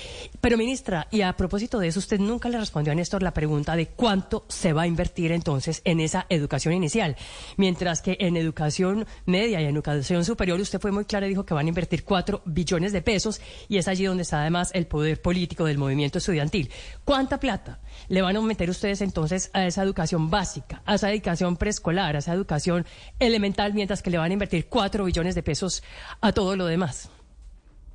Pero, 0.40 0.56
ministra, 0.56 1.08
y 1.10 1.22
a 1.22 1.32
propósito 1.32 1.80
de 1.80 1.88
eso, 1.88 1.98
usted 1.98 2.20
nunca 2.20 2.48
le 2.48 2.56
respondió 2.56 2.92
a 2.92 2.94
Néstor 2.94 3.24
la 3.24 3.34
pregunta 3.34 3.74
de 3.74 3.88
cuánto 3.88 4.44
se 4.46 4.72
va 4.72 4.82
a 4.82 4.86
invertir 4.86 5.32
entonces 5.32 5.82
en 5.84 5.98
esa 5.98 6.24
educación 6.28 6.72
inicial. 6.72 7.16
Mientras 7.56 8.00
que 8.00 8.16
en 8.20 8.36
educación 8.36 9.08
media 9.26 9.60
y 9.60 9.64
en 9.64 9.74
educación 9.74 10.24
superior, 10.24 10.60
usted 10.60 10.78
fue 10.78 10.92
muy 10.92 11.04
clara 11.04 11.26
y 11.26 11.30
dijo 11.30 11.44
que 11.44 11.54
van 11.54 11.66
a 11.66 11.70
invertir 11.70 12.04
cuatro 12.04 12.42
billones 12.44 12.92
de 12.92 13.02
pesos 13.02 13.40
y 13.68 13.78
es 13.78 13.88
allí 13.88 14.04
donde 14.04 14.22
está 14.22 14.40
además 14.40 14.70
el 14.72 14.86
poder 14.86 15.20
político 15.20 15.64
del 15.64 15.78
movimiento 15.78 16.18
estudiantil. 16.18 16.70
¿Cuánta 17.08 17.40
plata 17.40 17.78
le 18.08 18.20
van 18.20 18.36
a 18.36 18.40
meter 18.42 18.68
ustedes 18.68 19.00
entonces 19.00 19.50
a 19.54 19.64
esa 19.64 19.82
educación 19.82 20.28
básica, 20.28 20.82
a 20.84 20.96
esa 20.96 21.10
educación 21.10 21.56
preescolar, 21.56 22.14
a 22.16 22.18
esa 22.18 22.34
educación 22.34 22.84
elemental, 23.18 23.72
mientras 23.72 24.02
que 24.02 24.10
le 24.10 24.18
van 24.18 24.30
a 24.30 24.34
invertir 24.34 24.68
cuatro 24.68 25.06
billones 25.06 25.34
de 25.34 25.42
pesos 25.42 25.82
a 26.20 26.32
todo 26.32 26.54
lo 26.54 26.66
demás? 26.66 27.08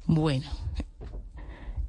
Bueno, 0.08 0.50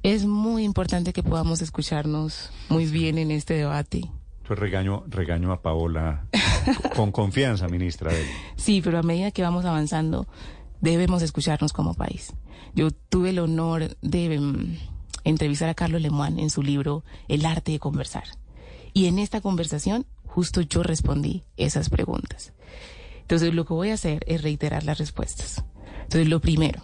es 0.03 0.25
muy 0.27 0.63
importante 0.65 1.13
que 1.13 1.23
podamos 1.23 1.63
escucharnos 1.63 2.51
muy 2.69 2.85
bien 2.85 3.17
en 3.17 3.31
este 3.31 3.55
debate. 3.55 4.03
Pues 4.47 4.59
regaño, 4.59 5.03
regaño 5.07 5.51
a 5.51 5.63
Paola 5.63 6.27
con 6.95 7.11
confianza, 7.11 7.67
ministra. 7.67 8.13
de- 8.13 8.23
Sí, 8.55 8.81
pero 8.83 8.99
a 8.99 9.03
medida 9.03 9.31
que 9.31 9.41
vamos 9.41 9.65
avanzando, 9.65 10.27
debemos 10.79 11.23
escucharnos 11.23 11.73
como 11.73 11.95
país. 11.95 12.33
Yo 12.75 12.91
tuve 12.91 13.31
el 13.31 13.39
honor 13.39 13.97
de 14.03 14.39
mm, 14.39 14.77
entrevistar 15.25 15.67
a 15.67 15.73
Carlos 15.73 16.01
Lemoine 16.01 16.41
en 16.41 16.49
su 16.49 16.63
libro 16.63 17.03
El 17.27 17.45
arte 17.45 17.73
de 17.73 17.79
conversar. 17.79 18.23
Y 18.93 19.07
en 19.07 19.19
esta 19.19 19.41
conversación, 19.41 20.05
justo 20.23 20.61
yo 20.61 20.81
respondí 20.81 21.43
esas 21.57 21.89
preguntas. 21.89 22.53
Entonces, 23.19 23.53
lo 23.53 23.65
que 23.65 23.73
voy 23.73 23.89
a 23.89 23.95
hacer 23.95 24.23
es 24.27 24.41
reiterar 24.41 24.85
las 24.85 24.99
respuestas. 24.99 25.65
Entonces, 26.03 26.29
lo 26.29 26.39
primero, 26.39 26.81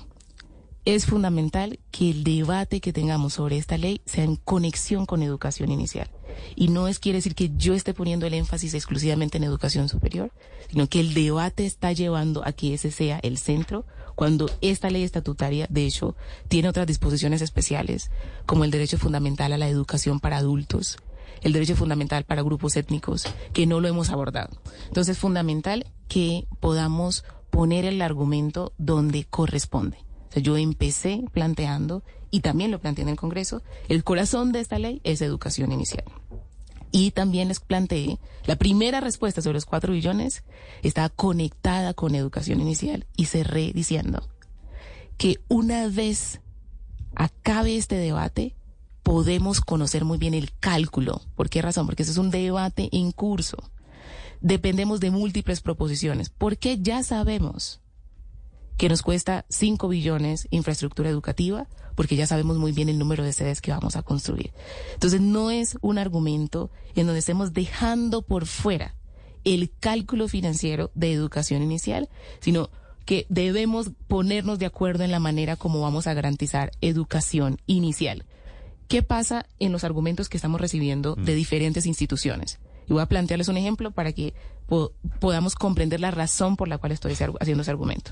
es 0.84 1.06
fundamental 1.06 1.80
que 1.92 2.10
el 2.10 2.24
debate 2.24 2.82
que 2.82 2.94
tengamos 2.94 3.34
sobre 3.34 3.58
esta 3.58 3.78
ley 3.78 4.02
sea 4.06 4.24
en 4.24 4.36
conexión 4.36 5.06
con 5.06 5.22
educación 5.22 5.72
inicial. 5.72 6.10
Y 6.56 6.70
no 6.70 6.88
es 6.88 6.98
quiere 7.00 7.18
decir 7.18 7.36
que 7.36 7.52
yo 7.56 7.74
esté 7.74 7.94
poniendo 7.94 8.26
el 8.26 8.34
énfasis 8.34 8.74
exclusivamente 8.74 9.38
en 9.38 9.44
educación 9.44 9.90
superior, 9.90 10.32
sino 10.70 10.88
que 10.88 11.00
el 11.00 11.14
debate 11.14 11.66
está 11.66 11.92
llevando 11.92 12.46
a 12.46 12.52
que 12.52 12.74
ese 12.74 12.90
sea 12.90 13.20
el 13.22 13.38
centro 13.38 13.86
cuando 14.16 14.50
esta 14.62 14.90
ley 14.90 15.04
estatutaria, 15.04 15.68
de 15.70 15.86
hecho, 15.86 16.16
tiene 16.48 16.70
otras 16.70 16.88
disposiciones 16.88 17.42
especiales, 17.42 18.12
como 18.46 18.64
el 18.64 18.72
derecho 18.72 18.98
fundamental 18.98 19.54
a 19.54 19.58
la 19.58 19.70
educación 19.70 20.20
para 20.20 20.38
adultos, 20.38 20.98
el 21.42 21.54
derecho 21.54 21.76
fundamental 21.76 22.24
para 22.24 22.42
grupos 22.42 22.76
étnicos, 22.76 23.26
que 23.54 23.66
no 23.66 23.80
lo 23.80 23.88
hemos 23.88 24.10
abordado. 24.10 24.50
Entonces 24.88 25.18
es 25.18 25.20
fundamental 25.20 25.86
que 26.08 26.48
podamos 26.60 27.24
poner 27.50 27.86
el 27.86 28.02
argumento 28.02 28.74
donde 28.78 29.26
corresponde. 29.26 29.98
Yo 30.36 30.58
empecé 30.58 31.24
planteando, 31.32 32.04
y 32.30 32.40
también 32.40 32.72
lo 32.72 32.80
planteé 32.80 33.04
en 33.04 33.10
el 33.10 33.18
Congreso, 33.18 33.62
el 33.90 34.04
corazón 34.04 34.52
de 34.52 34.62
esta 34.62 34.80
ley 34.80 35.02
es 35.04 35.22
educación 35.22 35.72
inicial. 35.72 36.06
Y 36.92 37.12
también 37.12 37.48
les 37.48 37.60
planteé, 37.60 38.20
la 38.46 38.58
primera 38.58 39.00
respuesta 39.00 39.42
sobre 39.42 39.56
los 39.56 39.66
cuatro 39.66 39.94
billones 39.94 40.44
está 40.84 41.08
conectada 41.10 41.94
con 41.94 42.16
educación 42.16 42.60
inicial 42.60 43.06
y 43.16 43.26
cerré 43.26 43.72
diciendo 43.74 44.28
que 45.18 45.40
una 45.48 45.88
vez 45.88 46.42
acabe 47.16 47.78
este 47.78 47.96
debate, 47.96 48.56
podemos 49.04 49.62
conocer 49.62 50.06
muy 50.06 50.18
bien 50.18 50.34
el 50.34 50.52
cálculo. 50.60 51.22
¿Por 51.36 51.50
qué 51.50 51.62
razón? 51.62 51.86
Porque 51.86 52.04
ese 52.04 52.12
es 52.12 52.18
un 52.18 52.32
debate 52.32 52.90
en 52.92 53.12
curso. 53.12 53.58
Dependemos 54.42 55.00
de 55.00 55.12
múltiples 55.12 55.62
proposiciones, 55.62 56.30
porque 56.30 56.80
ya 56.80 57.04
sabemos 57.04 57.82
que 58.82 58.90
nos 58.90 59.04
cuesta 59.04 59.46
5 59.50 59.88
billones 59.90 60.48
infraestructura 60.50 61.08
educativa, 61.08 61.68
porque 61.94 62.16
ya 62.16 62.26
sabemos 62.26 62.58
muy 62.58 62.72
bien 62.72 62.90
el 62.90 62.98
número 62.98 63.24
de 63.24 63.32
sedes 63.32 63.62
que 63.62 63.70
vamos 63.70 63.96
a 63.96 64.02
construir. 64.02 64.54
Entonces 64.96 65.22
no 65.22 65.52
es 65.52 65.78
un 65.82 66.00
argumento 66.00 66.72
en 66.96 67.06
donde 67.06 67.20
estemos 67.20 67.54
dejando 67.54 68.24
por 68.24 68.48
fuera 68.48 68.96
el 69.44 69.72
cálculo 69.80 70.28
financiero 70.28 70.90
de 70.96 71.14
educación 71.14 71.62
inicial, 71.62 72.10
sino 72.40 72.72
que 73.06 73.28
debemos 73.30 73.92
ponernos 74.08 74.58
de 74.58 74.66
acuerdo 74.66 75.04
en 75.04 75.12
la 75.12 75.20
manera 75.20 75.58
como 75.58 75.82
vamos 75.82 76.08
a 76.08 76.16
garantizar 76.16 76.72
educación 76.82 77.60
inicial. 77.68 78.26
¿Qué 78.88 79.04
pasa 79.04 79.46
en 79.60 79.72
los 79.72 79.84
argumentos 79.84 80.28
que 80.28 80.38
estamos 80.38 80.60
recibiendo 80.60 81.14
de 81.14 81.36
diferentes 81.36 81.86
instituciones? 81.86 82.60
Y 82.90 82.94
voy 82.94 83.04
a 83.04 83.06
plantearles 83.06 83.48
un 83.48 83.58
ejemplo 83.58 83.92
para 83.92 84.12
que 84.12 84.34
po- 84.66 84.94
podamos 85.20 85.54
comprender 85.54 86.00
la 86.00 86.10
razón 86.10 86.56
por 86.56 86.68
la 86.68 86.80
cual 86.80 86.94
estoy 86.94 87.14
haciendo 87.14 87.62
ese 87.62 87.70
argumento. 87.70 88.12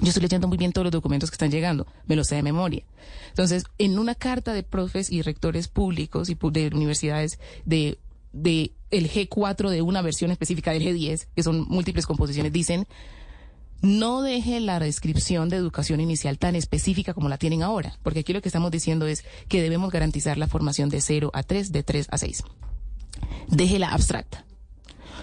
Yo 0.00 0.08
estoy 0.08 0.22
leyendo 0.22 0.48
muy 0.48 0.58
bien 0.58 0.72
todos 0.72 0.84
los 0.84 0.92
documentos 0.92 1.30
que 1.30 1.34
están 1.34 1.50
llegando, 1.50 1.86
me 2.06 2.16
los 2.16 2.26
sé 2.26 2.34
de 2.36 2.42
memoria. 2.42 2.84
Entonces, 3.28 3.64
en 3.78 3.98
una 3.98 4.14
carta 4.14 4.52
de 4.52 4.62
profes 4.62 5.10
y 5.10 5.22
rectores 5.22 5.68
públicos 5.68 6.30
y 6.30 6.34
de 6.34 6.70
universidades 6.74 7.38
de, 7.64 7.98
de 8.32 8.72
el 8.90 9.10
G4 9.10 9.70
de 9.70 9.82
una 9.82 10.02
versión 10.02 10.30
específica 10.30 10.72
del 10.72 10.82
G10, 10.82 11.28
que 11.34 11.42
son 11.42 11.66
múltiples 11.68 12.06
composiciones, 12.06 12.52
dicen, 12.52 12.86
no 13.82 14.22
deje 14.22 14.60
la 14.60 14.80
descripción 14.80 15.48
de 15.48 15.56
educación 15.56 16.00
inicial 16.00 16.38
tan 16.38 16.56
específica 16.56 17.14
como 17.14 17.28
la 17.28 17.38
tienen 17.38 17.62
ahora, 17.62 17.98
porque 18.02 18.20
aquí 18.20 18.32
lo 18.32 18.42
que 18.42 18.48
estamos 18.48 18.70
diciendo 18.70 19.06
es 19.06 19.24
que 19.48 19.62
debemos 19.62 19.92
garantizar 19.92 20.38
la 20.38 20.48
formación 20.48 20.88
de 20.88 21.00
0 21.00 21.30
a 21.34 21.42
3, 21.42 21.70
de 21.70 21.82
3 21.82 22.08
a 22.10 22.18
6. 22.18 22.44
Déjela 23.48 23.90
abstracta. 23.90 24.44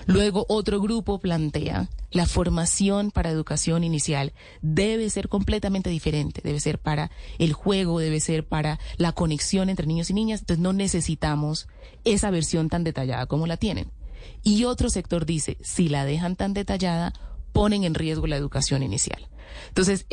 Luego 0.06 0.46
otro 0.50 0.82
grupo 0.82 1.20
plantea 1.20 1.90
la 2.12 2.26
formación 2.26 3.12
para 3.12 3.30
educación 3.30 3.84
inicial 3.84 4.34
debe 4.62 5.10
ser 5.10 5.30
completamente 5.30 5.90
diferente, 5.90 6.42
debe 6.44 6.60
ser 6.60 6.80
para 6.80 7.12
el 7.40 7.54
juego, 7.54 8.00
debe 8.00 8.20
ser 8.20 8.46
para 8.46 8.80
la 8.98 9.14
conexión 9.14 9.70
entre 9.70 9.88
niños 9.88 10.10
y 10.10 10.14
niñas, 10.14 10.42
entonces 10.42 10.62
no 10.62 10.74
necesitamos 10.74 11.68
esa 12.04 12.30
versión 12.32 12.70
tan 12.70 12.84
detallada 12.84 13.26
como 13.28 13.48
la 13.48 13.58
tienen. 13.58 13.92
Y 14.44 14.66
otro 14.66 14.90
sector 14.90 15.26
dice, 15.26 15.58
si 15.62 15.88
la 15.88 16.06
dejan 16.06 16.36
tan 16.36 16.54
detallada, 16.54 17.14
ponen 17.54 17.84
en 17.84 17.96
riesgo 17.96 18.28
la 18.28 18.38
educación 18.38 18.84
inicial. 18.84 19.28
Entonces, 19.68 20.06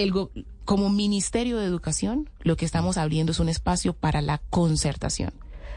como 0.64 0.90
Ministerio 0.90 1.58
de 1.58 1.66
Educación, 1.66 2.28
lo 2.40 2.56
que 2.56 2.64
estamos 2.64 2.96
abriendo 2.96 3.32
es 3.32 3.40
un 3.40 3.48
espacio 3.48 3.92
para 3.92 4.20
la 4.22 4.38
concertación, 4.50 5.32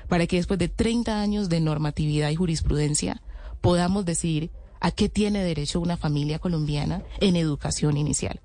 para 0.07 0.27
que 0.27 0.37
después 0.37 0.59
de 0.59 0.67
30 0.67 1.21
años 1.21 1.49
de 1.49 1.61
normatividad 1.61 2.29
y 2.29 2.35
jurisprudencia 2.35 3.21
podamos 3.61 4.05
decidir 4.05 4.51
a 4.79 4.91
qué 4.91 5.09
tiene 5.09 5.43
derecho 5.43 5.79
una 5.79 5.97
familia 5.97 6.39
colombiana 6.39 7.03
en 7.19 7.35
educación 7.35 7.97
inicial. 7.97 8.41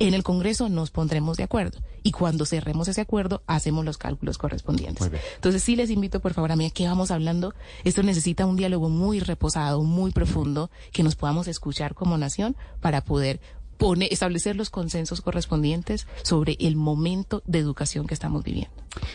En 0.00 0.14
el 0.14 0.22
Congreso 0.22 0.68
nos 0.68 0.90
pondremos 0.90 1.36
de 1.36 1.42
acuerdo 1.42 1.80
y 2.04 2.12
cuando 2.12 2.46
cerremos 2.46 2.86
ese 2.86 3.00
acuerdo 3.00 3.42
hacemos 3.48 3.84
los 3.84 3.98
cálculos 3.98 4.38
correspondientes. 4.38 5.10
Entonces 5.34 5.62
sí 5.62 5.74
les 5.74 5.90
invito 5.90 6.20
por 6.20 6.34
favor 6.34 6.52
a 6.52 6.56
mí 6.56 6.66
a 6.66 6.70
qué 6.70 6.86
vamos 6.86 7.10
hablando. 7.10 7.52
Esto 7.82 8.04
necesita 8.04 8.46
un 8.46 8.54
diálogo 8.54 8.90
muy 8.90 9.18
reposado, 9.18 9.82
muy 9.82 10.12
profundo, 10.12 10.70
que 10.92 11.02
nos 11.02 11.16
podamos 11.16 11.48
escuchar 11.48 11.94
como 11.94 12.16
nación 12.16 12.54
para 12.80 13.02
poder 13.02 13.40
pone, 13.76 14.08
establecer 14.10 14.56
los 14.56 14.70
consensos 14.70 15.20
correspondientes 15.20 16.06
sobre 16.22 16.56
el 16.60 16.76
momento 16.76 17.42
de 17.46 17.58
educación 17.58 18.06
que 18.06 18.14
estamos 18.14 18.44
viviendo. 18.44 18.70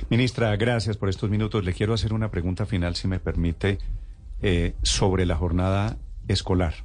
Ministra, 0.09 0.55
gracias 0.55 0.97
por 0.97 1.09
estos 1.09 1.29
minutos. 1.29 1.63
Le 1.63 1.73
quiero 1.73 1.93
hacer 1.93 2.13
una 2.13 2.31
pregunta 2.31 2.65
final, 2.65 2.95
si 2.95 3.07
me 3.07 3.19
permite, 3.19 3.77
eh, 4.43 4.75
sobre 4.83 5.25
la 5.25 5.35
jornada 5.35 5.97
escolar. 6.27 6.75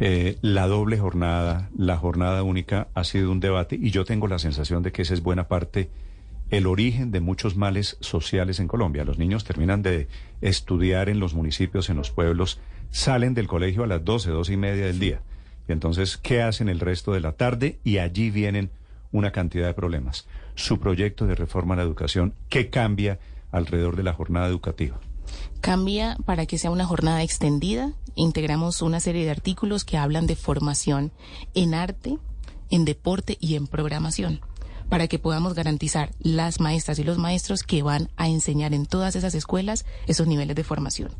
Eh, 0.00 0.38
la 0.42 0.66
doble 0.66 0.98
jornada, 0.98 1.70
la 1.76 1.96
jornada 1.96 2.42
única 2.42 2.88
ha 2.94 3.04
sido 3.04 3.30
un 3.30 3.38
debate 3.38 3.78
y 3.80 3.90
yo 3.90 4.04
tengo 4.04 4.26
la 4.26 4.40
sensación 4.40 4.82
de 4.82 4.90
que 4.90 5.02
esa 5.02 5.14
es 5.14 5.22
buena 5.22 5.46
parte 5.46 5.90
el 6.50 6.66
origen 6.66 7.12
de 7.12 7.20
muchos 7.20 7.56
males 7.56 7.96
sociales 8.00 8.58
en 8.58 8.66
Colombia. 8.66 9.04
Los 9.04 9.18
niños 9.18 9.44
terminan 9.44 9.82
de 9.82 10.08
estudiar 10.40 11.08
en 11.08 11.20
los 11.20 11.34
municipios, 11.34 11.88
en 11.88 11.96
los 11.96 12.10
pueblos, 12.10 12.60
salen 12.90 13.34
del 13.34 13.46
colegio 13.46 13.84
a 13.84 13.86
las 13.86 14.04
12, 14.04 14.30
12 14.30 14.52
y 14.52 14.56
media 14.56 14.86
del 14.86 14.98
día 14.98 15.22
y 15.68 15.72
entonces, 15.72 16.16
¿qué 16.16 16.42
hacen 16.42 16.68
el 16.68 16.80
resto 16.80 17.12
de 17.12 17.20
la 17.20 17.32
tarde? 17.32 17.78
Y 17.84 17.98
allí 17.98 18.30
vienen 18.30 18.70
una 19.12 19.32
cantidad 19.32 19.66
de 19.66 19.74
problemas. 19.74 20.26
Su 20.54 20.80
proyecto 20.80 21.26
de 21.26 21.34
reforma 21.34 21.74
a 21.74 21.76
la 21.76 21.82
educación, 21.82 22.34
¿qué 22.48 22.70
cambia 22.70 23.18
alrededor 23.50 23.96
de 23.96 24.02
la 24.02 24.12
jornada 24.12 24.48
educativa? 24.48 24.98
Cambia 25.60 26.16
para 26.24 26.46
que 26.46 26.58
sea 26.58 26.70
una 26.70 26.86
jornada 26.86 27.22
extendida. 27.22 27.92
Integramos 28.14 28.82
una 28.82 29.00
serie 29.00 29.24
de 29.24 29.30
artículos 29.30 29.84
que 29.84 29.96
hablan 29.96 30.26
de 30.26 30.36
formación 30.36 31.12
en 31.54 31.74
arte, 31.74 32.18
en 32.70 32.84
deporte 32.84 33.36
y 33.40 33.54
en 33.56 33.66
programación 33.66 34.40
para 34.92 35.08
que 35.08 35.18
podamos 35.18 35.54
garantizar 35.54 36.14
las 36.20 36.60
maestras 36.60 36.98
y 36.98 37.02
los 37.02 37.16
maestros 37.16 37.62
que 37.62 37.82
van 37.82 38.10
a 38.18 38.28
enseñar 38.28 38.74
en 38.74 38.84
todas 38.84 39.16
esas 39.16 39.34
escuelas 39.34 39.86
esos 40.06 40.26
niveles 40.26 40.54
de 40.54 40.64
formación. 40.64 41.12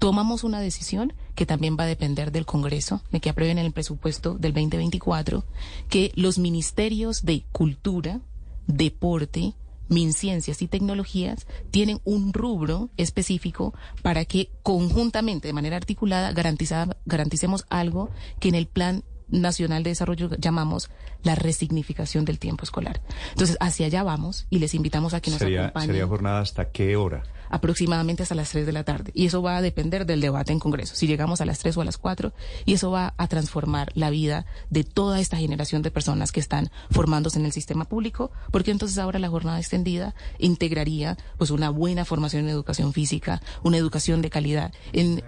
Tomamos 0.00 0.42
una 0.42 0.58
decisión 0.58 1.12
que 1.36 1.46
también 1.46 1.76
va 1.78 1.84
a 1.84 1.86
depender 1.86 2.32
del 2.32 2.44
Congreso, 2.44 3.02
de 3.12 3.20
que 3.20 3.30
aprueben 3.30 3.58
el 3.58 3.70
presupuesto 3.70 4.34
del 4.34 4.52
2024, 4.52 5.44
que 5.88 6.10
los 6.16 6.38
ministerios 6.38 7.22
de 7.22 7.44
cultura, 7.52 8.18
deporte, 8.66 9.54
MinCiencias 9.90 10.62
y 10.62 10.68
Tecnologías 10.68 11.46
tienen 11.70 12.00
un 12.04 12.32
rubro 12.32 12.88
específico 12.96 13.74
para 14.02 14.24
que 14.24 14.50
conjuntamente, 14.62 15.48
de 15.48 15.52
manera 15.52 15.76
articulada, 15.76 16.32
garanticemos 16.32 17.66
algo 17.68 18.08
que 18.38 18.48
en 18.48 18.54
el 18.54 18.66
plan 18.66 19.04
Nacional 19.28 19.82
de 19.82 19.90
Desarrollo 19.90 20.30
llamamos 20.38 20.90
la 21.22 21.34
resignificación 21.34 22.24
del 22.24 22.38
tiempo 22.38 22.64
escolar. 22.64 23.00
Entonces, 23.30 23.56
hacia 23.60 23.86
allá 23.86 24.02
vamos 24.02 24.46
y 24.50 24.58
les 24.58 24.74
invitamos 24.74 25.14
a 25.14 25.20
que 25.20 25.30
nos 25.30 25.40
acompañen. 25.40 25.88
¿Sería 25.88 26.06
jornada 26.06 26.40
hasta 26.40 26.70
qué 26.70 26.96
hora? 26.96 27.22
Aproximadamente 27.50 28.22
hasta 28.22 28.34
las 28.34 28.50
3 28.50 28.64
de 28.64 28.72
la 28.72 28.84
tarde. 28.84 29.10
Y 29.14 29.26
eso 29.26 29.42
va 29.42 29.56
a 29.56 29.62
depender 29.62 30.06
del 30.06 30.20
debate 30.20 30.52
en 30.52 30.58
Congreso, 30.58 30.94
si 30.94 31.06
llegamos 31.06 31.40
a 31.40 31.44
las 31.44 31.58
3 31.58 31.76
o 31.76 31.80
a 31.82 31.84
las 31.84 31.98
4, 31.98 32.32
y 32.64 32.74
eso 32.74 32.90
va 32.90 33.14
a 33.16 33.28
transformar 33.28 33.90
la 33.94 34.10
vida 34.10 34.46
de 34.70 34.84
toda 34.84 35.20
esta 35.20 35.36
generación 35.36 35.82
de 35.82 35.90
personas 35.90 36.32
que 36.32 36.40
están 36.40 36.70
formándose 36.90 37.38
en 37.38 37.46
el 37.46 37.52
sistema 37.52 37.84
público, 37.84 38.30
porque 38.50 38.70
entonces 38.70 38.98
ahora 38.98 39.18
la 39.18 39.28
jornada 39.28 39.58
extendida 39.58 40.14
integraría 40.38 41.16
pues 41.36 41.50
una 41.50 41.70
buena 41.70 42.04
formación 42.04 42.44
en 42.44 42.50
educación 42.50 42.92
física, 42.92 43.42
una 43.62 43.76
educación 43.76 44.22
de 44.22 44.30
calidad 44.30 44.72
en, 44.92 45.22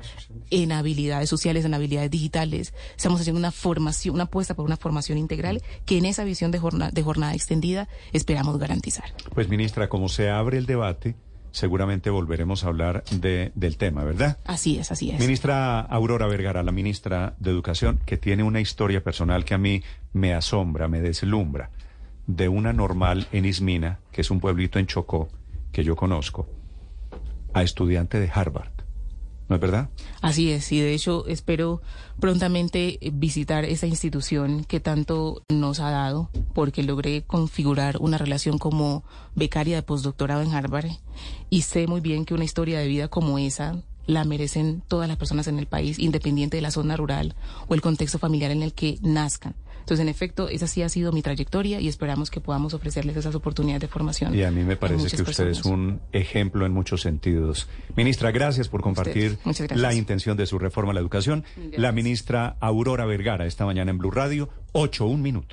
en 0.51 0.73
habilidades 0.73 1.29
sociales, 1.29 1.65
en 1.65 1.75
habilidades 1.75 2.11
digitales. 2.11 2.75
Estamos 2.97 3.21
haciendo 3.21 3.39
una 3.39 3.51
formación, 3.51 4.15
una 4.15 4.25
apuesta 4.25 4.55
por 4.55 4.65
una 4.65 4.77
formación 4.77 5.19
integral 5.19 5.63
que 5.85 5.99
en 5.99 6.05
esa 6.05 6.25
visión 6.25 6.51
de 6.51 6.59
jornada, 6.59 6.91
de 6.91 7.03
jornada 7.03 7.35
extendida 7.35 7.89
esperamos 8.13 8.59
garantizar. 8.59 9.13
Pues 9.35 9.49
ministra, 9.49 9.89
como 9.89 10.09
se 10.09 10.31
abre 10.31 10.59
el 10.59 10.67
debate, 10.67 11.17
seguramente 11.53 12.11
volveremos 12.11 12.65
a 12.65 12.69
hablar 12.69 13.05
de, 13.11 13.53
del 13.55 13.77
tema, 13.77 14.03
¿verdad? 14.05 14.39
Así 14.45 14.79
es, 14.79 14.91
así 14.91 15.11
es. 15.11 15.21
Ministra 15.21 15.81
Aurora 15.81 16.27
Vergara, 16.27 16.63
la 16.63 16.73
ministra 16.73 17.35
de 17.39 17.51
Educación, 17.51 18.01
que 18.05 18.17
tiene 18.17 18.43
una 18.43 18.61
historia 18.61 19.05
personal 19.05 19.45
que 19.45 19.55
a 19.55 19.59
mí 19.59 19.83
me 20.13 20.35
asombra, 20.35 20.89
me 20.89 21.01
deslumbra, 21.01 21.71
de 22.27 22.49
una 22.49 22.73
normal 22.73 23.27
en 23.33 23.45
Ismina, 23.45 23.99
que 24.11 24.23
es 24.23 24.31
un 24.31 24.41
pueblito 24.41 24.79
en 24.79 24.87
Chocó, 24.87 25.29
que 25.73 25.85
yo 25.85 25.95
conozco, 25.95 26.49
a 27.53 27.63
estudiante 27.63 28.19
de 28.19 28.31
Harvard. 28.33 28.82
¿No 29.49 29.57
es 29.57 29.61
verdad? 29.61 29.91
Así 30.21 30.51
es, 30.51 30.71
y 30.73 30.81
de 30.81 30.95
hecho 30.95 31.27
espero 31.27 31.83
prontamente 32.21 32.99
visitar 33.13 33.65
esa 33.65 33.87
institución 33.87 34.65
que 34.65 34.81
tanto 34.81 35.43
nos 35.49 35.81
ha 35.81 35.91
dado, 35.91 36.31
porque 36.55 36.83
logré 36.83 37.23
configurar 37.23 37.97
una 37.99 38.19
relación 38.19 38.59
como 38.59 39.05
becaria 39.35 39.77
de 39.77 39.83
postdoctorado 39.83 40.43
en 40.43 40.55
Harvard 40.55 40.91
y 41.51 41.63
sé 41.63 41.87
muy 41.87 42.01
bien 42.01 42.25
que 42.25 42.35
una 42.35 42.45
historia 42.45 42.79
de 42.79 42.87
vida 42.87 43.09
como 43.09 43.39
esa 43.39 43.83
la 44.07 44.25
merecen 44.25 44.83
todas 44.89 45.09
las 45.09 45.17
personas 45.17 45.47
en 45.47 45.59
el 45.59 45.67
país, 45.67 45.99
independiente 45.99 46.57
de 46.57 46.63
la 46.63 46.71
zona 46.71 46.97
rural 46.97 47.35
o 47.69 47.75
el 47.75 47.81
contexto 47.81 48.19
familiar 48.19 48.51
en 48.51 48.63
el 48.63 48.75
que 48.75 48.99
nazcan. 49.03 49.55
Entonces, 49.83 50.01
en 50.01 50.09
efecto, 50.09 50.49
esa 50.49 50.69
sí 50.69 50.83
ha 50.83 50.89
sido 50.89 51.11
mi 51.11 51.23
trayectoria 51.23 51.81
y 51.81 51.89
esperamos 51.89 52.31
que 52.31 52.41
podamos 52.41 52.73
ofrecerles 52.73 53.17
esas 53.17 53.35
oportunidades 53.35 53.81
de 53.81 53.89
formación. 53.89 54.33
Y 54.35 54.45
a 54.45 54.51
mí 54.53 54.63
me 54.63 54.77
parece 54.77 55.17
que 55.17 55.23
usted 55.23 55.49
es 55.49 55.65
un 55.65 56.01
ejemplo 56.13 56.65
en 56.67 56.73
muchos 56.73 57.03
sentidos. 57.03 57.69
Ministra, 57.97 58.31
gracias 58.31 58.69
por 58.69 58.81
compartir 58.81 59.39
la 59.75 59.93
intención 59.93 60.37
de 60.37 60.47
su 60.47 60.59
reforma 60.59 60.93
a 60.93 60.95
la 60.95 61.01
educación. 61.01 61.45
La 61.77 61.91
ministra 61.91 62.57
Aurora 62.61 63.07
Vergara, 63.07 63.45
esta 63.47 63.67
mañana 63.67 63.91
en 63.91 63.99
Blue 63.99 64.13
Radio, 64.13 64.49
ocho, 64.71 65.07
un 65.07 65.21
minuto. 65.21 65.49